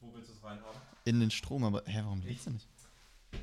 [0.00, 0.80] wo willst du es reinhaben?
[1.04, 2.66] In den Strom, aber hä, warum lädt's denn nicht?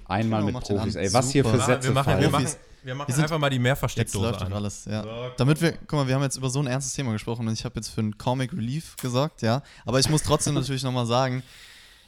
[0.06, 1.14] Einmal Genau, mit Profis, ey.
[1.14, 1.60] Was hier für.
[1.60, 2.48] Sätze wir machen, wir machen,
[2.84, 4.54] wir machen Wir sind- einfach mal die Jetzt Mehrversteckdose läuft doch an.
[4.54, 5.04] alles, ja.
[5.04, 7.54] So, Damit wir, guck mal, wir haben jetzt über so ein ernstes Thema gesprochen und
[7.54, 9.62] ich habe jetzt für einen Comic Relief gesorgt, ja.
[9.86, 11.44] Aber ich muss trotzdem natürlich nochmal sagen,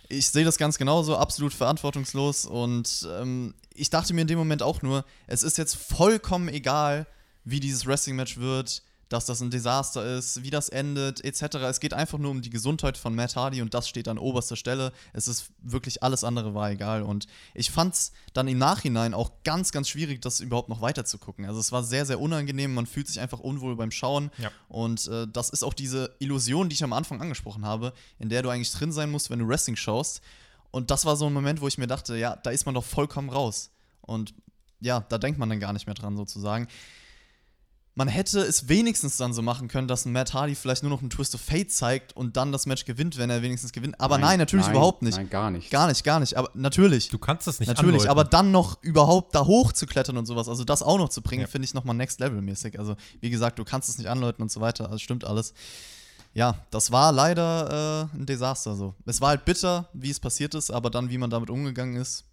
[0.09, 4.63] ich sehe das ganz genauso, absolut verantwortungslos und ähm, ich dachte mir in dem Moment
[4.63, 7.07] auch nur, es ist jetzt vollkommen egal,
[7.43, 8.83] wie dieses Wrestling-Match wird.
[9.09, 11.57] Dass das ein Desaster ist, wie das endet, etc.
[11.69, 14.55] Es geht einfach nur um die Gesundheit von Matt Hardy und das steht an oberster
[14.55, 14.91] Stelle.
[15.13, 17.03] Es ist wirklich alles andere war egal.
[17.03, 21.05] Und ich fand es dann im Nachhinein auch ganz, ganz schwierig, das überhaupt noch weiter
[21.05, 21.45] zu gucken.
[21.45, 22.73] Also es war sehr, sehr unangenehm.
[22.73, 24.31] Man fühlt sich einfach unwohl beim Schauen.
[24.37, 24.51] Ja.
[24.69, 28.41] Und äh, das ist auch diese Illusion, die ich am Anfang angesprochen habe, in der
[28.41, 30.21] du eigentlich drin sein musst, wenn du Wrestling schaust.
[30.71, 32.83] Und das war so ein Moment, wo ich mir dachte, ja, da ist man doch
[32.83, 33.71] vollkommen raus.
[34.01, 34.33] Und
[34.81, 36.67] ja, da denkt man dann gar nicht mehr dran, sozusagen
[37.95, 40.99] man hätte es wenigstens dann so machen können, dass ein Matt Hardy vielleicht nur noch
[40.99, 43.99] einen Twist of Fate zeigt und dann das Match gewinnt, wenn er wenigstens gewinnt.
[44.01, 45.15] Aber nein, nein natürlich nein, überhaupt nicht.
[45.15, 45.71] Nein, gar nicht.
[45.71, 46.35] Gar nicht, gar nicht.
[46.37, 47.07] Aber natürlich.
[47.07, 48.09] Du kannst das nicht Natürlich, andeuten.
[48.09, 51.21] aber dann noch überhaupt da hoch zu klettern und sowas, also das auch noch zu
[51.21, 51.47] bringen, ja.
[51.47, 52.77] finde ich nochmal next level mäßig.
[52.77, 55.53] Also, wie gesagt, du kannst es nicht andeuten und so weiter, also stimmt alles.
[56.33, 58.93] Ja, das war leider äh, ein Desaster so.
[59.05, 62.25] Es war halt bitter, wie es passiert ist, aber dann, wie man damit umgegangen ist,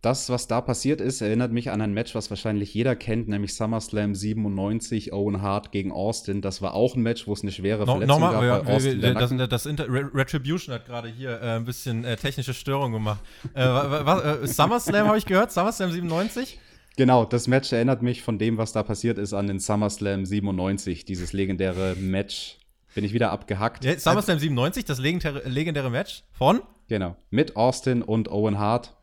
[0.00, 3.54] das, was da passiert ist, erinnert mich an ein Match, was wahrscheinlich jeder kennt, nämlich
[3.54, 6.40] SummerSlam 97, Owen Hart gegen Austin.
[6.40, 8.74] Das war auch ein Match, wo es eine schwere no, Verletzung mal, gab ja, bei
[8.74, 9.02] Austin.
[9.02, 13.20] Wir, das, das Inter Retribution hat gerade hier äh, ein bisschen äh, technische Störung gemacht.
[13.54, 15.50] äh, was, äh, SummerSlam habe ich gehört?
[15.50, 16.60] SummerSlam 97?
[16.96, 21.06] Genau, das Match erinnert mich von dem, was da passiert ist, an den SummerSlam 97,
[21.06, 22.58] dieses legendäre Match.
[22.94, 23.84] Bin ich wieder abgehackt.
[23.84, 26.62] Ja, SummerSlam 97, das legendäre, legendäre Match von?
[26.88, 28.96] Genau, mit Austin und Owen Hart.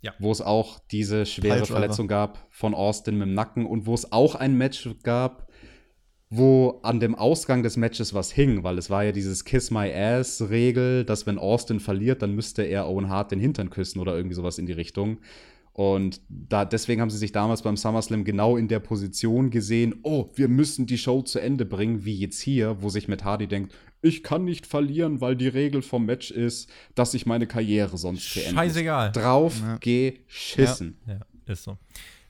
[0.00, 0.14] Ja.
[0.18, 4.12] Wo es auch diese schwere Verletzung gab von Austin mit dem Nacken und wo es
[4.12, 5.48] auch ein Match gab,
[6.30, 9.92] wo an dem Ausgang des Matches was hing, weil es war ja dieses Kiss My
[9.92, 14.34] Ass-Regel, dass wenn Austin verliert, dann müsste er Owen Hart den Hintern küssen oder irgendwie
[14.34, 15.18] sowas in die Richtung.
[15.78, 20.28] Und da, deswegen haben sie sich damals beim SummerSlam genau in der Position gesehen, oh,
[20.34, 23.72] wir müssen die Show zu Ende bringen, wie jetzt hier, wo sich Matt Hardy denkt,
[24.02, 28.34] ich kann nicht verlieren, weil die Regel vom Match ist, dass ich meine Karriere sonst
[28.34, 28.54] beende.
[28.54, 29.12] Scheißegal.
[29.12, 29.76] Drauf ja.
[29.76, 30.98] geschissen.
[31.06, 31.12] Ja.
[31.12, 31.78] ja, ist so.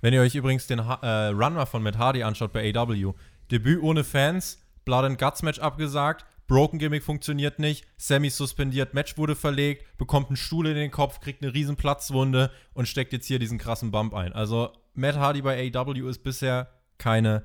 [0.03, 3.15] Wenn ihr euch übrigens den ha äh, Runner von Matt Hardy anschaut bei AW,
[3.51, 9.19] Debüt ohne Fans, Blood and Guts Match abgesagt, Broken Gimmick funktioniert nicht, Sammy suspendiert, Match
[9.19, 13.27] wurde verlegt, bekommt einen Stuhl in den Kopf, kriegt eine riesen Platzwunde und steckt jetzt
[13.27, 14.33] hier diesen krassen Bump ein.
[14.33, 17.45] Also Matt Hardy bei AW ist bisher keine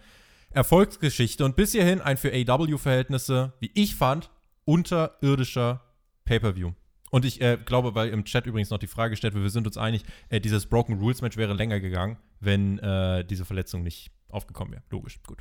[0.51, 4.29] Erfolgsgeschichte und bis hierhin ein für AW-Verhältnisse, wie ich fand,
[4.63, 5.81] unterirdischer
[6.23, 6.71] Pay-Per-View.
[7.11, 9.67] Und ich äh, glaube, weil im Chat übrigens noch die Frage gestellt wird, wir sind
[9.67, 14.11] uns einig, äh, dieses Broken Rules Match wäre länger gegangen, wenn äh, diese Verletzung nicht
[14.29, 14.83] aufgekommen wäre.
[14.89, 15.39] Logisch, gut.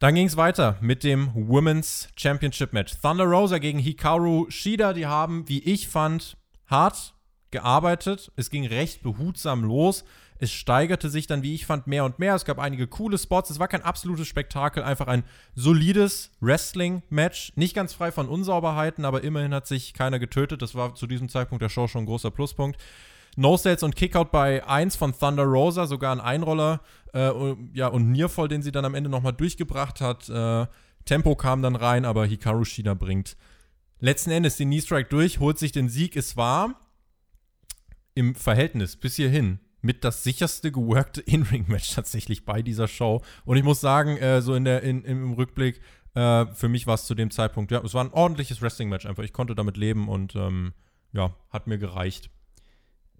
[0.00, 2.94] Dann ging es weiter mit dem Women's Championship Match.
[3.02, 4.94] Thunder Rosa gegen Hikaru Shida.
[4.94, 6.38] Die haben, wie ich fand,
[6.68, 7.14] hart
[7.50, 8.32] gearbeitet.
[8.34, 10.06] Es ging recht behutsam los.
[10.38, 12.34] Es steigerte sich dann, wie ich fand, mehr und mehr.
[12.34, 13.50] Es gab einige coole Spots.
[13.50, 15.22] Es war kein absolutes Spektakel, einfach ein
[15.54, 17.52] solides Wrestling-Match.
[17.56, 20.62] Nicht ganz frei von Unsauberheiten, aber immerhin hat sich keiner getötet.
[20.62, 22.80] Das war zu diesem Zeitpunkt der Show schon ein großer Pluspunkt.
[23.40, 26.80] No-Sales und Kickout bei 1 von Thunder Rosa, sogar ein Einroller
[27.14, 27.30] äh,
[27.72, 30.28] ja, und Niervoll, den sie dann am Ende nochmal durchgebracht hat.
[30.28, 30.66] Äh,
[31.06, 33.36] Tempo kam dann rein, aber Hikaru Shida bringt
[33.98, 36.16] letzten Endes den Knee-Strike durch, holt sich den Sieg.
[36.16, 36.78] Es war
[38.14, 43.22] im Verhältnis bis hierhin mit das sicherste geworkte In-Ring-Match tatsächlich bei dieser Show.
[43.46, 45.80] Und ich muss sagen, äh, so in der, in, im Rückblick,
[46.14, 49.22] äh, für mich war es zu dem Zeitpunkt, ja, es war ein ordentliches Wrestling-Match einfach.
[49.22, 50.74] Ich konnte damit leben und ähm,
[51.12, 52.30] ja, hat mir gereicht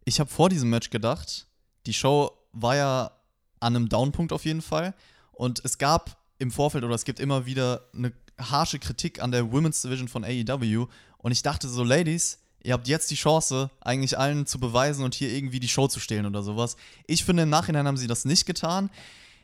[0.05, 1.47] ich habe vor diesem Match gedacht,
[1.87, 3.11] die Show war ja
[3.61, 4.95] an einem Downpunkt auf jeden Fall.
[5.33, 9.53] Und es gab im Vorfeld oder es gibt immer wieder eine harsche Kritik an der
[9.53, 10.87] Women's Division von AEW.
[11.19, 15.15] Und ich dachte so, Ladies, ihr habt jetzt die Chance, eigentlich allen zu beweisen und
[15.15, 16.77] hier irgendwie die Show zu stehlen oder sowas.
[17.07, 18.91] Ich finde, im Nachhinein haben sie das nicht getan.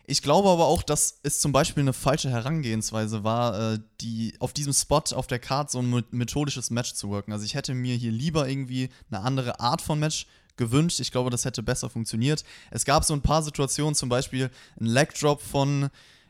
[0.09, 4.53] Ich glaube aber auch, dass es zum Beispiel eine falsche Herangehensweise war, äh, die auf
[4.53, 7.33] diesem Spot auf der Card so ein methodisches Match zu wirken.
[7.33, 10.27] Also ich hätte mir hier lieber irgendwie eine andere Art von Match
[10.57, 11.01] gewünscht.
[11.01, 12.45] Ich glaube, das hätte besser funktioniert.
[12.71, 14.51] Es gab so ein paar Situationen, zum Beispiel
[14.81, 15.89] ein Leg Drop von,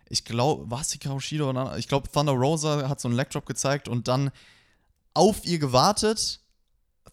[0.08, 3.46] ich glaube, was die Kaushido oder ich glaube, Thunder Rosa hat so einen Leg Drop
[3.46, 4.30] gezeigt und dann
[5.14, 6.40] auf ihr gewartet.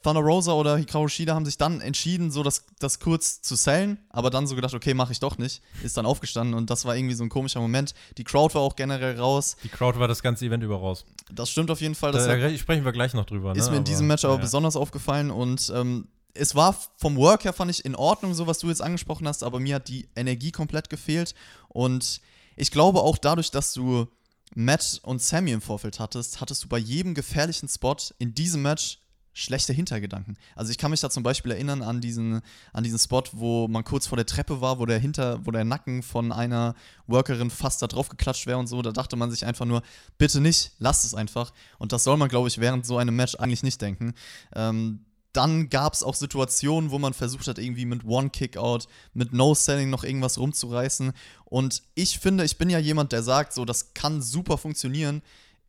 [0.03, 3.97] Thunder Rosa oder Hikaru Shida haben sich dann entschieden, so das, das kurz zu sellen,
[4.09, 5.61] aber dann so gedacht, okay, mache ich doch nicht.
[5.82, 7.93] Ist dann aufgestanden und das war irgendwie so ein komischer Moment.
[8.18, 9.55] Die Crowd war auch generell raus.
[9.64, 11.05] Die Crowd war das ganze Event über raus.
[11.32, 12.11] Das stimmt auf jeden Fall.
[12.11, 13.55] Da, da sprechen wir gleich noch drüber.
[13.55, 13.72] Ist ne?
[13.72, 14.41] mir in diesem Match aber ja.
[14.41, 18.60] besonders aufgefallen und ähm, es war vom Work her, fand ich, in Ordnung, so was
[18.60, 21.36] du jetzt angesprochen hast, aber mir hat die Energie komplett gefehlt.
[21.70, 22.22] Und
[22.56, 24.08] ich glaube auch dadurch, dass du
[24.56, 29.00] Matt und Sammy im Vorfeld hattest, hattest du bei jedem gefährlichen Spot in diesem Match
[29.36, 30.38] schlechte Hintergedanken.
[30.56, 33.84] Also ich kann mich da zum Beispiel erinnern an diesen, an diesen Spot, wo man
[33.84, 36.76] kurz vor der Treppe war, wo der Hinter, wo der Nacken von einer
[37.08, 38.82] Workerin fast da drauf geklatscht wäre und so.
[38.84, 39.82] Da dachte man sich einfach nur,
[40.20, 41.52] bitte nicht, lasst es einfach.
[41.80, 44.14] Und das soll man, glaube ich, während so einem Match eigentlich nicht denken.
[44.56, 45.04] Ähm,
[45.34, 50.04] dann gab es auch Situationen, wo man versucht hat, irgendwie mit One-Kickout, mit No-Selling noch
[50.04, 51.12] irgendwas rumzureißen.
[51.46, 55.22] Und ich finde, ich bin ja jemand, der sagt, so, das kann super funktionieren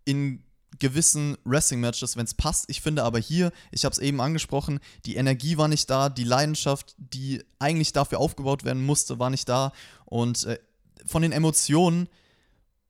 [0.04, 0.42] in
[0.78, 2.66] gewissen Wrestling-Matches, wenn es passt.
[2.68, 6.24] Ich finde aber hier, ich habe es eben angesprochen, die Energie war nicht da, die
[6.24, 9.72] Leidenschaft, die eigentlich dafür aufgebaut werden musste, war nicht da.
[10.04, 10.58] Und äh,
[11.06, 12.08] von den Emotionen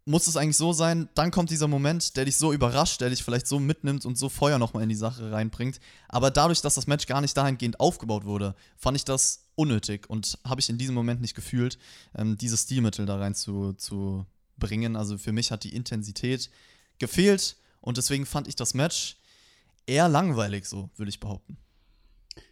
[0.07, 3.23] muss es eigentlich so sein, dann kommt dieser Moment, der dich so überrascht, der dich
[3.23, 5.81] vielleicht so mitnimmt und so Feuer nochmal in die Sache reinbringt.
[6.09, 10.39] Aber dadurch, dass das Match gar nicht dahingehend aufgebaut wurde, fand ich das unnötig und
[10.45, 11.79] habe ich in diesem Moment nicht gefühlt,
[12.15, 14.27] ähm, dieses Stilmittel da rein zu, zu
[14.59, 14.95] bringen.
[14.97, 16.51] Also für mich hat die Intensität
[16.99, 19.17] gefehlt und deswegen fand ich das Match
[19.87, 21.57] eher langweilig, so würde ich behaupten.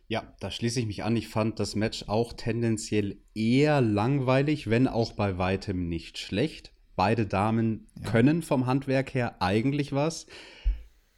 [0.09, 1.17] Ja, da schließe ich mich an.
[1.17, 6.72] Ich fand das Match auch tendenziell eher langweilig, wenn auch bei weitem nicht schlecht.
[6.97, 8.11] Beide Damen ja.
[8.11, 10.27] können vom Handwerk her eigentlich was.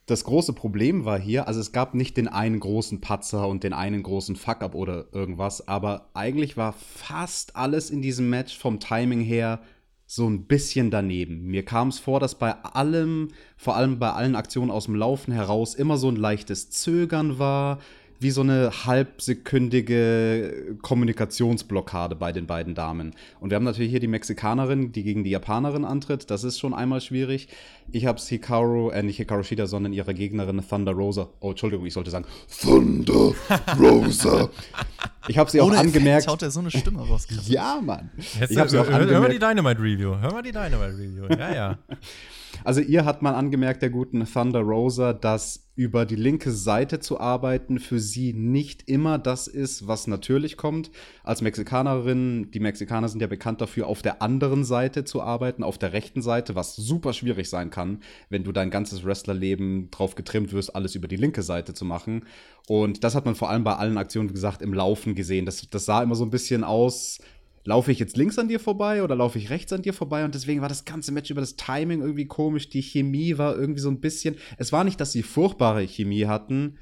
[0.07, 3.73] Das große Problem war hier, also es gab nicht den einen großen Patzer und den
[3.73, 9.21] einen großen Fuck-up oder irgendwas, aber eigentlich war fast alles in diesem Match vom Timing
[9.21, 9.61] her
[10.07, 11.47] so ein bisschen daneben.
[11.47, 15.33] Mir kam es vor, dass bei allem, vor allem bei allen Aktionen aus dem Laufen
[15.33, 17.79] heraus, immer so ein leichtes Zögern war
[18.21, 23.15] wie so eine halbsekündige Kommunikationsblockade bei den beiden Damen.
[23.41, 26.31] Und wir haben natürlich hier die Mexikanerin, die gegen die Japanerin antritt.
[26.31, 27.49] Das ist schon einmal schwierig.
[27.93, 31.29] Ich habe Hikaru, äh nicht Hikaru Shida, sondern ihre Gegnerin Thunder Rosa.
[31.41, 32.27] Oh, Entschuldigung, ich sollte sagen
[32.61, 33.35] Thunder
[33.79, 34.49] Rosa.
[35.27, 36.25] Ich habe sie Ohne auch angemerkt.
[36.25, 37.27] Effekt haut er so eine Stimme raus.
[37.47, 38.11] ja, Mann.
[38.19, 39.11] ich hab sie auch hör, angemerkt.
[39.11, 40.15] hör mal die Dynamite Review.
[40.21, 41.27] Hör mal die Dynamite Review.
[41.31, 41.79] Ja, ja.
[42.65, 47.21] Also ihr hat man angemerkt, der guten Thunder Rosa, dass über die linke Seite zu
[47.21, 50.91] arbeiten für sie nicht immer das ist, was natürlich kommt.
[51.25, 55.77] Als Mexikanerin, die Mexikaner sind ja bekannt dafür, auf der anderen Seite zu arbeiten, auf
[55.77, 58.01] der rechten Seite, was super schwierig sein kann,
[58.31, 62.25] wenn du dein ganzes Wrestlerleben drauf getrimmt wirst, alles über die linke Seite zu machen.
[62.67, 65.45] Und das hat man vor allem bei allen Aktionen, wie gesagt, im Laufen gesehen.
[65.45, 67.19] Das, das sah immer so ein bisschen aus,
[67.65, 70.25] laufe ich jetzt links an dir vorbei oder laufe ich rechts an dir vorbei?
[70.25, 72.69] Und deswegen war das ganze Match über das Timing irgendwie komisch.
[72.69, 74.37] Die Chemie war irgendwie so ein bisschen.
[74.59, 76.79] Es war nicht, dass sie furchtbare Chemie hatten,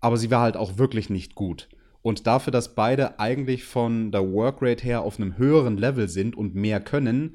[0.00, 1.68] aber sie war halt auch wirklich nicht gut.
[2.02, 6.54] Und dafür, dass beide eigentlich von der Workrate her auf einem höheren Level sind und
[6.54, 7.34] mehr können,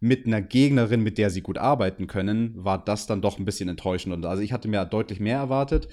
[0.00, 3.68] mit einer Gegnerin, mit der sie gut arbeiten können, war das dann doch ein bisschen
[3.68, 4.14] enttäuschend.
[4.14, 5.88] Und also ich hatte mir deutlich mehr erwartet.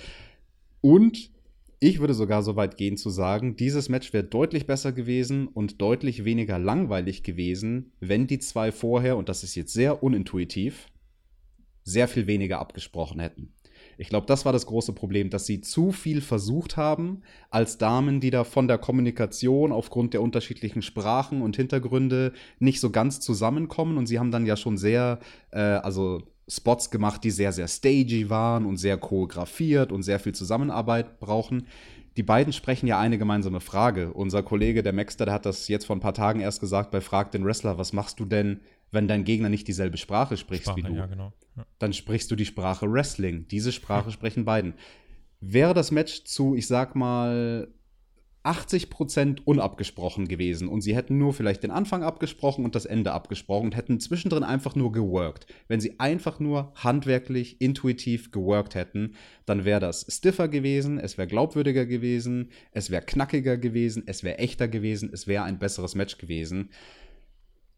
[0.81, 1.31] Und
[1.79, 5.81] ich würde sogar so weit gehen zu sagen, dieses Match wäre deutlich besser gewesen und
[5.81, 10.87] deutlich weniger langweilig gewesen, wenn die zwei vorher, und das ist jetzt sehr unintuitiv,
[11.83, 13.53] sehr viel weniger abgesprochen hätten.
[13.97, 18.19] Ich glaube, das war das große Problem, dass sie zu viel versucht haben, als Damen,
[18.19, 23.97] die da von der Kommunikation aufgrund der unterschiedlichen Sprachen und Hintergründe nicht so ganz zusammenkommen.
[23.97, 25.19] Und sie haben dann ja schon sehr,
[25.51, 30.35] äh, also Spots gemacht, die sehr, sehr stagey waren und sehr choreografiert und sehr viel
[30.35, 31.67] Zusammenarbeit brauchen.
[32.17, 34.13] Die beiden sprechen ja eine gemeinsame Frage.
[34.13, 37.01] Unser Kollege, der Maxter, der hat das jetzt vor ein paar Tagen erst gesagt bei
[37.01, 40.83] Frag den Wrestler, was machst du denn, wenn dein Gegner nicht dieselbe Sprache spricht wie
[40.83, 40.93] du?
[40.93, 41.33] Ja, genau.
[41.57, 41.65] ja.
[41.79, 43.47] Dann sprichst du die Sprache Wrestling.
[43.49, 44.75] Diese Sprache sprechen beiden.
[45.41, 47.67] Wäre das Match zu, ich sag mal,
[48.45, 53.65] 80% unabgesprochen gewesen und sie hätten nur vielleicht den Anfang abgesprochen und das Ende abgesprochen
[53.65, 55.47] und hätten zwischendrin einfach nur geworkt.
[55.67, 59.15] Wenn sie einfach nur handwerklich, intuitiv geworkt hätten,
[59.45, 64.37] dann wäre das stiffer gewesen, es wäre glaubwürdiger gewesen, es wäre knackiger gewesen, es wäre
[64.37, 66.69] echter gewesen, es wäre ein besseres Match gewesen.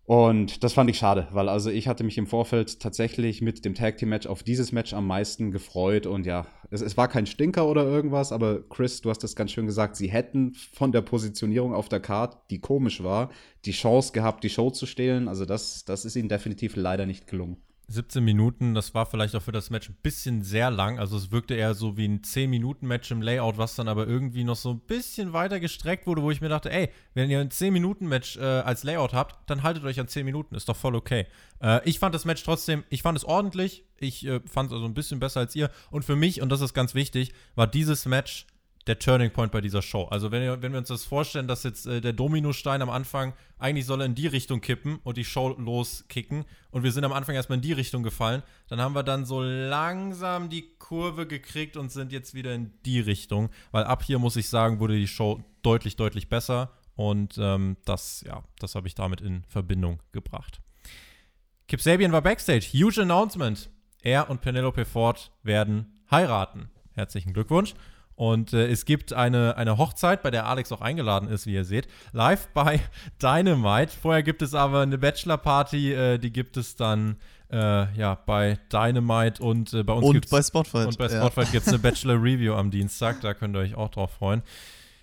[0.07, 3.75] Und das fand ich schade, weil also ich hatte mich im Vorfeld tatsächlich mit dem
[3.75, 7.25] Tag Team Match auf dieses Match am meisten gefreut und ja, es, es, war kein
[7.25, 11.01] Stinker oder irgendwas, aber Chris, du hast das ganz schön gesagt, sie hätten von der
[11.01, 13.31] Positionierung auf der Card, die komisch war,
[13.65, 15.27] die Chance gehabt, die Show zu stehlen.
[15.27, 17.57] Also das, das ist ihnen definitiv leider nicht gelungen.
[17.89, 20.99] 17 Minuten, das war vielleicht auch für das Match ein bisschen sehr lang.
[20.99, 24.57] Also es wirkte eher so wie ein 10-Minuten-Match im Layout, was dann aber irgendwie noch
[24.57, 28.37] so ein bisschen weiter gestreckt wurde, wo ich mir dachte, ey, wenn ihr ein 10-Minuten-Match
[28.37, 31.27] äh, als Layout habt, dann haltet euch an 10 Minuten, ist doch voll okay.
[31.61, 34.85] Äh, ich fand das Match trotzdem, ich fand es ordentlich, ich äh, fand es also
[34.85, 35.71] ein bisschen besser als ihr.
[35.89, 38.47] Und für mich, und das ist ganz wichtig, war dieses Match
[38.87, 40.05] der Turning Point bei dieser Show.
[40.05, 43.33] Also wenn wir, wenn wir uns das vorstellen, dass jetzt äh, der Dominostein am Anfang
[43.59, 47.35] eigentlich soll in die Richtung kippen und die Show loskicken und wir sind am Anfang
[47.35, 51.91] erstmal in die Richtung gefallen, dann haben wir dann so langsam die Kurve gekriegt und
[51.91, 55.43] sind jetzt wieder in die Richtung, weil ab hier muss ich sagen, wurde die Show
[55.63, 60.61] deutlich, deutlich besser und ähm, das, ja, das habe ich damit in Verbindung gebracht.
[61.67, 62.65] Kip Sabian war Backstage.
[62.73, 63.69] Huge Announcement.
[64.01, 66.69] Er und Penelope Ford werden heiraten.
[66.93, 67.73] Herzlichen Glückwunsch.
[68.17, 71.65] Und äh, es gibt eine, eine Hochzeit, bei der Alex auch eingeladen ist, wie ihr
[71.65, 72.81] seht, live bei
[73.21, 73.91] Dynamite.
[73.95, 77.17] Vorher gibt es aber eine Bachelor-Party, äh, die gibt es dann
[77.51, 80.87] äh, ja, bei Dynamite und äh, bei uns Und bei Spotfight.
[80.87, 81.21] und bei ja.
[81.21, 84.41] Spotlight gibt es eine Bachelor Review am Dienstag, da könnt ihr euch auch drauf freuen.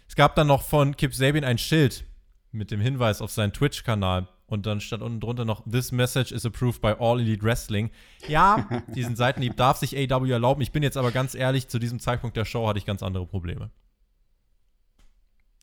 [0.08, 2.04] Es gab dann noch von Kip Sabian ein Schild
[2.50, 6.44] mit dem Hinweis auf seinen Twitch-Kanal und dann stand unten drunter noch This message is
[6.44, 7.90] approved by All Elite Wrestling.
[8.28, 10.62] Ja, diesen Seitenhieb darf sich AW erlauben.
[10.62, 13.26] Ich bin jetzt aber ganz ehrlich, zu diesem Zeitpunkt der Show hatte ich ganz andere
[13.26, 13.70] Probleme.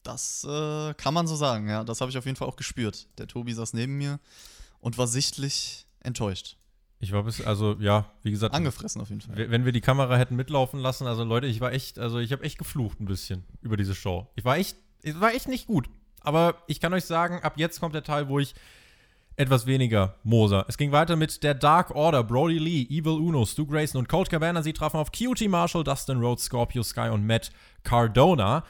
[0.04, 1.84] Das äh, kann man so sagen, ja.
[1.84, 3.08] Das habe ich auf jeden Fall auch gespürt.
[3.20, 4.20] Der Tobi saß neben mir
[4.80, 6.58] und war sichtlich enttäuscht.
[7.00, 9.50] Ich war bis, also ja, wie gesagt, Angefressen auf jeden Fall.
[9.50, 12.44] wenn wir die Kamera hätten mitlaufen lassen, also Leute, ich war echt, also ich habe
[12.44, 14.28] echt geflucht ein bisschen über diese Show.
[14.36, 15.90] Ich war echt, es war echt nicht gut.
[16.22, 18.54] Aber ich kann euch sagen, ab jetzt kommt der Teil, wo ich
[19.36, 20.66] etwas weniger Moser.
[20.68, 24.30] Es ging weiter mit der Dark Order, Brody Lee, Evil Uno, Stu Grayson und Colt
[24.30, 24.62] Cabana.
[24.62, 27.52] Sie trafen auf QT Marshall, Dustin Rhodes, Scorpio Sky und Matt
[27.84, 28.64] Cardona.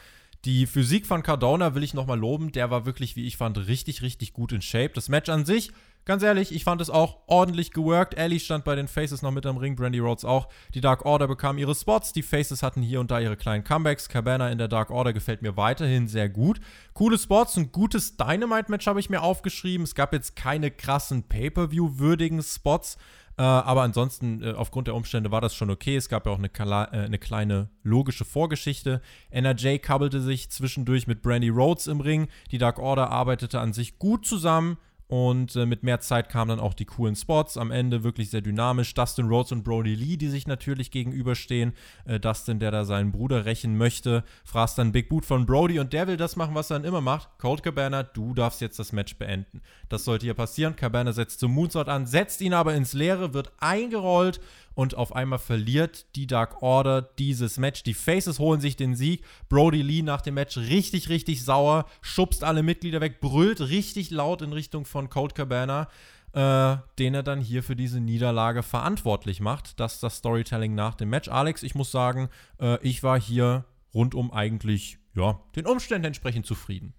[0.46, 2.52] Die Physik von Cardona will ich nochmal loben.
[2.52, 4.92] Der war wirklich, wie ich fand, richtig, richtig gut in Shape.
[4.94, 5.72] Das Match an sich,
[6.06, 8.16] ganz ehrlich, ich fand es auch ordentlich geworkt.
[8.16, 10.48] Ellie stand bei den Faces noch mit am Ring, Brandy Rhodes auch.
[10.74, 12.14] Die Dark Order bekamen ihre Spots.
[12.14, 14.10] Die Faces hatten hier und da ihre kleinen Comebacks.
[14.10, 16.60] Cabana in der Dark Order gefällt mir weiterhin sehr gut.
[16.94, 19.84] Coole Spots, ein gutes Dynamite-Match habe ich mir aufgeschrieben.
[19.84, 22.98] Es gab jetzt keine krassen Pay-Per-View-würdigen Spots.
[23.38, 25.96] Äh, aber ansonsten, äh, aufgrund der Umstände war das schon okay.
[25.96, 29.02] Es gab ja auch eine, äh, eine kleine logische Vorgeschichte.
[29.30, 32.28] NRJ kabbelte sich zwischendurch mit Brandy Rhodes im Ring.
[32.52, 34.78] Die Dark Order arbeitete an sich gut zusammen.
[35.12, 37.58] Und äh, mit mehr Zeit kamen dann auch die coolen Spots.
[37.58, 38.94] Am Ende wirklich sehr dynamisch.
[38.94, 41.74] Dustin Rhodes und Brody Lee, die sich natürlich gegenüberstehen.
[42.06, 45.92] Äh, Dustin, der da seinen Bruder rächen möchte, fraß dann Big Boot von Brody und
[45.92, 47.28] der will das machen, was er dann immer macht.
[47.40, 49.62] Colt Cabana, du darfst jetzt das Match beenden.
[49.90, 50.78] Das sollte hier passieren.
[50.78, 54.40] Cabana setzt zum Moonsault an, setzt ihn aber ins Leere, wird eingerollt
[54.74, 57.84] und auf einmal verliert die Dark Order dieses Match.
[57.84, 59.24] Die Faces holen sich den Sieg.
[59.50, 64.42] Brody Lee nach dem Match richtig, richtig sauer, schubst alle Mitglieder weg, brüllt richtig laut
[64.42, 65.88] in Richtung von Colt Cabana,
[66.34, 69.80] äh, den er dann hier für diese Niederlage verantwortlich macht.
[69.80, 71.28] Das ist das Storytelling nach dem Match.
[71.28, 76.94] Alex, ich muss sagen, äh, ich war hier rundum eigentlich, ja, den Umständen entsprechend zufrieden.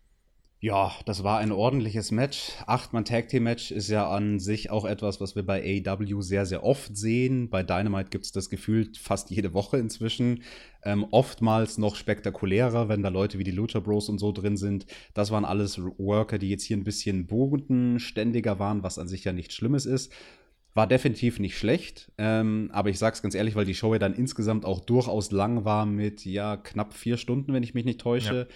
[0.64, 2.52] Ja, das war ein ordentliches Match.
[2.68, 6.46] Achtmann Tag Team Match ist ja an sich auch etwas, was wir bei AEW sehr,
[6.46, 7.50] sehr oft sehen.
[7.50, 10.44] Bei Dynamite gibt es das Gefühl fast jede Woche inzwischen.
[10.84, 14.86] Ähm, oftmals noch spektakulärer, wenn da Leute wie die Lucha Bros und so drin sind.
[15.14, 19.32] Das waren alles Worker, die jetzt hier ein bisschen bodenständiger waren, was an sich ja
[19.32, 20.12] nichts Schlimmes ist.
[20.74, 24.14] War definitiv nicht schlecht, ähm, aber ich sag's ganz ehrlich, weil die Show ja dann
[24.14, 28.46] insgesamt auch durchaus lang war mit ja knapp vier Stunden, wenn ich mich nicht täusche.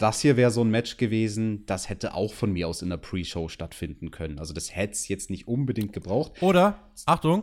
[0.00, 2.96] Das hier wäre so ein Match gewesen, das hätte auch von mir aus in der
[2.96, 4.38] Pre-Show stattfinden können.
[4.38, 6.32] Also das hätte es jetzt nicht unbedingt gebraucht.
[6.40, 7.42] Oder, Achtung,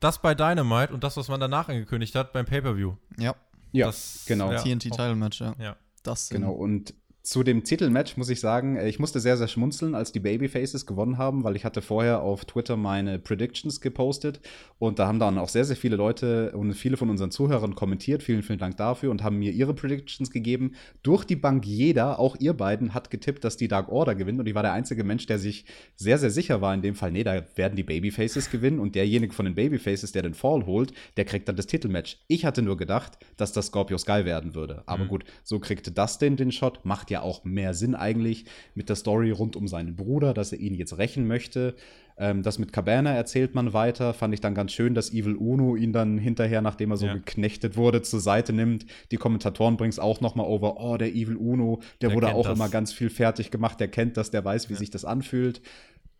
[0.00, 2.94] das bei Dynamite und das, was man danach angekündigt hat beim Pay-Per-View.
[3.18, 3.34] Ja,
[3.72, 4.50] Ja, Das- genau.
[4.52, 4.58] ja.
[4.62, 5.54] TNT Title Match, ja.
[5.58, 5.76] Ja.
[6.02, 9.94] Das Genau, und zu dem Titelmatch muss ich sagen, äh, ich musste sehr, sehr schmunzeln,
[9.94, 14.40] als die Babyfaces gewonnen haben, weil ich hatte vorher auf Twitter meine Predictions gepostet
[14.78, 18.24] und da haben dann auch sehr, sehr viele Leute und viele von unseren Zuhörern kommentiert.
[18.24, 20.72] Vielen, vielen Dank dafür und haben mir ihre Predictions gegeben.
[21.04, 24.46] Durch die Bank jeder, auch ihr beiden, hat getippt, dass die Dark Order gewinnt und
[24.46, 25.64] ich war der einzige Mensch, der sich
[25.94, 29.32] sehr, sehr sicher war in dem Fall, nee, da werden die Babyfaces gewinnen und derjenige
[29.32, 32.18] von den Babyfaces, der den Fall holt, der kriegt dann das Titelmatch.
[32.26, 34.82] Ich hatte nur gedacht, dass das Scorpio Sky werden würde.
[34.86, 38.44] Aber gut, so kriegte Dustin den Shot, macht ja auch mehr Sinn eigentlich
[38.74, 41.74] mit der Story rund um seinen Bruder, dass er ihn jetzt rächen möchte.
[42.18, 44.12] Ähm, das mit Cabana erzählt man weiter.
[44.12, 47.14] Fand ich dann ganz schön, dass Evil Uno ihn dann hinterher, nachdem er so Ja.
[47.14, 48.84] geknechtet wurde, zur Seite nimmt.
[49.12, 50.76] Die Kommentatoren bringen es auch noch mal over.
[50.78, 52.58] Oh, der Evil Uno, der, Der wurde auch das.
[52.58, 53.80] immer ganz viel fertig gemacht.
[53.80, 55.62] Der kennt das, der weiß, wie sich das anfühlt.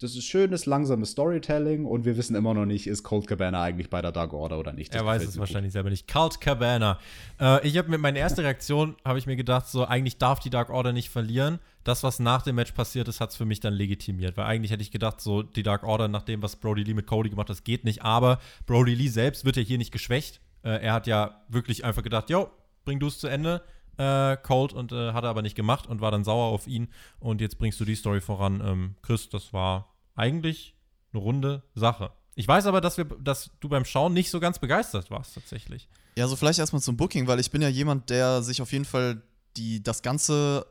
[0.02, 3.88] Das ist schönes, langsames Storytelling und wir wissen immer noch nicht, ist Cold Cabana eigentlich
[3.88, 4.92] bei der Dark Order oder nicht.
[4.92, 6.08] Das Er weiß es wahrscheinlich selber nicht.
[6.08, 6.98] Cult Cabana.
[7.40, 10.50] Äh, ich habe mit meiner ersten Reaktion habe ich mir gedacht, so eigentlich darf die
[10.50, 11.60] Dark Order nicht verlieren.
[11.84, 14.72] Das, was nach dem Match passiert ist, hat es für mich dann legitimiert, weil eigentlich
[14.72, 17.48] hätte ich gedacht, so die Dark Order nach dem, was Brody Lee mit Cody gemacht
[17.48, 18.02] hat, das geht nicht.
[18.02, 20.40] Aber Brody Lee selbst wird ja hier nicht geschwächt.
[20.64, 22.50] Äh, er hat ja wirklich einfach gedacht, yo,
[22.84, 23.62] bring du es zu Ende.
[23.98, 26.88] Äh, Cold und äh, hat er aber nicht gemacht und war dann sauer auf ihn.
[27.20, 28.60] Und jetzt bringst du die Story voran.
[28.64, 30.74] Ähm, Chris, das war eigentlich
[31.12, 32.12] eine runde Sache.
[32.34, 35.88] Ich weiß aber, dass, wir, dass du beim Schauen nicht so ganz begeistert warst, tatsächlich.
[36.16, 38.84] Ja, so vielleicht erstmal zum Booking, weil ich bin ja jemand, der sich auf jeden
[38.86, 39.22] Fall
[39.56, 40.66] die, das ganze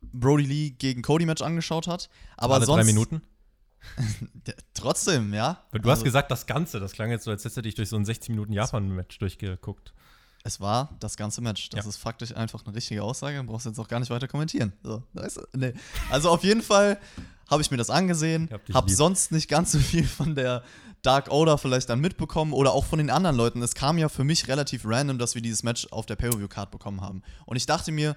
[0.00, 2.08] Brody Lee gegen Cody Match angeschaut hat.
[2.36, 3.22] Aber Alle sonst, drei Minuten.
[4.74, 5.62] Trotzdem, ja.
[5.72, 6.80] Du hast Also, gesagt, das Ganze.
[6.80, 9.92] Das klang jetzt so, als hättest du dich durch so ein 60 Minuten Japan-Match durchgeguckt.
[10.42, 11.70] Es war das ganze Match.
[11.70, 11.88] Das Ja.
[11.88, 13.42] ist faktisch einfach eine richtige Aussage.
[13.44, 14.72] Brauchst jetzt auch gar nicht weiter kommentieren.
[14.82, 15.42] So, weißt du?
[15.54, 15.72] nee.
[16.10, 16.98] Also auf jeden Fall
[17.48, 18.96] habe ich mir das angesehen, hab habe lieb.
[18.96, 20.62] sonst nicht ganz so viel von der
[21.02, 23.62] Dark Order vielleicht dann mitbekommen oder auch von den anderen Leuten.
[23.62, 27.00] Es kam ja für mich relativ random, dass wir dieses Match auf der Pay-Per-View-Card bekommen
[27.02, 27.22] haben.
[27.44, 28.16] Und ich dachte mir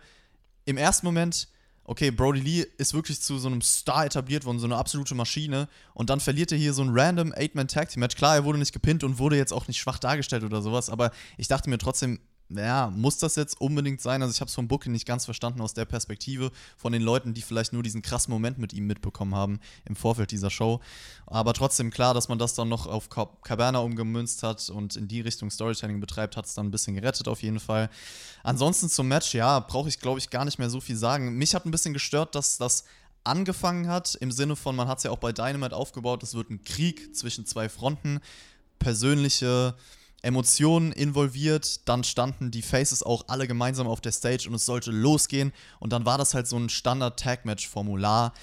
[0.65, 1.49] im ersten Moment,
[1.83, 5.67] okay, Brody Lee ist wirklich zu so einem Star etabliert worden, so eine absolute Maschine.
[5.93, 8.15] Und dann verliert er hier so ein random Eight-Man-Tag-Team-Match.
[8.15, 11.11] Klar, er wurde nicht gepinnt und wurde jetzt auch nicht schwach dargestellt oder sowas, aber
[11.37, 12.19] ich dachte mir trotzdem,
[12.49, 14.21] ja, muss das jetzt unbedingt sein?
[14.21, 17.33] Also ich habe es vom Booking nicht ganz verstanden aus der Perspektive von den Leuten,
[17.33, 20.79] die vielleicht nur diesen krassen Moment mit ihm mitbekommen haben im Vorfeld dieser Show.
[21.25, 25.21] Aber trotzdem klar, dass man das dann noch auf Caberna umgemünzt hat und in die
[25.21, 27.89] Richtung Storytelling betreibt, hat es dann ein bisschen gerettet auf jeden Fall.
[28.43, 31.37] Ansonsten zum Match, ja, brauche ich glaube ich gar nicht mehr so viel sagen.
[31.37, 32.85] Mich hat ein bisschen gestört, dass das
[33.25, 36.49] angefangen hat, im Sinne von, man hat es ja auch bei Dynamite aufgebaut, es wird
[36.49, 38.21] ein Krieg zwischen zwei Fronten,
[38.79, 39.75] persönliche
[40.21, 41.87] Emotionen involviert.
[41.87, 45.53] Dann standen die Faces auch alle gemeinsam auf der Stage und es sollte losgehen.
[45.79, 48.33] Und dann war das halt so ein Standard-Tag-Match-Formular,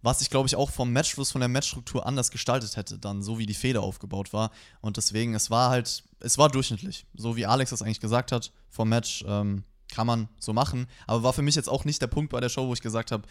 [0.00, 3.38] was ich glaube ich auch vom Matchfluss, von der Matchstruktur anders gestaltet hätte, dann so
[3.38, 4.50] wie die Feder aufgebaut war.
[4.80, 7.04] Und deswegen, es war halt, es war durchschnittlich.
[7.14, 10.86] So wie Alex das eigentlich gesagt hat, vom Match ähm, kann man so machen.
[11.06, 13.10] Aber war für mich jetzt auch nicht der Punkt bei der Show, wo ich gesagt
[13.10, 13.26] habe,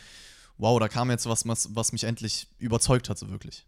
[0.57, 3.65] wow, da kam jetzt was, was, was mich endlich überzeugt hat, so wirklich.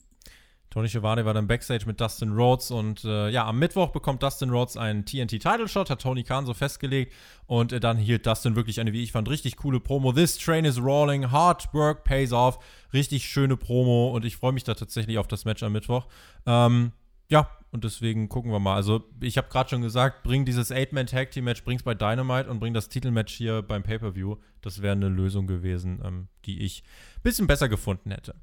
[0.70, 4.52] Tony Schiavone war dann Backstage mit Dustin Rhodes und äh, ja, am Mittwoch bekommt Dustin
[4.52, 7.14] Rhodes einen TNT-Title-Shot, hat Tony Khan so festgelegt
[7.48, 10.14] und äh, dann hielt Dustin wirklich eine, wie ich fand, richtig coole Promo.
[10.14, 12.60] This train is rolling, hard work pays off.
[12.94, 16.08] Richtig schöne Promo und ich freue mich da tatsächlich auf das Match am Mittwoch.
[16.46, 16.92] Ähm,
[17.30, 18.76] ja, und deswegen gucken wir mal.
[18.76, 22.90] Also, ich habe gerade schon gesagt, bring dieses Eight-Man-Tag-Team-Match, bring's bei Dynamite und bring das
[22.90, 24.38] Titelmatch hier beim Pay-Per-View.
[24.62, 26.84] Das wäre eine Lösung gewesen, ähm, die ich
[27.18, 28.36] ein bisschen besser gefunden hätte.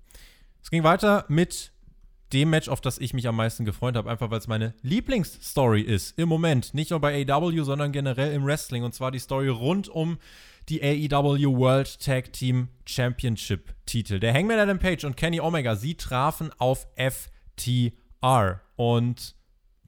[0.63, 1.73] Es ging weiter mit
[2.33, 5.81] dem Match, auf das ich mich am meisten gefreut habe, einfach weil es meine Lieblingsstory
[5.81, 6.75] ist im Moment.
[6.75, 8.83] Nicht nur bei AEW, sondern generell im Wrestling.
[8.83, 10.19] Und zwar die Story rund um
[10.69, 14.19] die AEW World Tag Team Championship Titel.
[14.19, 18.61] Der Hangman Adam Page und Kenny Omega, sie trafen auf FTR.
[18.75, 19.37] Und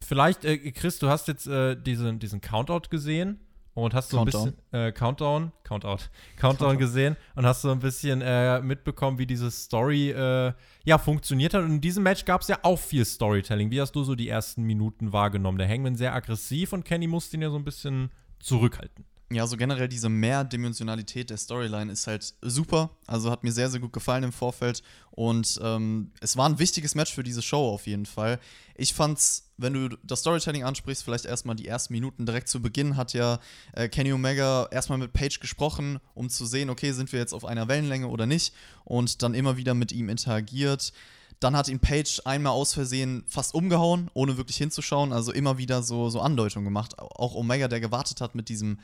[0.00, 3.40] vielleicht, äh, Chris, du hast jetzt äh, diesen, diesen Countout gesehen
[3.84, 4.48] und hast so Countdown.
[4.48, 6.04] ein bisschen äh, Countdown, Countout,
[6.36, 10.52] Countdown gesehen und hast so ein bisschen äh, mitbekommen, wie diese Story äh,
[10.84, 11.64] ja funktioniert hat.
[11.64, 13.70] Und in diesem Match gab es ja auch viel Storytelling.
[13.70, 15.58] Wie hast du so die ersten Minuten wahrgenommen?
[15.58, 18.10] Der Hangman sehr aggressiv und Kenny musste ihn ja so ein bisschen
[18.40, 19.04] zurückhalten.
[19.30, 22.90] Ja, so generell diese Mehrdimensionalität der Storyline ist halt super.
[23.06, 24.82] Also hat mir sehr, sehr gut gefallen im Vorfeld.
[25.10, 28.40] Und ähm, es war ein wichtiges Match für diese Show auf jeden Fall.
[28.74, 32.96] Ich fand's, wenn du das Storytelling ansprichst, vielleicht erstmal die ersten Minuten direkt zu Beginn
[32.96, 33.38] hat ja
[33.74, 37.44] äh, Kenny Omega erstmal mit Page gesprochen, um zu sehen, okay, sind wir jetzt auf
[37.44, 38.54] einer Wellenlänge oder nicht.
[38.84, 40.94] Und dann immer wieder mit ihm interagiert.
[41.40, 45.12] Dann hat ihn Page einmal aus Versehen fast umgehauen, ohne wirklich hinzuschauen.
[45.12, 46.98] Also immer wieder so, so Andeutungen gemacht.
[46.98, 48.78] Auch Omega, der gewartet hat mit diesem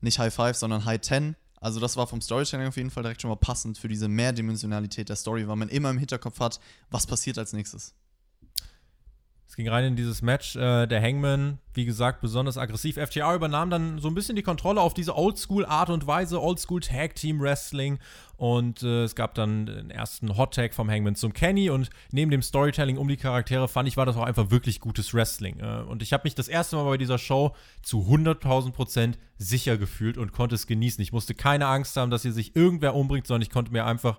[0.00, 1.36] nicht High Five, sondern High Ten.
[1.60, 5.08] Also das war vom Storytelling auf jeden Fall direkt schon mal passend für diese Mehrdimensionalität
[5.08, 7.94] der Story, weil man immer im Hinterkopf hat, was passiert als nächstes.
[9.48, 10.56] Es ging rein in dieses Match.
[10.56, 12.98] Äh, der Hangman, wie gesagt, besonders aggressiv.
[12.98, 17.98] FTR übernahm dann so ein bisschen die Kontrolle auf diese Oldschool-Art und Weise, Oldschool-Tag-Team-Wrestling.
[18.36, 21.70] Und äh, es gab dann den ersten Hot-Tag vom Hangman zum Kenny.
[21.70, 25.14] Und neben dem Storytelling um die Charaktere fand ich, war das auch einfach wirklich gutes
[25.14, 25.60] Wrestling.
[25.60, 29.78] Äh, und ich habe mich das erste Mal bei dieser Show zu 100.000 Prozent sicher
[29.78, 31.00] gefühlt und konnte es genießen.
[31.02, 34.18] Ich musste keine Angst haben, dass hier sich irgendwer umbringt, sondern ich konnte mir einfach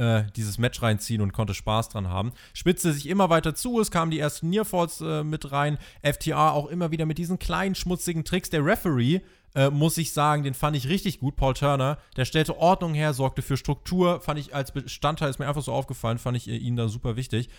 [0.00, 2.32] äh, dieses Match reinziehen und konnte Spaß dran haben.
[2.54, 5.78] Spitzte sich immer weiter zu, es kamen die ersten Nearfalls äh, mit rein.
[6.02, 8.48] FTR auch immer wieder mit diesen kleinen, schmutzigen Tricks.
[8.48, 9.20] Der Referee,
[9.54, 11.36] äh, muss ich sagen, den fand ich richtig gut.
[11.36, 15.48] Paul Turner, der stellte Ordnung her, sorgte für Struktur, fand ich als Bestandteil, ist mir
[15.48, 17.50] einfach so aufgefallen, fand ich äh, ihn da super wichtig.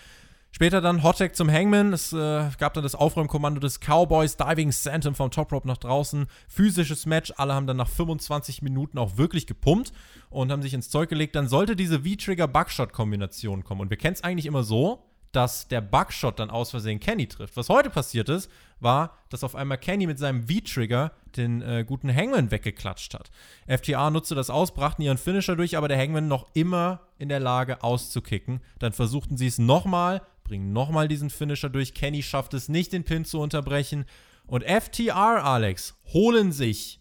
[0.53, 1.93] Später dann Hottag zum Hangman.
[1.93, 6.27] Es äh, gab dann das Aufräumkommando des Cowboys, Diving Santum vom Top Rope nach draußen.
[6.47, 7.33] Physisches Match.
[7.37, 9.93] Alle haben dann nach 25 Minuten auch wirklich gepumpt
[10.29, 11.35] und haben sich ins Zeug gelegt.
[11.35, 13.81] Dann sollte diese V-Trigger-Buckshot-Kombination kommen.
[13.81, 17.55] Und wir kennen es eigentlich immer so, dass der Buckshot dann aus Versehen Kenny trifft.
[17.55, 22.13] Was heute passiert ist, war, dass auf einmal Kenny mit seinem V-Trigger den äh, guten
[22.13, 23.31] Hangman weggeklatscht hat.
[23.67, 27.39] FTA nutzte das aus, brachten ihren Finisher durch, aber der Hangman noch immer in der
[27.39, 28.59] Lage auszukicken.
[28.79, 31.93] Dann versuchten sie es nochmal, bringen nochmal diesen Finisher durch.
[31.93, 34.05] Kenny schafft es nicht, den Pin zu unterbrechen.
[34.45, 36.99] Und FTR, Alex, holen sich,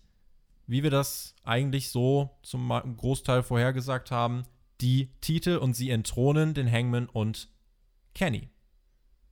[0.66, 4.44] wie wir das eigentlich so zum Großteil vorhergesagt haben,
[4.80, 7.48] die Titel und sie entthronen den Hangman und
[8.14, 8.48] Kenny.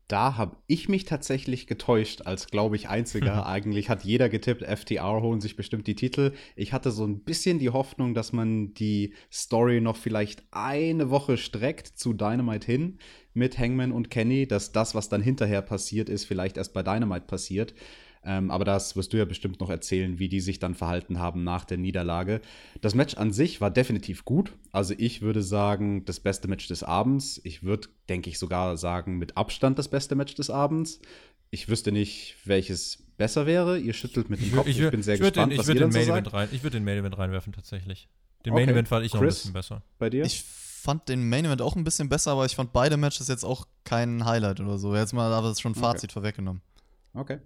[0.08, 3.46] Da habe ich mich tatsächlich getäuscht, als glaube ich einziger.
[3.46, 6.32] Eigentlich hat jeder getippt, FTR holen sich bestimmt die Titel.
[6.56, 11.36] Ich hatte so ein bisschen die Hoffnung, dass man die Story noch vielleicht eine Woche
[11.36, 12.98] streckt zu Dynamite hin
[13.38, 17.26] mit Hangman und Kenny, dass das, was dann hinterher passiert ist, vielleicht erst bei Dynamite
[17.26, 17.72] passiert.
[18.24, 21.44] Ähm, aber das wirst du ja bestimmt noch erzählen, wie die sich dann verhalten haben
[21.44, 22.40] nach der Niederlage.
[22.80, 24.52] Das Match an sich war definitiv gut.
[24.72, 27.40] Also ich würde sagen, das beste Match des Abends.
[27.44, 31.00] Ich würde, denke ich, sogar sagen, mit Abstand das beste Match des Abends.
[31.50, 33.78] Ich wüsste nicht, welches besser wäre.
[33.78, 34.66] Ihr schüttelt mit dem Kopf.
[34.66, 36.32] Ich, ich, ich bin sehr gespannt, den, was ihr dann so sagt.
[36.32, 38.08] Rein, ich würde den Main Event reinwerfen, tatsächlich.
[38.44, 38.72] Den Main Okay.
[38.72, 39.36] Event fand ich noch ein Chris?
[39.38, 39.82] bisschen besser.
[39.98, 40.24] Bei dir?
[40.24, 40.44] Ich
[40.88, 43.66] fand den Main Event auch ein bisschen besser, aber ich fand beide Matches jetzt auch
[43.84, 44.96] kein Highlight oder so.
[44.96, 46.62] Jetzt mal aber schon ein Fazit vorweggenommen.
[47.12, 47.40] Okay.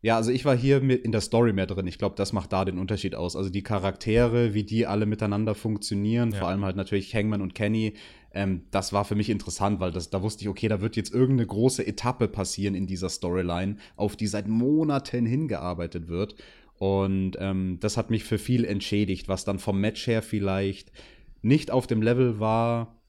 [0.00, 1.86] Ja, also ich war hier in der Story mehr drin.
[1.86, 3.36] Ich glaube, das macht da den Unterschied aus.
[3.36, 6.38] Also die Charaktere, wie die alle miteinander funktionieren, Ja.
[6.38, 7.94] vor allem halt natürlich Hangman und Kenny,
[8.32, 11.12] ähm, das war für mich interessant, weil das, da wusste ich, okay, da wird jetzt
[11.12, 16.34] irgendeine große Etappe passieren in dieser Storyline, auf die seit Monaten hingearbeitet wird.
[16.78, 20.90] Und ähm, das hat mich für viel entschädigt, was dann vom Match her vielleicht
[21.44, 23.00] nicht auf dem Level war,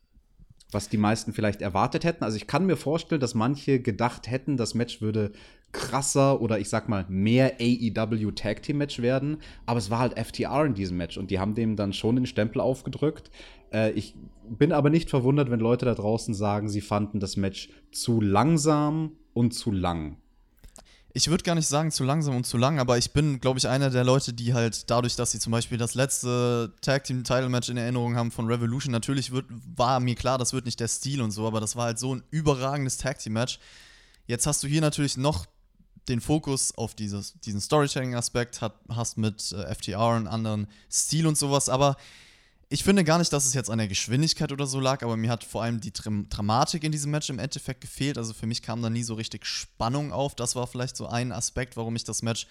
[0.72, 2.24] was die meisten vielleicht erwartet hätten.
[2.24, 5.32] Also ich kann mir vorstellen, dass manche gedacht hätten, das Match würde
[5.72, 10.18] krasser oder ich sag mal mehr AEW Tag Team Match werden, aber es war halt
[10.18, 13.30] FTR in diesem Match und die haben dem dann schon den Stempel aufgedrückt.
[13.74, 14.16] Äh, ich
[14.50, 19.14] bin aber nicht verwundert, wenn Leute da draußen sagen, sie fanden das Match zu langsam
[19.34, 20.18] und zu lang.
[21.18, 23.70] Ich würde gar nicht sagen zu langsam und zu lang, aber ich bin, glaube ich,
[23.70, 27.48] einer der Leute, die halt dadurch, dass sie zum Beispiel das letzte Tag Team Title
[27.48, 30.90] Match in Erinnerung haben von Revolution, natürlich wird, war mir klar, das wird nicht der
[30.90, 33.60] Stil und so, aber das war halt so ein überragendes Tag Team Match.
[34.28, 35.46] Jetzt hast du hier natürlich noch
[36.10, 38.60] den Fokus auf dieses, diesen Storytelling-Aspekt,
[38.90, 41.96] hast mit äh, FTR einen anderen Stil und sowas, aber
[42.70, 45.30] ich finde gar nicht, dass es jetzt an der Geschwindigkeit oder so lag, aber mir
[45.30, 48.18] hat vor allem die Dram Dramatik in diesem Match im Endeffekt gefehlt.
[48.18, 50.36] Also für mich kam da nie so richtig Spannung auf.
[50.36, 52.48] Das war vielleicht so ein Aspekt, warum ich das Match,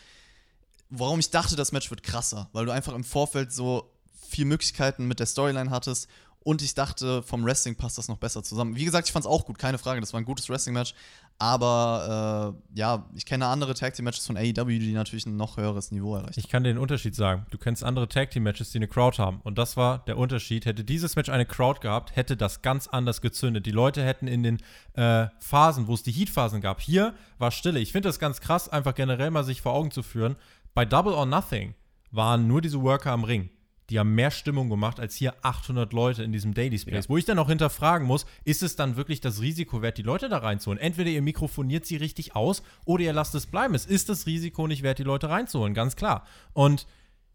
[0.91, 3.91] warum ich dachte, das Match wird krasser, weil du einfach im Vorfeld so
[4.29, 6.09] viel Möglichkeiten mit der Storyline hattest
[6.45, 8.77] und ich dachte, vom Wrestling passt das noch besser zusammen.
[8.77, 10.95] Wie gesagt, ich fand es auch gut, keine Frage, das war ein gutes Wrestling-Match,
[11.39, 15.91] aber äh, ja, ich kenne andere Tag Team-Matches von AEW, die natürlich ein noch höheres
[15.91, 16.39] Niveau erreichen.
[16.39, 17.47] Ich kann dir den Unterschied sagen.
[17.51, 19.41] Du kennst andere Tag Team Matches, die eine Crowd haben.
[19.43, 20.65] Und das war der Unterschied.
[20.65, 23.67] Hätte dieses Match eine Crowd gehabt, hätte das ganz anders gezündet.
[23.67, 24.59] Die Leute hätten in den
[24.93, 27.81] äh, Phasen, wo es die Heat-Phasen gab, hier war Stille.
[27.81, 30.37] Ich finde das ganz krass, einfach generell mal sich vor Augen zu führen.
[30.75, 31.75] Bei Double or Nothing
[32.11, 33.51] waren nur diese Worker am Ring.
[33.91, 37.09] Die haben mehr Stimmung gemacht als hier 800 Leute in diesem Daily Space.
[37.09, 40.29] Wo ich dann auch hinterfragen muss, ist es dann wirklich das Risiko wert, die Leute
[40.29, 40.81] da reinzuholen?
[40.81, 43.75] Entweder ihr mikrofoniert sie richtig aus oder ihr lasst es bleiben.
[43.75, 46.27] Es ist das Risiko nicht wert, die Leute reinzuholen, ganz klar.
[46.53, 46.87] Und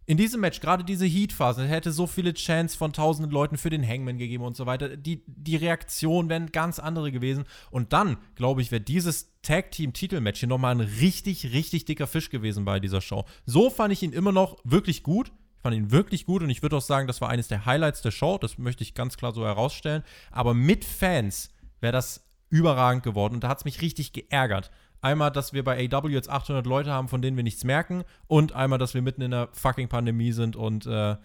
[0.10, 3.88] in diesem Match, gerade diese Heat-Phase, hätte so viele Chants von tausenden Leuten für den
[3.88, 4.97] Hangman gegeben und so weiter.
[4.97, 7.43] Die, die Reaktionen wären ganz andere gewesen.
[7.70, 12.66] Und dann, glaube ich, wäre dieses Tag-Team-Titelmatch hier nochmal ein richtig, richtig dicker Fisch gewesen
[12.66, 13.26] bei dieser Show.
[13.45, 15.32] So fand ich ihn immer noch wirklich gut.
[15.60, 18.01] Ich fand ihn wirklich gut und ich würde auch sagen, das war eines der Highlights
[18.01, 18.38] der Show.
[18.38, 20.03] Das möchte ich ganz klar so herausstellen.
[20.32, 21.49] Aber mit Fans
[21.82, 24.72] wäre das überragend geworden und da hat es mich richtig geärgert.
[25.01, 28.53] Einmal, dass wir bei AW jetzt 800 Leute haben, von denen wir nichts merken und
[28.53, 31.18] einmal, dass wir mitten in der fucking Pandemie sind und äh,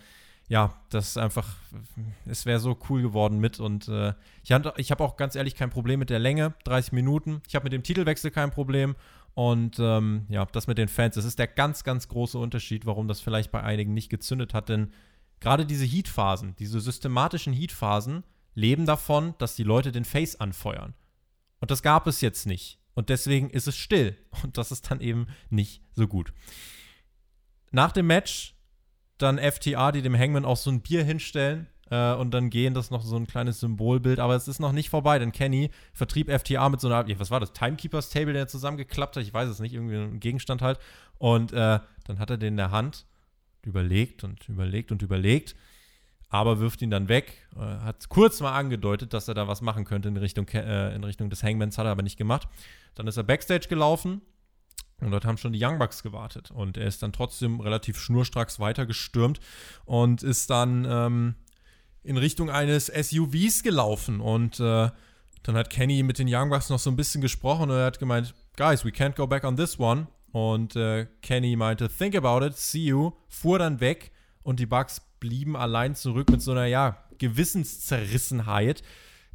[0.49, 1.49] ja, das ist einfach,
[2.27, 5.55] es wäre so cool geworden mit und äh, ich, hab- ich habe auch ganz ehrlich
[5.55, 7.41] kein Problem mit der Länge, 30 Minuten.
[7.49, 8.95] Ich habe mit dem Titelwechsel kein Problem
[9.35, 13.09] und ähm, ja, das mit den Fans, das ist der ganz, ganz große Unterschied, warum
[13.09, 14.93] das vielleicht bei einigen nicht gezündet hat, denn
[15.41, 18.25] gerade diese Heat-Phasen, diese systematischen Heat-Phasen
[18.55, 20.95] leben davon, dass die Leute den Face anfeuern.
[21.61, 22.79] Und das gab es jetzt nicht.
[22.95, 24.17] Und deswegen ist es still.
[24.43, 26.33] Und das ist dann eben nicht so gut.
[27.73, 28.55] Nach dem Match
[29.19, 32.91] dann FTA, die dem Hangman auch so ein Bier hinstellen äh, und dann gehen, das
[32.91, 36.69] noch so ein kleines Symbolbild, aber es ist noch nicht vorbei, denn Kenny vertrieb FTA
[36.69, 39.75] mit so einer, was war das, Timekeepers Table, der zusammengeklappt hat, ich weiß es nicht,
[39.75, 40.79] irgendwie ein Gegenstand halt
[41.19, 43.07] und äh, dann hat er den in der Hand,
[43.63, 45.55] überlegt und überlegt und überlegt,
[46.29, 49.85] aber wirft ihn dann weg, äh, hat kurz mal angedeutet, dass er da was machen
[49.85, 52.49] könnte in Richtung, äh, in Richtung des Hangmans, hat er aber nicht gemacht.
[52.97, 54.21] Dann ist er Backstage gelaufen,
[55.01, 56.51] und dort haben schon die Young Bucks gewartet.
[56.51, 59.41] Und er ist dann trotzdem relativ schnurstracks weitergestürmt
[59.85, 61.35] und ist dann ähm,
[62.05, 64.21] in Richtung eines SUVs gelaufen.
[64.21, 64.91] Und äh,
[65.43, 67.99] dann hat Kenny mit den Young Bucks noch so ein bisschen gesprochen und er hat
[67.99, 70.07] gemeint, Guys, we can't go back on this one.
[70.33, 75.01] Und äh, Kenny meinte, think about it, see you, fuhr dann weg und die Bucks
[75.21, 78.83] blieben allein zurück mit so einer, ja, Gewissenszerrissenheit.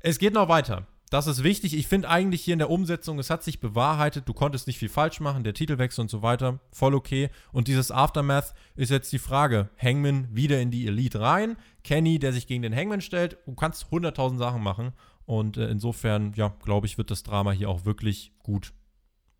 [0.02, 0.88] Es geht noch weiter.
[1.10, 1.76] Das ist wichtig.
[1.76, 4.90] Ich finde eigentlich hier in der Umsetzung, es hat sich bewahrheitet, du konntest nicht viel
[4.90, 7.30] falsch machen, der Titelwechsel und so weiter, voll okay.
[7.52, 12.32] Und dieses Aftermath ist jetzt die Frage, Hangman wieder in die Elite rein, Kenny, der
[12.32, 14.94] sich gegen den Hangman stellt, du kannst 100.000 Sachen machen.
[15.26, 18.74] Und äh, insofern, ja, glaube ich, wird das Drama hier auch wirklich gut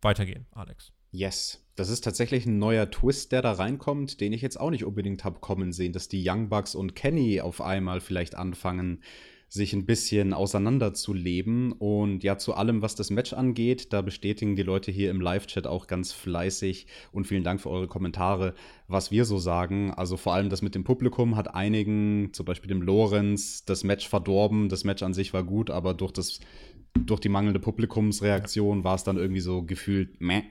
[0.02, 0.92] weitergehen, Alex.
[1.10, 1.64] Yes.
[1.76, 5.24] Das ist tatsächlich ein neuer Twist, der da reinkommt, den ich jetzt auch nicht unbedingt
[5.24, 9.02] habe kommen sehen, dass die Young Bucks und Kenny auf einmal vielleicht anfangen,
[9.50, 11.72] sich ein bisschen auseinanderzuleben.
[11.72, 15.66] Und ja, zu allem, was das Match angeht, da bestätigen die Leute hier im Live-Chat
[15.66, 18.54] auch ganz fleißig und vielen Dank für eure Kommentare,
[18.86, 19.92] was wir so sagen.
[19.92, 24.08] Also vor allem das mit dem Publikum hat einigen, zum Beispiel dem Lorenz, das Match
[24.08, 24.68] verdorben.
[24.68, 26.40] Das Match an sich war gut, aber durch das
[26.94, 30.42] durch die mangelnde Publikumsreaktion war es dann irgendwie so gefühlt meh.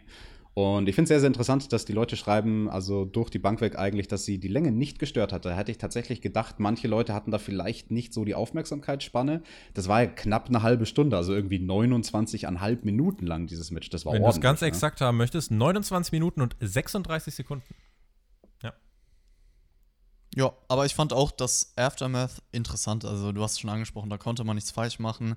[0.56, 3.62] Und ich finde es sehr, sehr interessant, dass die Leute schreiben, also durch die Bank
[3.62, 5.56] weg eigentlich, dass sie die Länge nicht gestört hatte.
[5.56, 9.42] Hätte ich tatsächlich gedacht, manche Leute hatten da vielleicht nicht so die Aufmerksamkeitsspanne.
[9.74, 13.90] Das war ja knapp eine halbe Stunde, also irgendwie 29,5 Minuten lang dieses Match.
[13.90, 14.68] Das war Wenn du es ganz ne?
[14.68, 17.64] exakt haben möchtest, 29 Minuten und 36 Sekunden.
[20.40, 23.04] Ja, aber ich fand auch das Aftermath interessant.
[23.04, 25.36] Also, du hast es schon angesprochen, da konnte man nichts falsch machen.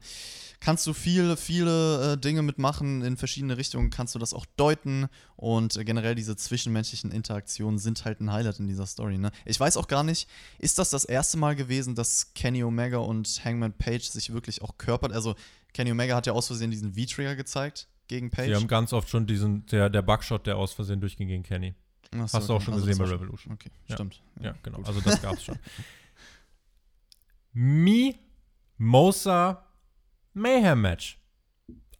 [0.61, 5.09] Kannst du viele, viele äh, Dinge mitmachen in verschiedene Richtungen, kannst du das auch deuten.
[5.34, 9.18] Und äh, generell diese zwischenmenschlichen Interaktionen sind halt ein Highlight in dieser Story.
[9.18, 9.32] Ne?
[9.44, 10.28] Ich weiß auch gar nicht,
[10.61, 14.78] ist das das erste Mal gewesen, dass Kenny Omega und Hangman Page sich wirklich auch
[14.78, 15.12] körpert?
[15.12, 15.34] Also,
[15.74, 18.50] Kenny Omega hat ja aus Versehen diesen V-Trigger gezeigt gegen Page.
[18.50, 21.74] Sie haben ganz oft schon diesen, der, der Bugshot, der aus Versehen durchging gegen Kenny.
[22.14, 23.54] Achso, Hast du auch schon Also gesehen bei war Revolution.
[23.54, 23.96] Okay, Ja.
[23.96, 24.22] stimmt.
[24.40, 24.78] Ja, genau.
[24.78, 24.86] gut.
[24.86, 25.58] Also das gab's schon.
[28.78, 29.66] Mimosa
[30.34, 31.18] Mayhem Match.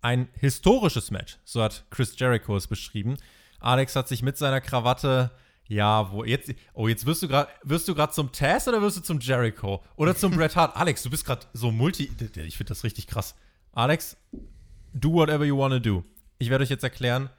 [0.01, 3.17] Ein historisches Match, so hat Chris Jericho es beschrieben.
[3.61, 5.31] Alex hat sich mit seiner Krawatte,
[5.69, 8.97] ja, wo jetzt, oh, jetzt wirst du gerade, wirst du gerade zum Taz oder wirst
[8.97, 10.77] du zum Jericho oder zum Bret Hart?
[10.77, 13.37] Alex, du bist gerade so multi, ich finde das richtig krass.
[13.71, 14.17] Alex,
[14.93, 16.03] do whatever you wanna do.
[16.39, 17.31] Ich werde euch jetzt erklären,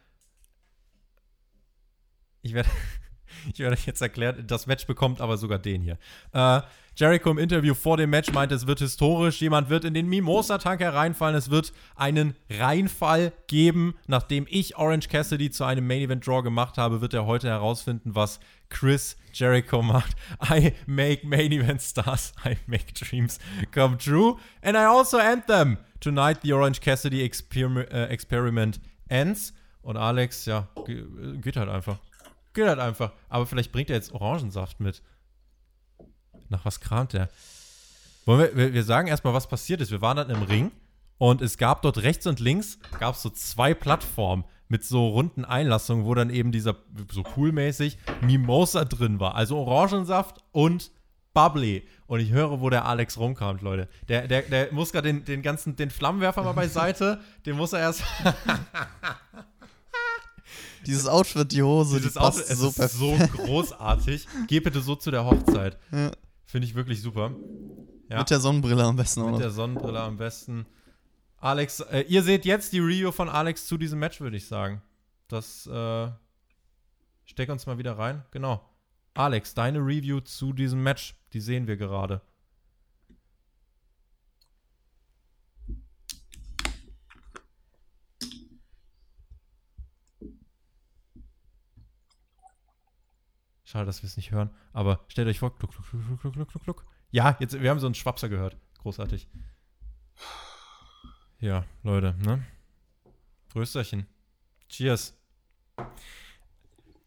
[2.43, 2.69] ich werde,
[3.51, 5.97] ich werde euch jetzt erklären, das Match bekommt aber sogar den hier.
[6.33, 6.61] Äh,
[6.95, 10.79] Jericho im Interview vor dem Match meinte, es wird historisch, jemand wird in den Mimosa-Tank
[10.79, 13.95] hereinfallen, es wird einen Reinfall geben.
[14.05, 18.39] Nachdem ich Orange Cassidy zu einem Main-Event-Draw gemacht habe, wird er heute herausfinden, was
[18.69, 20.15] Chris Jericho macht.
[20.51, 23.39] I make Main-Event Stars, I make dreams
[23.73, 25.77] come true, and I also end them.
[25.99, 28.79] Tonight the Orange Cassidy äh, Experiment
[29.09, 29.53] ends.
[29.81, 31.05] Und Alex, ja, ge-
[31.41, 31.97] geht halt einfach.
[32.53, 33.11] Geht halt einfach.
[33.29, 35.01] Aber vielleicht bringt er jetzt Orangensaft mit.
[36.49, 37.29] Nach was kramt er?
[38.25, 39.91] Wollen wir, wir, sagen erstmal, was passiert ist.
[39.91, 40.71] Wir waren dann im Ring
[41.17, 46.05] und es gab dort rechts und links gab so zwei Plattformen mit so runden Einlassungen,
[46.05, 46.75] wo dann eben dieser
[47.11, 49.35] so poolmäßig Mimosa drin war.
[49.35, 50.91] Also Orangensaft und
[51.33, 51.87] Bubbly.
[52.07, 53.89] Und ich höre, wo der Alex rumkramt, Leute.
[54.07, 57.19] Der, der, der muss gerade den, den ganzen, den Flammenwerfer mal beiseite.
[57.45, 58.03] Den muss er erst.
[60.85, 62.99] Dieses Outfit, die Hose, Dieses die passt Outfit, so ist perfekt.
[63.37, 64.27] so großartig.
[64.47, 65.77] Geh bitte so zu der Hochzeit.
[65.91, 66.11] Ja.
[66.45, 67.31] Finde ich wirklich super.
[68.09, 68.19] Ja.
[68.19, 69.39] Mit der Sonnenbrille am besten Mit noch.
[69.39, 70.65] der Sonnenbrille am besten.
[71.37, 74.81] Alex, äh, ihr seht jetzt die Review von Alex zu diesem Match, würde ich sagen.
[75.27, 76.09] Das, äh,
[77.25, 78.23] steck uns mal wieder rein.
[78.31, 78.61] Genau.
[79.13, 82.21] Alex, deine Review zu diesem Match, die sehen wir gerade.
[93.73, 94.51] Schade, dass wir es nicht hören.
[94.71, 96.85] Aber stellt euch vor, kluck, kluck, kluck, kluck, kluck, kluck, kluck.
[97.09, 98.55] Ja, jetzt, wir haben so einen Schwapser gehört.
[98.77, 99.27] Großartig.
[101.39, 102.45] Ja, Leute, ne?
[103.49, 104.05] Prösterchen.
[104.69, 105.17] Cheers.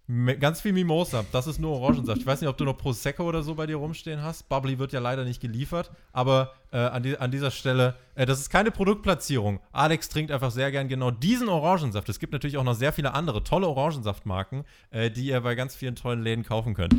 [0.09, 1.25] Ganz viel Mimosa.
[1.33, 2.21] Das ist nur Orangensaft.
[2.21, 4.49] Ich weiß nicht, ob du noch Prosecco oder so bei dir rumstehen hast.
[4.49, 5.91] Bubbly wird ja leider nicht geliefert.
[6.13, 9.59] Aber äh, an, die, an dieser Stelle, äh, das ist keine Produktplatzierung.
[9.73, 12.09] Alex trinkt einfach sehr gern genau diesen Orangensaft.
[12.09, 15.75] Es gibt natürlich auch noch sehr viele andere tolle Orangensaftmarken, äh, die ihr bei ganz
[15.75, 16.95] vielen tollen Läden kaufen könnt.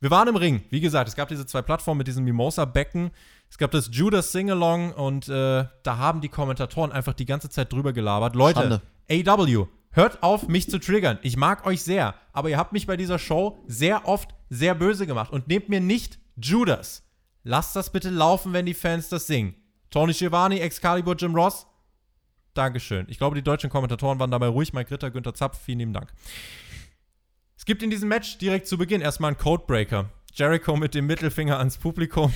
[0.00, 0.62] Wir waren im Ring.
[0.70, 3.12] Wie gesagt, es gab diese zwei Plattformen mit diesem Mimosa-Becken.
[3.48, 7.72] Es gab das Judas Sing-Along und äh, da haben die Kommentatoren einfach die ganze Zeit
[7.72, 8.34] drüber gelabert.
[8.34, 9.30] Leute, Schande.
[9.30, 11.18] AW, hört auf, mich zu triggern.
[11.22, 15.06] Ich mag euch sehr, aber ihr habt mich bei dieser Show sehr oft sehr böse
[15.06, 17.04] gemacht und nehmt mir nicht Judas.
[17.44, 19.54] Lasst das bitte laufen, wenn die Fans das singen.
[19.90, 21.66] Tony Schiavone, Excalibur, Jim Ross.
[22.54, 23.06] Dankeschön.
[23.08, 24.72] Ich glaube, die deutschen Kommentatoren waren dabei ruhig.
[24.72, 26.12] Mike Ritter, Günther Zapf, vielen lieben Dank.
[27.56, 30.10] Es gibt in diesem Match direkt zu Beginn erstmal einen Codebreaker.
[30.34, 32.32] Jericho mit dem Mittelfinger ans Publikum.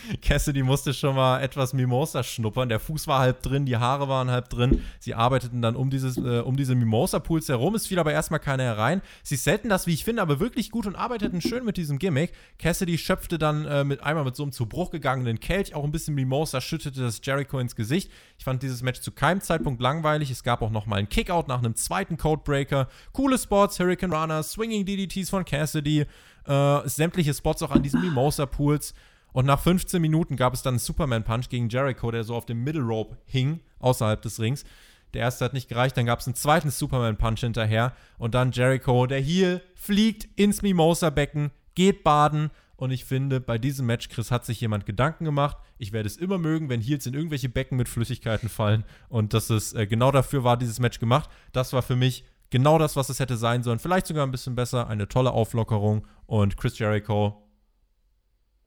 [0.22, 2.68] Cassidy musste schon mal etwas Mimosa schnuppern.
[2.68, 4.82] Der Fuß war halb drin, die Haare waren halb drin.
[4.98, 7.74] Sie arbeiteten dann um, dieses, äh, um diese Mimosa-Pools herum.
[7.74, 9.02] Es fiel aber erstmal keiner herein.
[9.22, 12.32] Sie sellten das, wie ich finde, aber wirklich gut und arbeiteten schön mit diesem Gimmick.
[12.58, 15.92] Cassidy schöpfte dann äh, mit einmal mit so einem zu Bruch gegangenen Kelch auch ein
[15.92, 18.10] bisschen Mimosa, schüttete das Jericho ins Gesicht.
[18.38, 20.30] Ich fand dieses Match zu keinem Zeitpunkt langweilig.
[20.30, 22.88] Es gab auch noch mal einen Kickout nach einem zweiten Codebreaker.
[23.12, 26.06] Coole Spots, Hurricane Runner, Swinging DDTs von Cassidy,
[26.46, 28.94] äh, sämtliche Spots auch an diesen Mimosa-Pools.
[29.36, 32.64] Und nach 15 Minuten gab es dann einen Superman-Punch gegen Jericho, der so auf dem
[32.64, 34.64] Middle Rope hing, außerhalb des Rings.
[35.12, 37.92] Der erste hat nicht gereicht, dann gab es einen zweiten Superman-Punch hinterher.
[38.16, 42.50] Und dann Jericho, der Heel, fliegt ins Mimosa-Becken, geht baden.
[42.76, 45.58] Und ich finde, bei diesem Match, Chris, hat sich jemand Gedanken gemacht.
[45.76, 48.84] Ich werde es immer mögen, wenn Heels in irgendwelche Becken mit Flüssigkeiten fallen.
[49.10, 51.28] Und das ist äh, genau dafür war dieses Match gemacht.
[51.52, 53.80] Das war für mich genau das, was es hätte sein sollen.
[53.80, 54.88] Vielleicht sogar ein bisschen besser.
[54.88, 56.06] Eine tolle Auflockerung.
[56.24, 57.46] Und Chris Jericho,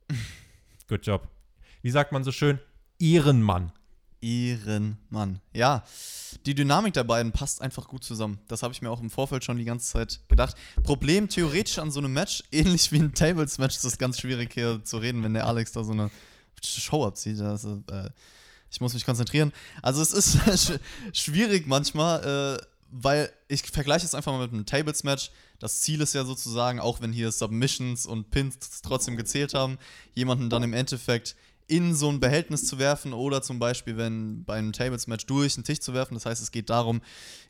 [0.90, 1.28] Good job.
[1.84, 2.58] Wie sagt man so schön?
[2.98, 3.72] Ehrenmann.
[4.22, 5.40] Ehrenmann.
[5.54, 5.84] Ja,
[6.48, 8.40] die Dynamik der beiden passt einfach gut zusammen.
[8.48, 10.56] Das habe ich mir auch im Vorfeld schon die ganze Zeit gedacht.
[10.82, 14.84] Problem theoretisch an so einem Match, ähnlich wie ein Tables-Match, ist es ganz schwierig hier
[14.84, 16.10] zu reden, wenn der Alex da so eine
[16.64, 17.40] Show abzieht.
[17.40, 18.10] Also, äh,
[18.72, 19.54] ich muss mich konzentrieren.
[19.84, 20.80] Also es ist
[21.14, 25.32] schwierig manchmal, äh, weil ich vergleiche es einfach mal mit einem Tables-Match.
[25.60, 29.78] Das Ziel ist ja sozusagen, auch wenn hier Submissions und Pins trotzdem gezählt haben,
[30.16, 31.36] jemanden dann im Endeffekt
[31.70, 35.64] in so ein Behältnis zu werfen oder zum Beispiel, wenn bei einem Tables-Match durch den
[35.64, 36.16] Tisch zu werfen.
[36.16, 37.00] Das heißt, es geht darum,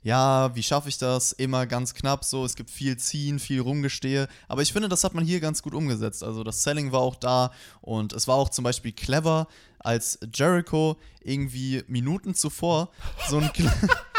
[0.04, 1.32] ja, wie schaffe ich das?
[1.32, 2.44] Immer ganz knapp so.
[2.44, 4.28] Es gibt viel Ziehen, viel Rumgestehe.
[4.50, 6.22] Aber ich finde, das hat man hier ganz gut umgesetzt.
[6.22, 9.48] Also das Selling war auch da und es war auch zum Beispiel clever,
[9.80, 12.92] als Jericho irgendwie Minuten zuvor
[13.30, 13.50] so ein.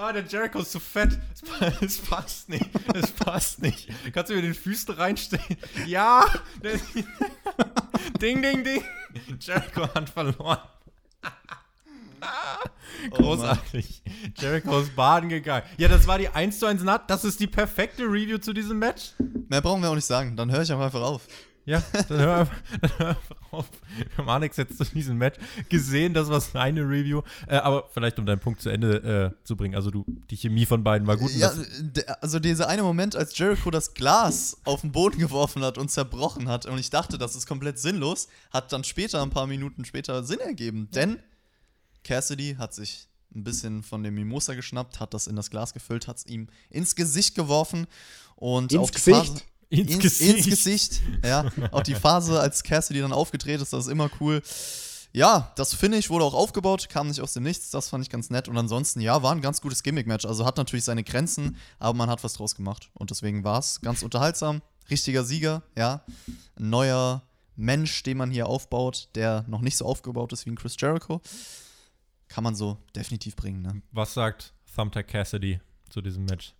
[0.00, 1.18] Ah, der Jericho ist zu fett.
[1.80, 2.70] Es passt nicht.
[2.94, 3.88] Es passt nicht.
[4.12, 5.56] Kannst du mir den Füßen reinstellen?
[5.86, 6.24] Ja!
[8.22, 8.84] ding, ding, ding.
[9.40, 10.58] Jericho hat verloren.
[13.12, 14.02] Oh Großartig.
[14.04, 14.10] Oh
[14.40, 15.64] Jericho ist baden gegangen.
[15.76, 17.02] Ja, das war die 1 zu 1 Nut.
[17.06, 19.12] Das ist die perfekte Review zu diesem Match.
[19.48, 20.36] Mehr brauchen wir auch nicht sagen.
[20.36, 21.28] Dann höre ich auch einfach auf.
[21.68, 22.50] Ja, dann hör,
[22.80, 23.16] dann hör
[23.50, 23.68] auf.
[23.94, 25.38] Wir haben Alex jetzt zu diesem Match
[25.68, 27.20] gesehen, das war seine Review.
[27.46, 29.74] Äh, aber vielleicht, um deinen Punkt zu Ende äh, zu bringen.
[29.74, 31.30] Also, du, die Chemie von beiden war gut.
[31.32, 31.52] Ja,
[32.22, 36.48] also dieser eine Moment, als Jericho das Glas auf den Boden geworfen hat und zerbrochen
[36.48, 40.24] hat und ich dachte, das ist komplett sinnlos, hat dann später, ein paar Minuten später,
[40.24, 40.88] Sinn ergeben.
[40.94, 41.18] Denn
[42.02, 46.08] Cassidy hat sich ein bisschen von dem Mimosa geschnappt, hat das in das Glas gefüllt,
[46.08, 47.86] hat es ihm ins Gesicht geworfen
[48.36, 49.18] und ins auf die Gesicht.
[49.18, 50.36] Phase, Ins, ins, Gesicht.
[50.36, 51.00] ins Gesicht.
[51.24, 54.42] Ja, auch die Phase, als Cassidy dann aufgedreht ist, das ist immer cool.
[55.12, 58.30] Ja, das Finish wurde auch aufgebaut, kam nicht aus dem Nichts, das fand ich ganz
[58.30, 58.48] nett.
[58.48, 60.26] Und ansonsten, ja, war ein ganz gutes Gimmick-Match.
[60.26, 62.90] Also hat natürlich seine Grenzen, aber man hat was draus gemacht.
[62.94, 64.62] Und deswegen war es ganz unterhaltsam.
[64.90, 66.04] Richtiger Sieger, ja.
[66.56, 67.22] Ein neuer
[67.56, 71.20] Mensch, den man hier aufbaut, der noch nicht so aufgebaut ist wie ein Chris Jericho.
[72.28, 73.82] Kann man so definitiv bringen, ne?
[73.92, 76.54] Was sagt Thumbtack Cassidy zu diesem Match?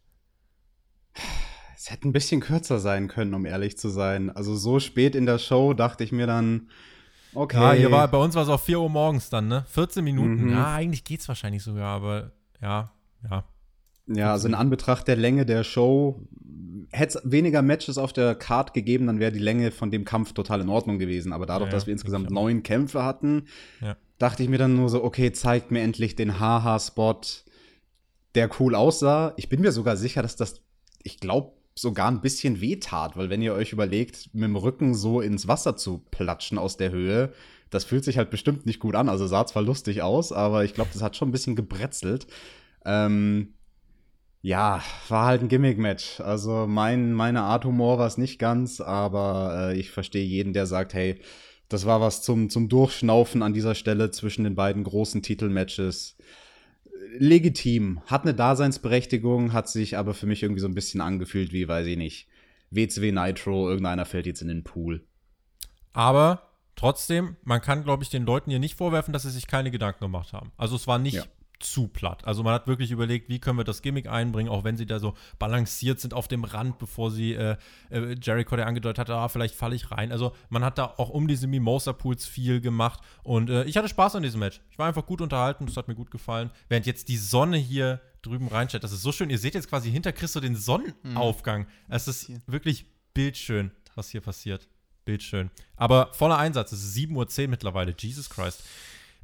[1.88, 4.28] Es hätte ein bisschen kürzer sein können, um ehrlich zu sein.
[4.28, 6.68] Also so spät in der Show dachte ich mir dann,
[7.32, 7.56] okay.
[7.56, 9.64] Ja, hier war, bei uns war es auch 4 Uhr morgens dann, ne?
[9.70, 10.44] 14 Minuten.
[10.44, 10.50] Mhm.
[10.50, 12.92] Ja, eigentlich geht's wahrscheinlich sogar, aber ja,
[13.30, 13.44] ja.
[14.06, 16.20] Ja, also in Anbetracht der Länge der Show,
[16.92, 20.34] hätte es weniger Matches auf der Card gegeben, dann wäre die Länge von dem Kampf
[20.34, 21.32] total in Ordnung gewesen.
[21.32, 23.46] Aber dadurch, Ja, ja, dass wir insgesamt neun Kämpfe hatten,
[23.80, 23.96] Ja.
[24.18, 27.20] dachte ich mir dann nur so, okay, zeigt mir endlich den Haha-Spot,
[28.34, 29.32] der cool aussah.
[29.38, 30.60] Ich bin mir sogar sicher, dass das,
[31.02, 35.20] ich glaube, sogar ein bisschen wehtat, weil wenn ihr euch überlegt, mit dem Rücken so
[35.20, 37.32] ins Wasser zu platschen aus der Höhe,
[37.70, 39.08] das fühlt sich halt bestimmt nicht gut an.
[39.08, 42.26] Also sah zwar lustig aus, aber ich glaube, das hat schon ein bisschen gebrezelt.
[42.84, 43.54] Ähm,
[44.40, 46.20] ja, war halt ein Gimmick-Match.
[46.20, 50.66] Also mein, meine Art Humor war es nicht ganz, aber äh, ich verstehe jeden, der
[50.66, 51.20] sagt, hey,
[51.68, 56.16] das war was zum, zum Durchschnaufen an dieser Stelle zwischen den beiden großen Titelmatches.
[57.16, 61.66] Legitim, hat eine Daseinsberechtigung, hat sich aber für mich irgendwie so ein bisschen angefühlt wie,
[61.68, 62.28] weiß ich nicht,
[62.70, 65.06] WCW Nitro, irgendeiner fällt jetzt in den Pool.
[65.92, 66.42] Aber
[66.76, 70.04] trotzdem, man kann, glaube ich, den Leuten hier nicht vorwerfen, dass sie sich keine Gedanken
[70.04, 70.52] gemacht haben.
[70.56, 71.24] Also es war nicht Ja.
[71.60, 72.24] Zu platt.
[72.24, 74.98] Also man hat wirklich überlegt, wie können wir das Gimmick einbringen, auch wenn sie da
[74.98, 77.56] so balanciert sind auf dem Rand, bevor sie äh,
[77.90, 80.12] äh, Jericho, der angedeutet hat, ah, vielleicht falle ich rein.
[80.12, 84.16] Also man hat da auch um diese Mimosa-Pools viel gemacht und äh, ich hatte Spaß
[84.16, 84.60] an diesem Match.
[84.70, 86.50] Ich war einfach gut unterhalten, das hat mir gut gefallen.
[86.68, 89.30] Während jetzt die Sonne hier drüben reinsteht, das ist so schön.
[89.30, 91.66] Ihr seht jetzt quasi hinter Christo den Sonnenaufgang.
[91.88, 92.40] Es ist Hier.
[92.46, 94.68] wirklich bildschön, was hier passiert.
[95.04, 95.50] Bildschön.
[95.76, 96.72] Aber voller Einsatz.
[96.72, 97.94] Es ist 7.10 Uhr mittlerweile.
[97.98, 98.62] Jesus Christ.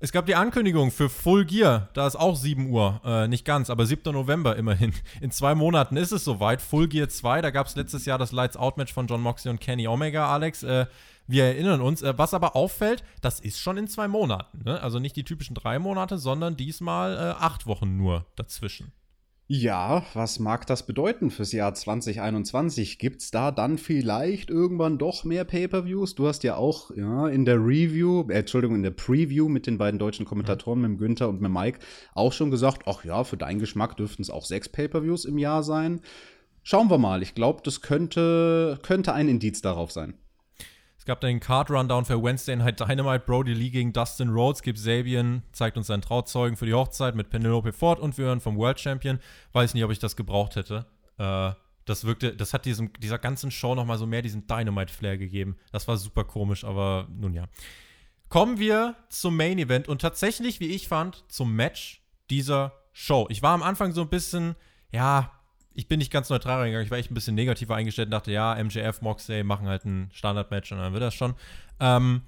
[0.00, 1.88] Es gab die Ankündigung für Full Gear.
[1.94, 3.00] Da ist auch 7 Uhr.
[3.04, 4.12] Äh, nicht ganz, aber 7.
[4.12, 4.92] November immerhin.
[5.20, 6.60] In zwei Monaten ist es soweit.
[6.60, 7.42] Full Gear 2.
[7.42, 10.28] Da gab es letztes Jahr das Lights Out Match von John Moxley und Kenny Omega,
[10.32, 10.62] Alex.
[10.62, 10.86] Äh,
[11.26, 12.02] wir erinnern uns.
[12.02, 14.62] Äh, was aber auffällt, das ist schon in zwei Monaten.
[14.64, 14.82] Ne?
[14.82, 18.92] Also nicht die typischen drei Monate, sondern diesmal äh, acht Wochen nur dazwischen.
[19.46, 22.98] Ja, was mag das bedeuten fürs Jahr 2021?
[22.98, 26.14] Gibt's da dann vielleicht irgendwann doch mehr Pay-per-Views?
[26.14, 29.76] Du hast ja auch ja, in der Review, äh, Entschuldigung, in der Preview mit den
[29.76, 31.80] beiden deutschen Kommentatoren, mit dem Günther und mit Mike,
[32.14, 35.62] auch schon gesagt, ach ja, für deinen Geschmack dürften es auch sechs Pay-per-Views im Jahr
[35.62, 36.00] sein.
[36.62, 37.22] Schauen wir mal.
[37.22, 40.14] Ich glaube, das könnte, könnte ein Indiz darauf sein.
[41.04, 43.26] Es gab den Card-Rundown für Wednesday Night Dynamite.
[43.26, 44.62] Brody Lee gegen Dustin Rhodes.
[44.62, 48.40] Gibt Sabian, zeigt uns seinen Trauzeugen für die Hochzeit mit Penelope Ford und wir hören
[48.40, 49.18] vom World Champion.
[49.52, 50.86] Weiß nicht, ob ich das gebraucht hätte.
[51.18, 51.52] Äh,
[51.84, 55.58] das wirkte, das hat diesem, dieser ganzen Show nochmal so mehr diesen Dynamite-Flair gegeben.
[55.72, 57.48] Das war super komisch, aber nun ja.
[58.30, 63.26] Kommen wir zum Main Event und tatsächlich, wie ich fand, zum Match dieser Show.
[63.28, 64.54] Ich war am Anfang so ein bisschen,
[64.90, 65.30] ja,
[65.74, 66.84] ich bin nicht ganz neutral reingegangen.
[66.84, 70.10] Ich war echt ein bisschen negativer eingestellt und dachte, ja, MJF, Moxley machen halt ein
[70.12, 71.34] Standardmatch und dann wird das schon.
[71.80, 72.22] Ähm,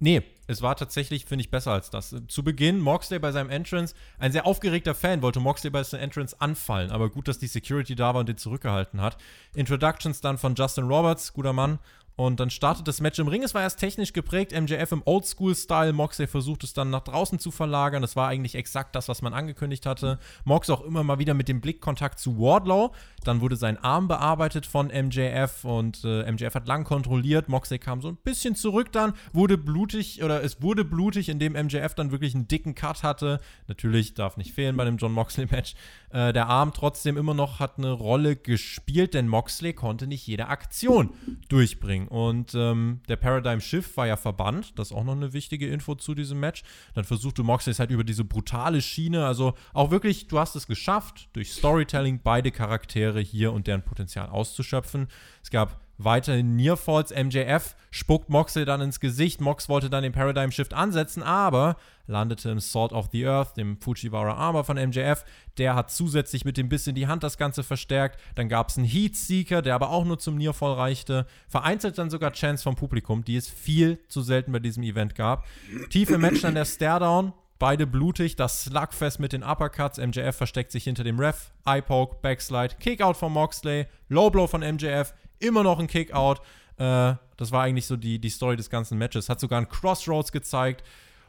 [0.00, 2.14] Nee, es war tatsächlich, finde ich, besser als das.
[2.28, 6.36] Zu Beginn, Moxley bei seinem Entrance, ein sehr aufgeregter Fan wollte Moxley bei seinem Entrance
[6.38, 9.16] anfallen, aber gut, dass die Security da war und den zurückgehalten hat.
[9.54, 11.78] Introductions dann von Justin Roberts, guter Mann,
[12.16, 13.42] und dann startet das Match im Ring.
[13.42, 15.92] Es war erst technisch geprägt, MJF im Oldschool-Style.
[15.92, 18.02] Moxley versucht es dann nach draußen zu verlagern.
[18.02, 20.18] Das war eigentlich exakt das, was man angekündigt hatte.
[20.44, 22.92] Mox auch immer mal wieder mit dem Blickkontakt zu Wardlow.
[23.24, 27.48] Dann wurde sein Arm bearbeitet von MJF und äh, MJF hat lang kontrolliert.
[27.48, 31.94] Moxley kam so ein bisschen zurück dann, wurde blutig oder es wurde blutig, indem MJF
[31.94, 33.40] dann wirklich einen dicken Cut hatte.
[33.66, 35.74] Natürlich darf nicht fehlen bei dem John Moxley-Match.
[36.10, 40.46] Äh, der Arm trotzdem immer noch hat eine Rolle gespielt, denn Moxley konnte nicht jede
[40.46, 41.10] Aktion
[41.48, 42.03] durchbringen.
[42.08, 44.78] Und ähm, der Paradigm Shift war ja verbannt.
[44.78, 46.62] Das ist auch noch eine wichtige Info zu diesem Match.
[46.94, 49.26] Dann versuchte Moxley es halt über diese brutale Schiene.
[49.26, 54.28] Also auch wirklich, du hast es geschafft, durch Storytelling beide Charaktere hier und deren Potenzial
[54.28, 55.08] auszuschöpfen.
[55.42, 59.40] Es gab Weiterhin Nearfalls, MJF spuckt Moxley dann ins Gesicht.
[59.40, 61.76] Mox wollte dann den Paradigm Shift ansetzen, aber
[62.06, 65.24] landete im Sword of the Earth, dem Fujiwara Armor von MJF.
[65.56, 68.18] Der hat zusätzlich mit dem Biss in die Hand das Ganze verstärkt.
[68.34, 71.26] Dann gab es einen Heatseeker, der aber auch nur zum Nearfall reichte.
[71.48, 75.46] Vereinzelt dann sogar Chance vom Publikum, die es viel zu selten bei diesem Event gab.
[75.90, 77.32] Tief im Match dann der Staredown.
[77.60, 79.98] Beide blutig, das Slugfest mit den Uppercuts.
[79.98, 81.52] MJF versteckt sich hinter dem Ref.
[81.64, 86.40] Eye-Poke, Backslide, Kickout von Moxley, Lowblow von MJF immer noch ein Kickout.
[86.76, 89.28] Äh, das war eigentlich so die, die Story des ganzen Matches.
[89.28, 90.84] Hat sogar ein Crossroads gezeigt.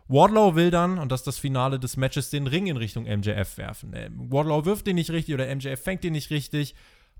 [0.07, 3.57] Wardlow will dann, und das ist das Finale des Matches, den Ring in Richtung MJF
[3.57, 3.93] werfen.
[3.93, 6.75] Äh, Wardlow wirft den nicht richtig oder MJF fängt den nicht richtig.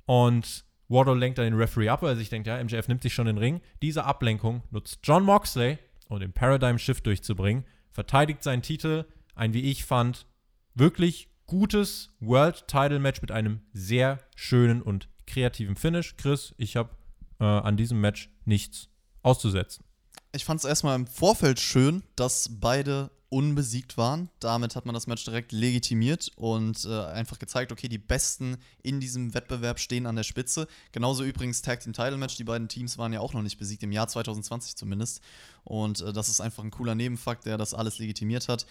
[0.06, 3.14] Und Wardlow lenkt dann den Referee ab, weil er sich denkt, ja, MJF nimmt sich
[3.14, 3.62] schon den Ring.
[3.82, 5.80] Diese Ablenkung nutzt John Moxley,
[6.10, 7.66] um den Paradigm Shift durchzubringen.
[7.92, 9.06] Verteidigt seinen Titel.
[9.34, 10.28] Ein, wie ich fand,
[10.76, 16.16] wirklich gutes World Title Match mit einem sehr schönen und kreativen Finish.
[16.18, 16.90] Chris, ich habe
[17.40, 18.90] äh, an diesem Match nichts
[19.22, 19.84] auszusetzen.
[20.34, 24.30] Ich fand es erstmal im Vorfeld schön, dass beide unbesiegt waren.
[24.40, 29.00] Damit hat man das Match direkt legitimiert und äh, einfach gezeigt, okay, die Besten in
[29.00, 30.68] diesem Wettbewerb stehen an der Spitze.
[30.92, 32.38] Genauso übrigens Tag Team Title Match.
[32.38, 35.22] Die beiden Teams waren ja auch noch nicht besiegt, im Jahr 2020 zumindest.
[35.64, 38.66] Und äh, das ist einfach ein cooler Nebenfakt, der das alles legitimiert hat.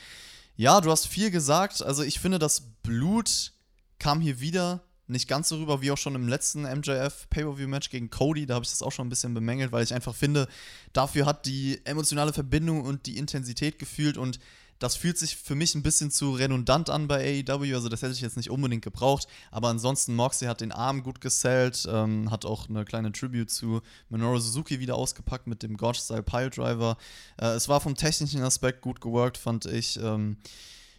[0.56, 1.82] Ja, du hast viel gesagt.
[1.82, 3.52] Also ich finde, das Blut
[3.98, 8.10] kam hier wieder nicht ganz so rüber wie auch schon im letzten MJF Pay-Per-View-Match gegen
[8.10, 8.46] Cody.
[8.46, 10.48] Da habe ich das auch schon ein bisschen bemängelt, weil ich einfach finde,
[10.92, 14.38] dafür hat die emotionale Verbindung und die Intensität gefühlt und
[14.78, 18.12] das fühlt sich für mich ein bisschen zu redundant an bei AEW, also das hätte
[18.12, 19.28] ich jetzt nicht unbedingt gebraucht.
[19.50, 23.82] Aber ansonsten, Moxley hat den Arm gut gesellt, ähm, hat auch eine kleine Tribute zu
[24.08, 26.96] Minoru Suzuki wieder ausgepackt mit dem Gorge-Style Pile Driver.
[27.40, 29.98] Äh, es war vom technischen Aspekt gut geworkt, fand ich.
[30.02, 30.38] Ähm,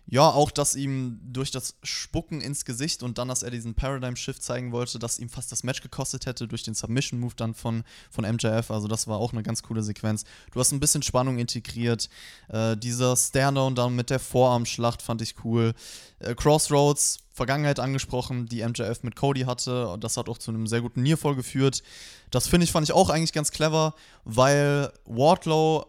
[0.08, 4.16] ja, auch, dass ihm durch das Spucken ins Gesicht und dann, dass er diesen Paradigm
[4.16, 7.56] Shift zeigen wollte, dass ihm fast das Match gekostet hätte durch den Submission Move dann
[7.56, 8.70] von, von MJF.
[8.70, 10.24] Also, das war auch eine ganz coole Sequenz.
[10.52, 12.10] Du hast ein bisschen Spannung integriert.
[12.50, 15.74] Äh, dieser Stare-Down dann mit der Vorarmschlacht fand ich cool.
[16.20, 19.98] Äh, Crossroads, Vergangenheit angesprochen, die MJF mit Cody hatte.
[20.00, 21.82] Das hat auch zu einem sehr guten Nearfall geführt.
[22.30, 25.86] Das finde ich, fand ich auch eigentlich ganz clever, weil Wardlow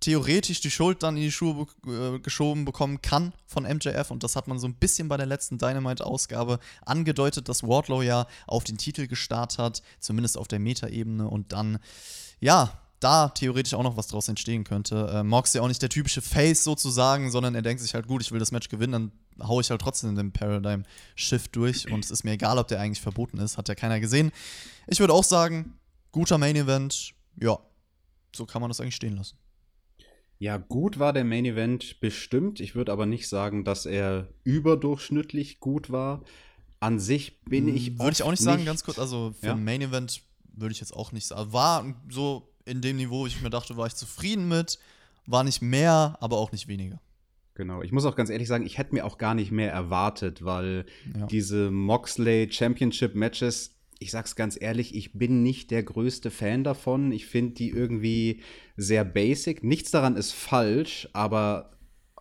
[0.00, 4.10] theoretisch die Schuld dann in die Schuhe äh, geschoben bekommen kann von MJF.
[4.10, 8.26] Und das hat man so ein bisschen bei der letzten Dynamite-Ausgabe angedeutet, dass Wardlow ja
[8.46, 11.28] auf den Titel gestartet hat, zumindest auf der Meta-Ebene.
[11.28, 11.78] Und dann,
[12.40, 15.10] ja, da theoretisch auch noch was draus entstehen könnte.
[15.12, 18.22] Äh, Mox ja auch nicht der typische Face sozusagen, sondern er denkt sich halt, gut,
[18.22, 18.92] ich will das Match gewinnen,
[19.38, 22.68] dann haue ich halt trotzdem den Paradigm Shift durch und es ist mir egal, ob
[22.68, 24.32] der eigentlich verboten ist, hat ja keiner gesehen.
[24.86, 25.78] Ich würde auch sagen,
[26.12, 27.58] guter Main Event, ja,
[28.36, 29.36] so kann man das eigentlich stehen lassen.
[30.40, 32.60] Ja, gut war der Main Event bestimmt.
[32.60, 36.22] Ich würde aber nicht sagen, dass er überdurchschnittlich gut war.
[36.80, 37.98] An sich bin hm, ich.
[37.98, 38.98] Würde ich auch nicht sagen, ganz kurz.
[38.98, 39.54] Also für ja?
[39.54, 40.22] Main Event
[40.54, 41.52] würde ich jetzt auch nicht sagen.
[41.52, 44.78] War so in dem Niveau, ich mir dachte, war ich zufrieden mit.
[45.26, 47.02] War nicht mehr, aber auch nicht weniger.
[47.52, 47.82] Genau.
[47.82, 50.86] Ich muss auch ganz ehrlich sagen, ich hätte mir auch gar nicht mehr erwartet, weil
[51.18, 51.26] ja.
[51.26, 57.12] diese Moxley Championship Matches ich sag's ganz ehrlich, ich bin nicht der größte Fan davon.
[57.12, 58.40] Ich finde die irgendwie
[58.76, 59.62] sehr basic.
[59.62, 61.70] Nichts daran ist falsch, aber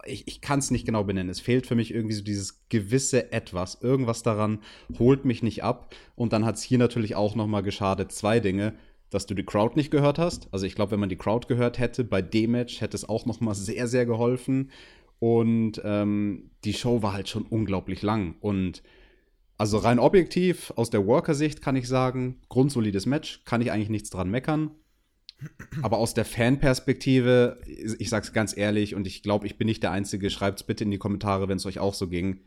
[0.06, 1.30] ich, ich kann es nicht genau benennen.
[1.30, 3.80] Es fehlt für mich irgendwie so dieses gewisse Etwas.
[3.82, 4.60] Irgendwas daran
[5.00, 5.96] holt mich nicht ab.
[6.16, 8.12] Und dann hat es hier natürlich auch noch mal geschadet.
[8.12, 8.76] Zwei Dinge
[9.10, 10.48] dass du die Crowd nicht gehört hast.
[10.52, 13.26] Also ich glaube, wenn man die Crowd gehört hätte bei dem Match, hätte es auch
[13.26, 14.72] noch mal sehr, sehr geholfen.
[15.20, 18.36] Und ähm, die Show war halt schon unglaublich lang.
[18.40, 18.84] Und
[19.60, 24.10] also rein objektiv, aus der Worker-Sicht kann ich sagen, grundsolides Match, kann ich eigentlich nichts
[24.10, 24.72] dran meckern.
[25.82, 29.92] Aber aus der Fan-Perspektive, ich sag's ganz ehrlich und ich glaube, ich bin nicht der
[29.92, 32.40] Einzige, schreibt's bitte in die Kommentare, wenn es euch auch so ging.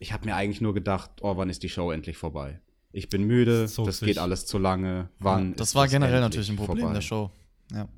[0.00, 2.60] Ich habe mir eigentlich nur gedacht, oh, wann ist die Show endlich vorbei?
[2.92, 5.08] Ich bin müde, so das geht alles zu lange.
[5.20, 5.50] Wann?
[5.50, 6.90] Ja, das war das generell natürlich ein Problem vorbei?
[6.90, 7.30] in der Show.
[7.72, 7.88] Ja.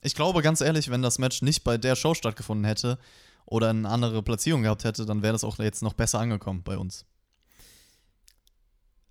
[0.00, 2.98] Ich glaube ganz ehrlich, wenn das Match nicht bei der Show stattgefunden hätte
[3.44, 6.78] oder eine andere Platzierung gehabt hätte, dann wäre das auch jetzt noch besser angekommen bei
[6.78, 7.04] uns.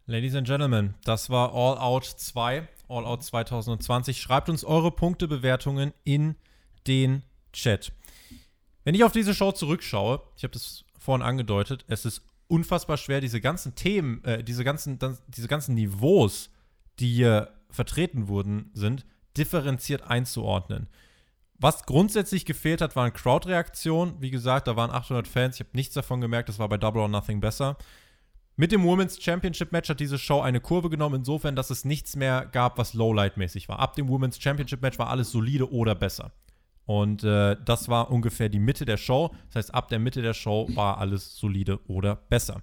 [0.08, 4.22] Ladies and Gentlemen, das war All Out 2, All Out 2020.
[4.22, 6.36] Schreibt uns eure Punktebewertungen in
[6.86, 7.24] den
[7.54, 7.92] Chat.
[8.84, 13.20] Wenn ich auf diese Show zurückschaue, ich habe das vorhin angedeutet, es ist unfassbar schwer,
[13.20, 16.52] diese ganzen Themen, äh, diese, ganzen, diese ganzen Niveaus,
[17.00, 19.08] die hier vertreten wurden, sind,
[19.38, 20.88] differenziert einzuordnen.
[21.58, 24.22] Was grundsätzlich gefehlt hat, waren Crowd-Reaktionen.
[24.22, 25.56] Wie gesagt, da waren 800 Fans.
[25.56, 26.50] Ich habe nichts davon gemerkt.
[26.50, 27.76] Das war bei Double or Nothing besser.
[28.58, 32.16] Mit dem Women's Championship Match hat diese Show eine Kurve genommen, insofern, dass es nichts
[32.16, 33.80] mehr gab, was Lowlight-mäßig war.
[33.80, 36.32] Ab dem Women's Championship Match war alles solide oder besser.
[36.86, 39.36] Und äh, das war ungefähr die Mitte der Show.
[39.48, 42.62] Das heißt, ab der Mitte der Show war alles solide oder besser.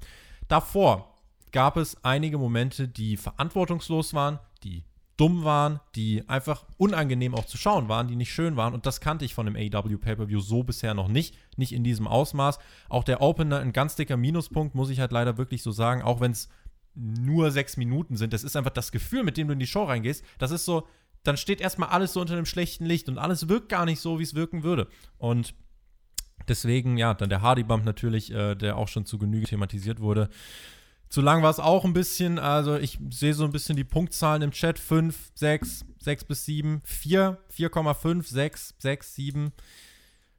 [0.48, 1.12] Davor
[1.50, 4.84] gab es einige Momente, die verantwortungslos waren, die
[5.16, 8.74] dumm waren, die einfach unangenehm auch zu schauen waren, die nicht schön waren.
[8.74, 11.36] Und das kannte ich von dem AEW Pay-Per-View so bisher noch nicht.
[11.56, 12.58] Nicht in diesem Ausmaß.
[12.88, 16.20] Auch der Opener ein ganz dicker Minuspunkt, muss ich halt leider wirklich so sagen, auch
[16.20, 16.48] wenn es
[16.94, 18.32] nur sechs Minuten sind.
[18.32, 20.24] Das ist einfach das Gefühl, mit dem du in die Show reingehst.
[20.38, 20.86] Das ist so,
[21.22, 24.18] dann steht erstmal alles so unter einem schlechten Licht und alles wirkt gar nicht so,
[24.18, 24.88] wie es wirken würde.
[25.18, 25.54] Und
[26.48, 30.28] deswegen, ja, dann der Hardy Bump natürlich, äh, der auch schon zu Genüge thematisiert wurde.
[31.12, 32.38] Zu lang war es auch ein bisschen.
[32.38, 34.78] Also ich sehe so ein bisschen die Punktzahlen im Chat.
[34.78, 39.52] 5, 6, 6 bis 7, 4, 4,5, 6, 6, 7.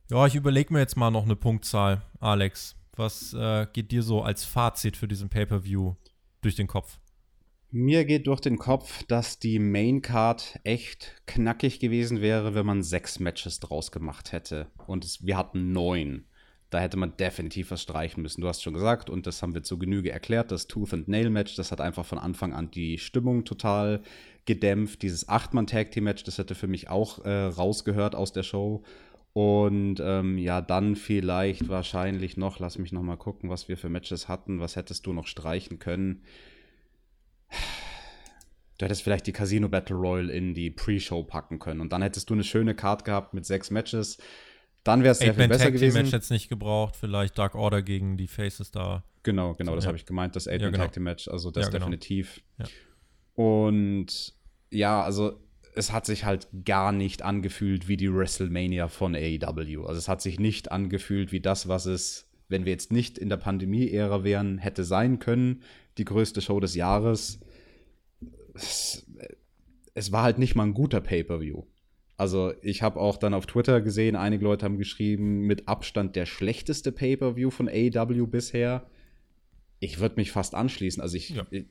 [0.10, 2.76] Ja, ich überlege mir jetzt mal noch eine Punktzahl, Alex.
[2.96, 5.94] Was äh, geht dir so als Fazit für diesen Pay-Per-View
[6.42, 6.98] durch den Kopf?
[7.70, 12.82] Mir geht durch den Kopf, dass die Main Card echt knackig gewesen wäre, wenn man
[12.82, 14.72] sechs Matches draus gemacht hätte.
[14.88, 16.26] Und es, wir hatten neun.
[16.74, 18.42] Da hätte man definitiv was streichen müssen.
[18.42, 21.30] Du hast schon gesagt, und das haben wir zu Genüge erklärt, das Tooth and Nail
[21.30, 24.02] Match, das hat einfach von Anfang an die Stimmung total
[24.46, 25.04] gedämpft.
[25.04, 28.82] Dieses Acht-Mann-Tag-Team-Match, das hätte für mich auch äh, rausgehört aus der Show.
[29.34, 33.90] Und ähm, ja, dann vielleicht wahrscheinlich noch, lass mich noch mal gucken, was wir für
[33.90, 34.60] Matches hatten.
[34.60, 36.24] Was hättest du noch streichen können?
[38.80, 41.82] Du hättest vielleicht die Casino Battle Royal in die Pre-Show packen können.
[41.82, 44.18] Und dann hättest du eine schöne Card gehabt mit sechs Matches.
[44.84, 46.02] Dann wäre es sehr viel besser gewesen.
[46.02, 49.04] Match jetzt nicht gebraucht, vielleicht Dark Order gegen die Faces da.
[49.24, 49.88] Genau, genau, das ja.
[49.88, 50.84] habe ich gemeint, das 8 ja, genau.
[50.84, 51.86] Tag Team Match, also das ja, genau.
[51.86, 52.42] definitiv.
[53.36, 54.34] Und
[54.70, 55.40] ja, also
[55.76, 59.86] es hat sich halt gar nicht angefühlt wie die WrestleMania von AEW.
[59.86, 63.30] Also es hat sich nicht angefühlt wie das, was es, wenn wir jetzt nicht in
[63.30, 65.64] der Pandemie-Ära wären, hätte sein können.
[65.98, 67.40] Die größte Show des Jahres.
[68.54, 69.06] Es,
[69.94, 71.64] es war halt nicht mal ein guter Pay-per-View.
[72.16, 76.26] Also ich habe auch dann auf Twitter gesehen, einige Leute haben geschrieben, mit Abstand der
[76.26, 78.86] schlechteste Pay-per-View von AEW bisher.
[79.80, 81.02] Ich würde mich fast anschließen.
[81.02, 81.46] Also ich, ja.
[81.50, 81.66] ich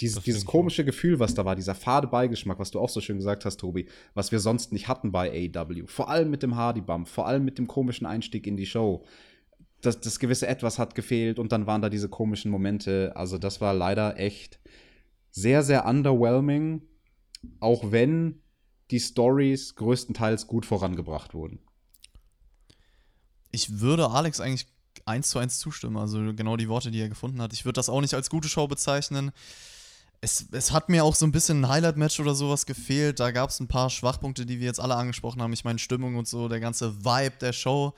[0.00, 0.86] dieses, dieses komische schon.
[0.86, 3.86] Gefühl, was da war, dieser fade Beigeschmack, was du auch so schön gesagt hast, Tobi,
[4.14, 5.86] was wir sonst nicht hatten bei AEW.
[5.86, 9.04] Vor allem mit dem Hardy Bump, vor allem mit dem komischen Einstieg in die Show.
[9.82, 13.12] Das, das gewisse Etwas hat gefehlt und dann waren da diese komischen Momente.
[13.14, 14.60] Also das war leider echt
[15.30, 16.82] sehr, sehr underwhelming.
[17.60, 18.40] Auch wenn
[18.90, 21.58] die Stories größtenteils gut vorangebracht wurden.
[23.50, 24.66] Ich würde Alex eigentlich
[25.04, 27.52] eins zu eins zustimmen, also genau die Worte, die er gefunden hat.
[27.52, 29.32] Ich würde das auch nicht als gute Show bezeichnen.
[30.20, 33.20] Es, es hat mir auch so ein bisschen ein Highlight-Match oder sowas gefehlt.
[33.20, 35.52] Da gab es ein paar Schwachpunkte, die wir jetzt alle angesprochen haben.
[35.52, 37.94] Ich meine, Stimmung und so, der ganze Vibe der Show.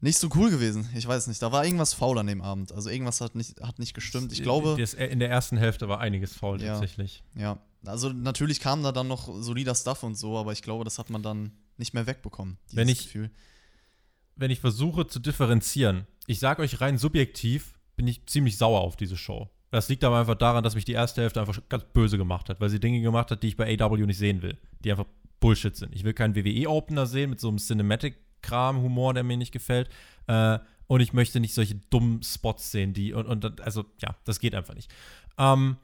[0.00, 0.88] Nicht so cool gewesen.
[0.94, 1.42] Ich weiß nicht.
[1.42, 2.72] Da war irgendwas faul an dem Abend.
[2.72, 4.32] Also irgendwas hat nicht, hat nicht gestimmt.
[4.32, 4.76] Ich glaube.
[4.96, 7.24] In der ersten Hälfte war einiges faul ja, tatsächlich.
[7.34, 7.58] Ja.
[7.84, 11.10] Also natürlich kam da dann noch solider Stuff und so, aber ich glaube, das hat
[11.10, 12.58] man dann nicht mehr wegbekommen.
[12.72, 13.30] Wenn ich, Gefühl.
[14.36, 18.96] wenn ich versuche zu differenzieren, ich sage euch rein subjektiv, bin ich ziemlich sauer auf
[18.96, 19.48] diese Show.
[19.70, 22.60] Das liegt aber einfach daran, dass mich die erste Hälfte einfach ganz böse gemacht hat,
[22.60, 25.06] weil sie Dinge gemacht hat, die ich bei AW nicht sehen will, die einfach
[25.40, 25.94] Bullshit sind.
[25.94, 29.88] Ich will keinen WWE-Opener sehen mit so einem Cinematic-Kram-Humor, der mir nicht gefällt.
[30.26, 34.40] Äh, und ich möchte nicht solche dummen Spots sehen, die und, und also ja, das
[34.40, 34.90] geht einfach nicht.
[35.36, 35.76] Ähm,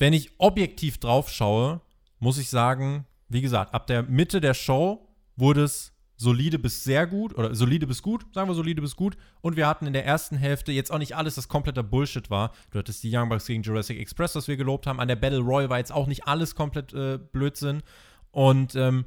[0.00, 1.80] wenn ich objektiv drauf schaue,
[2.18, 5.06] muss ich sagen, wie gesagt, ab der Mitte der Show
[5.36, 9.16] wurde es solide bis sehr gut oder solide bis gut, sagen wir solide bis gut.
[9.40, 12.52] Und wir hatten in der ersten Hälfte jetzt auch nicht alles, das kompletter Bullshit war.
[12.70, 15.00] Du hattest die Young Bucks gegen Jurassic Express, was wir gelobt haben.
[15.00, 17.82] An der Battle Royale war jetzt auch nicht alles komplett äh, Blödsinn.
[18.30, 19.04] Und ähm,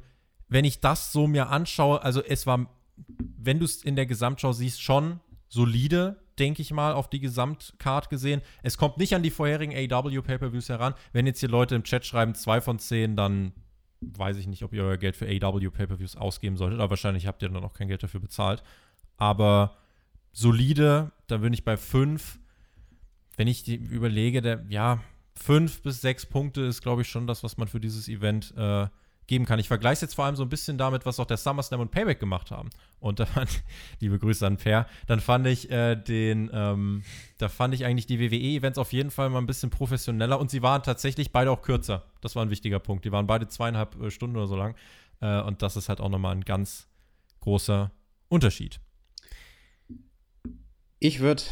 [0.48, 2.68] wenn ich das so mir anschaue, also es war,
[3.16, 8.10] wenn du es in der Gesamtschau siehst, schon solide denke ich mal, auf die Gesamtcard
[8.10, 8.42] gesehen.
[8.62, 10.94] Es kommt nicht an die vorherigen AW Pay-Per-Views heran.
[11.12, 13.52] Wenn jetzt hier Leute im Chat schreiben, zwei von zehn, dann
[14.00, 17.42] weiß ich nicht, ob ihr euer Geld für AW Pay-Per-Views ausgeben solltet, aber wahrscheinlich habt
[17.42, 18.62] ihr dann auch kein Geld dafür bezahlt.
[19.16, 19.76] Aber
[20.32, 22.38] solide, da bin ich bei fünf.
[23.36, 25.00] Wenn ich die überlege, der, ja,
[25.34, 28.86] fünf bis sechs Punkte ist, glaube ich, schon das, was man für dieses Event äh,
[29.26, 29.58] geben kann.
[29.58, 31.90] Ich vergleiche es jetzt vor allem so ein bisschen damit, was auch der SummerSlam und
[31.90, 32.70] Payback gemacht haben.
[33.00, 33.62] Und da fand,
[34.00, 37.02] liebe Grüße an Per, dann fand ich äh, den, ähm,
[37.38, 40.62] da fand ich eigentlich die WWE-Events auf jeden Fall mal ein bisschen professioneller und sie
[40.62, 42.04] waren tatsächlich beide auch kürzer.
[42.20, 43.04] Das war ein wichtiger Punkt.
[43.04, 44.74] Die waren beide zweieinhalb äh, Stunden oder so lang.
[45.20, 46.88] Äh, und das ist halt auch nochmal ein ganz
[47.40, 47.90] großer
[48.28, 48.80] Unterschied.
[50.98, 51.42] Ich würde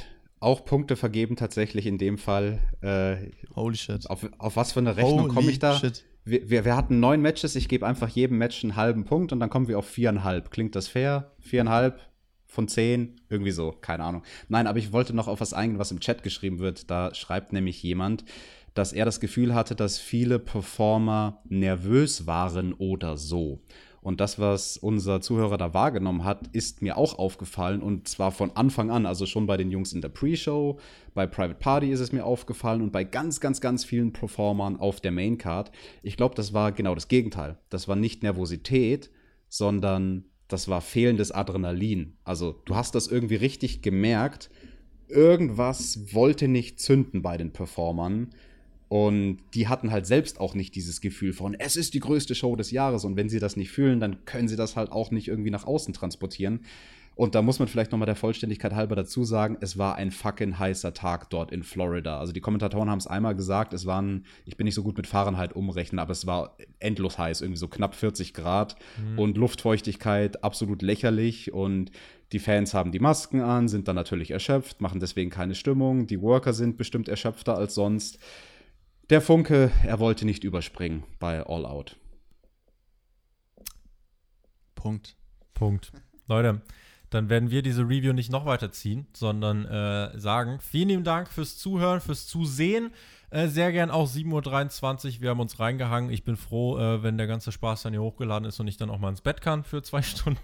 [0.40, 2.58] auch Punkte vergeben, tatsächlich in dem Fall.
[2.80, 4.08] Äh, Holy shit.
[4.10, 5.78] Auf, auf was für eine Rechnung komme ich da?
[5.78, 6.04] Shit.
[6.24, 9.40] Wir, wir, wir, hatten neun Matches, ich gebe einfach jedem Match einen halben Punkt und
[9.40, 10.50] dann kommen wir auf viereinhalb.
[10.50, 11.32] Klingt das fair?
[11.40, 12.00] Viereinhalb
[12.46, 13.20] von zehn?
[13.28, 14.22] Irgendwie so, keine Ahnung.
[14.48, 16.90] Nein, aber ich wollte noch auf was eingehen, was im Chat geschrieben wird.
[16.90, 18.24] Da schreibt nämlich jemand,
[18.74, 23.60] dass er das Gefühl hatte, dass viele Performer nervös waren oder so.
[24.02, 28.50] Und das, was unser Zuhörer da wahrgenommen hat, ist mir auch aufgefallen und zwar von
[28.56, 30.80] Anfang an, also schon bei den Jungs in der Pre-Show,
[31.14, 35.00] bei Private Party ist es mir aufgefallen und bei ganz, ganz, ganz vielen Performern auf
[35.00, 35.70] der Maincard.
[36.02, 37.58] Ich glaube, das war genau das Gegenteil.
[37.70, 39.10] Das war nicht Nervosität,
[39.48, 42.16] sondern das war fehlendes Adrenalin.
[42.24, 44.50] Also du hast das irgendwie richtig gemerkt.
[45.06, 48.30] Irgendwas wollte nicht zünden bei den Performern.
[48.92, 52.56] Und die hatten halt selbst auch nicht dieses Gefühl von, es ist die größte Show
[52.56, 53.06] des Jahres.
[53.06, 55.64] Und wenn sie das nicht fühlen, dann können sie das halt auch nicht irgendwie nach
[55.64, 56.60] außen transportieren.
[57.14, 60.58] Und da muss man vielleicht nochmal der Vollständigkeit halber dazu sagen, es war ein fucking
[60.58, 62.18] heißer Tag dort in Florida.
[62.18, 65.06] Also die Kommentatoren haben es einmal gesagt, es waren, ich bin nicht so gut mit
[65.06, 69.18] Fahrenheit umrechnen, aber es war endlos heiß, irgendwie so knapp 40 Grad mhm.
[69.18, 71.92] und Luftfeuchtigkeit absolut lächerlich und
[72.32, 76.20] die Fans haben die Masken an, sind dann natürlich erschöpft, machen deswegen keine Stimmung, die
[76.20, 78.18] Worker sind bestimmt erschöpfter als sonst.
[79.10, 81.96] Der Funke, er wollte nicht überspringen bei All Out.
[84.74, 85.16] Punkt.
[85.54, 85.92] Punkt.
[86.26, 86.62] Leute,
[87.10, 91.28] dann werden wir diese Review nicht noch weiter ziehen, sondern äh, sagen, vielen lieben Dank
[91.28, 92.90] fürs Zuhören, fürs Zusehen.
[93.30, 95.20] Äh, sehr gern auch 7.23 Uhr.
[95.22, 96.10] Wir haben uns reingehangen.
[96.10, 98.90] Ich bin froh, äh, wenn der ganze Spaß dann hier hochgeladen ist und ich dann
[98.90, 100.40] auch mal ins Bett kann für zwei Stunden.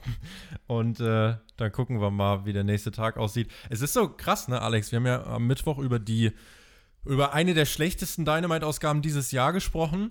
[0.67, 3.51] Und äh, dann gucken wir mal, wie der nächste Tag aussieht.
[3.71, 4.93] Es ist so krass, ne, Alex?
[4.93, 6.33] Wir haben ja am Mittwoch über die
[7.09, 10.11] über eine der schlechtesten Dynamite-Ausgaben dieses Jahr gesprochen.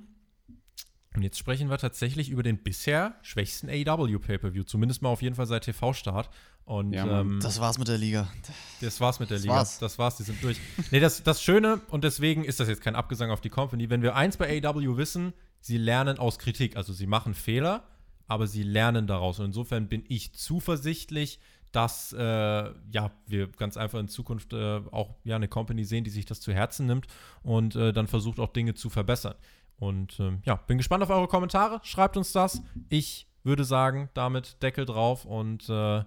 [1.15, 5.36] Und jetzt sprechen wir tatsächlich über den bisher schwächsten AEW Pay-Per-View, zumindest mal auf jeden
[5.36, 6.30] Fall seit TV-Start.
[6.65, 8.28] Und ja, ähm, das war's mit der Liga.
[8.82, 9.56] Das war's mit der das Liga.
[9.56, 9.80] War's.
[9.80, 10.60] Das war's, die sind durch.
[10.91, 14.02] nee, das, das Schöne, und deswegen ist das jetzt kein Abgesang auf die Company, wenn
[14.02, 16.76] wir eins bei AEW wissen, sie lernen aus Kritik.
[16.78, 17.88] Also sie machen Fehler,
[18.28, 19.40] aber sie lernen daraus.
[19.40, 21.40] Und insofern bin ich zuversichtlich,
[21.77, 26.09] dass äh, ja, wir ganz einfach in Zukunft äh, auch ja, eine Company sehen, die
[26.09, 27.05] sich das zu Herzen nimmt
[27.43, 29.35] und äh, dann versucht auch Dinge zu verbessern.
[29.77, 31.79] Und ähm, ja, bin gespannt auf eure Kommentare.
[31.83, 32.63] Schreibt uns das.
[32.89, 35.99] Ich würde sagen, damit Deckel drauf und äh,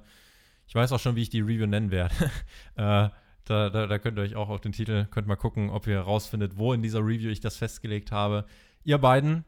[0.66, 2.14] ich weiß auch schon, wie ich die Review nennen werde.
[2.74, 3.10] Äh,
[3.44, 5.94] da, da, da, könnt ihr euch auch auf den Titel, könnt mal gucken, ob ihr
[5.94, 8.44] herausfindet, wo in dieser Review ich das festgelegt habe.
[8.84, 9.44] Ihr beiden,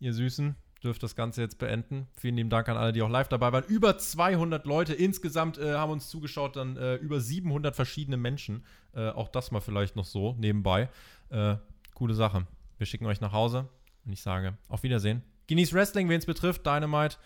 [0.00, 2.08] ihr Süßen, dürft das Ganze jetzt beenden.
[2.16, 3.64] Vielen lieben Dank an alle, die auch live dabei waren.
[3.64, 8.64] Über 200 Leute insgesamt äh, haben uns zugeschaut, dann äh, über 700 verschiedene Menschen.
[8.94, 10.88] Äh, auch das mal vielleicht noch so nebenbei.
[11.30, 11.56] Äh,
[11.94, 12.46] coole Sache.
[12.78, 13.68] Wir schicken euch nach Hause
[14.04, 15.22] und ich sage auf Wiedersehen.
[15.46, 16.66] Genießt Wrestling, wen es betrifft.
[16.66, 17.16] Dynamite.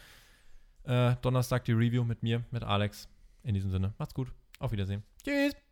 [0.84, 3.08] Äh, Donnerstag die Review mit mir, mit Alex.
[3.42, 4.32] In diesem Sinne, macht's gut.
[4.58, 5.02] Auf Wiedersehen.
[5.24, 5.65] Tschüss.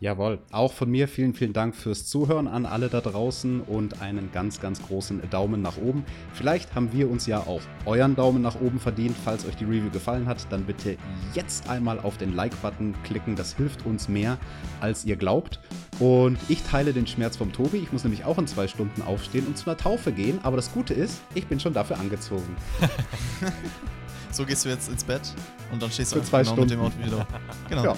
[0.00, 0.38] Jawohl.
[0.50, 4.58] Auch von mir vielen, vielen Dank fürs Zuhören an alle da draußen und einen ganz,
[4.58, 6.06] ganz großen Daumen nach oben.
[6.32, 9.14] Vielleicht haben wir uns ja auch euren Daumen nach oben verdient.
[9.22, 10.96] Falls euch die Review gefallen hat, dann bitte
[11.34, 13.36] jetzt einmal auf den Like-Button klicken.
[13.36, 14.38] Das hilft uns mehr,
[14.80, 15.60] als ihr glaubt.
[15.98, 17.76] Und ich teile den Schmerz vom Tobi.
[17.76, 20.38] Ich muss nämlich auch in zwei Stunden aufstehen und zu einer Taufe gehen.
[20.42, 22.56] Aber das Gute ist, ich bin schon dafür angezogen.
[24.30, 25.34] so gehst du jetzt ins Bett
[25.70, 26.70] und dann stehst du Für zwei genau Stunden.
[26.70, 27.26] mit dem Auto wieder.
[27.68, 27.84] Genau.
[27.84, 27.96] Ja.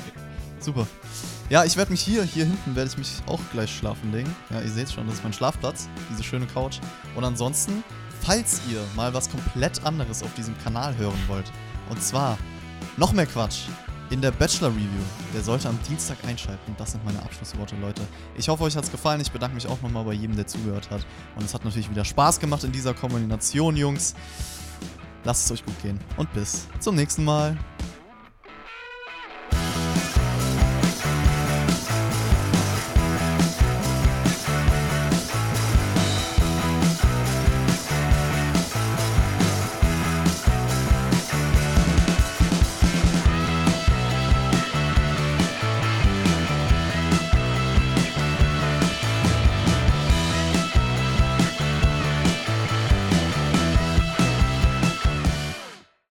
[0.58, 0.84] Super.
[1.52, 4.34] Ja, ich werde mich hier, hier hinten werde ich mich auch gleich schlafen legen.
[4.48, 6.78] Ja, ihr seht schon, das ist mein Schlafplatz, diese schöne Couch.
[7.14, 7.84] Und ansonsten,
[8.22, 11.52] falls ihr mal was komplett anderes auf diesem Kanal hören wollt,
[11.90, 12.38] und zwar
[12.96, 13.64] noch mehr Quatsch
[14.08, 14.86] in der Bachelor Review,
[15.34, 16.74] der sollte am Dienstag einschalten.
[16.78, 18.00] Das sind meine Abschlussworte, Leute.
[18.34, 19.20] Ich hoffe, euch hat es gefallen.
[19.20, 21.04] Ich bedanke mich auch nochmal bei jedem, der zugehört hat.
[21.36, 24.14] Und es hat natürlich wieder Spaß gemacht in dieser Kombination, Jungs.
[25.24, 27.58] Lasst es euch gut gehen und bis zum nächsten Mal.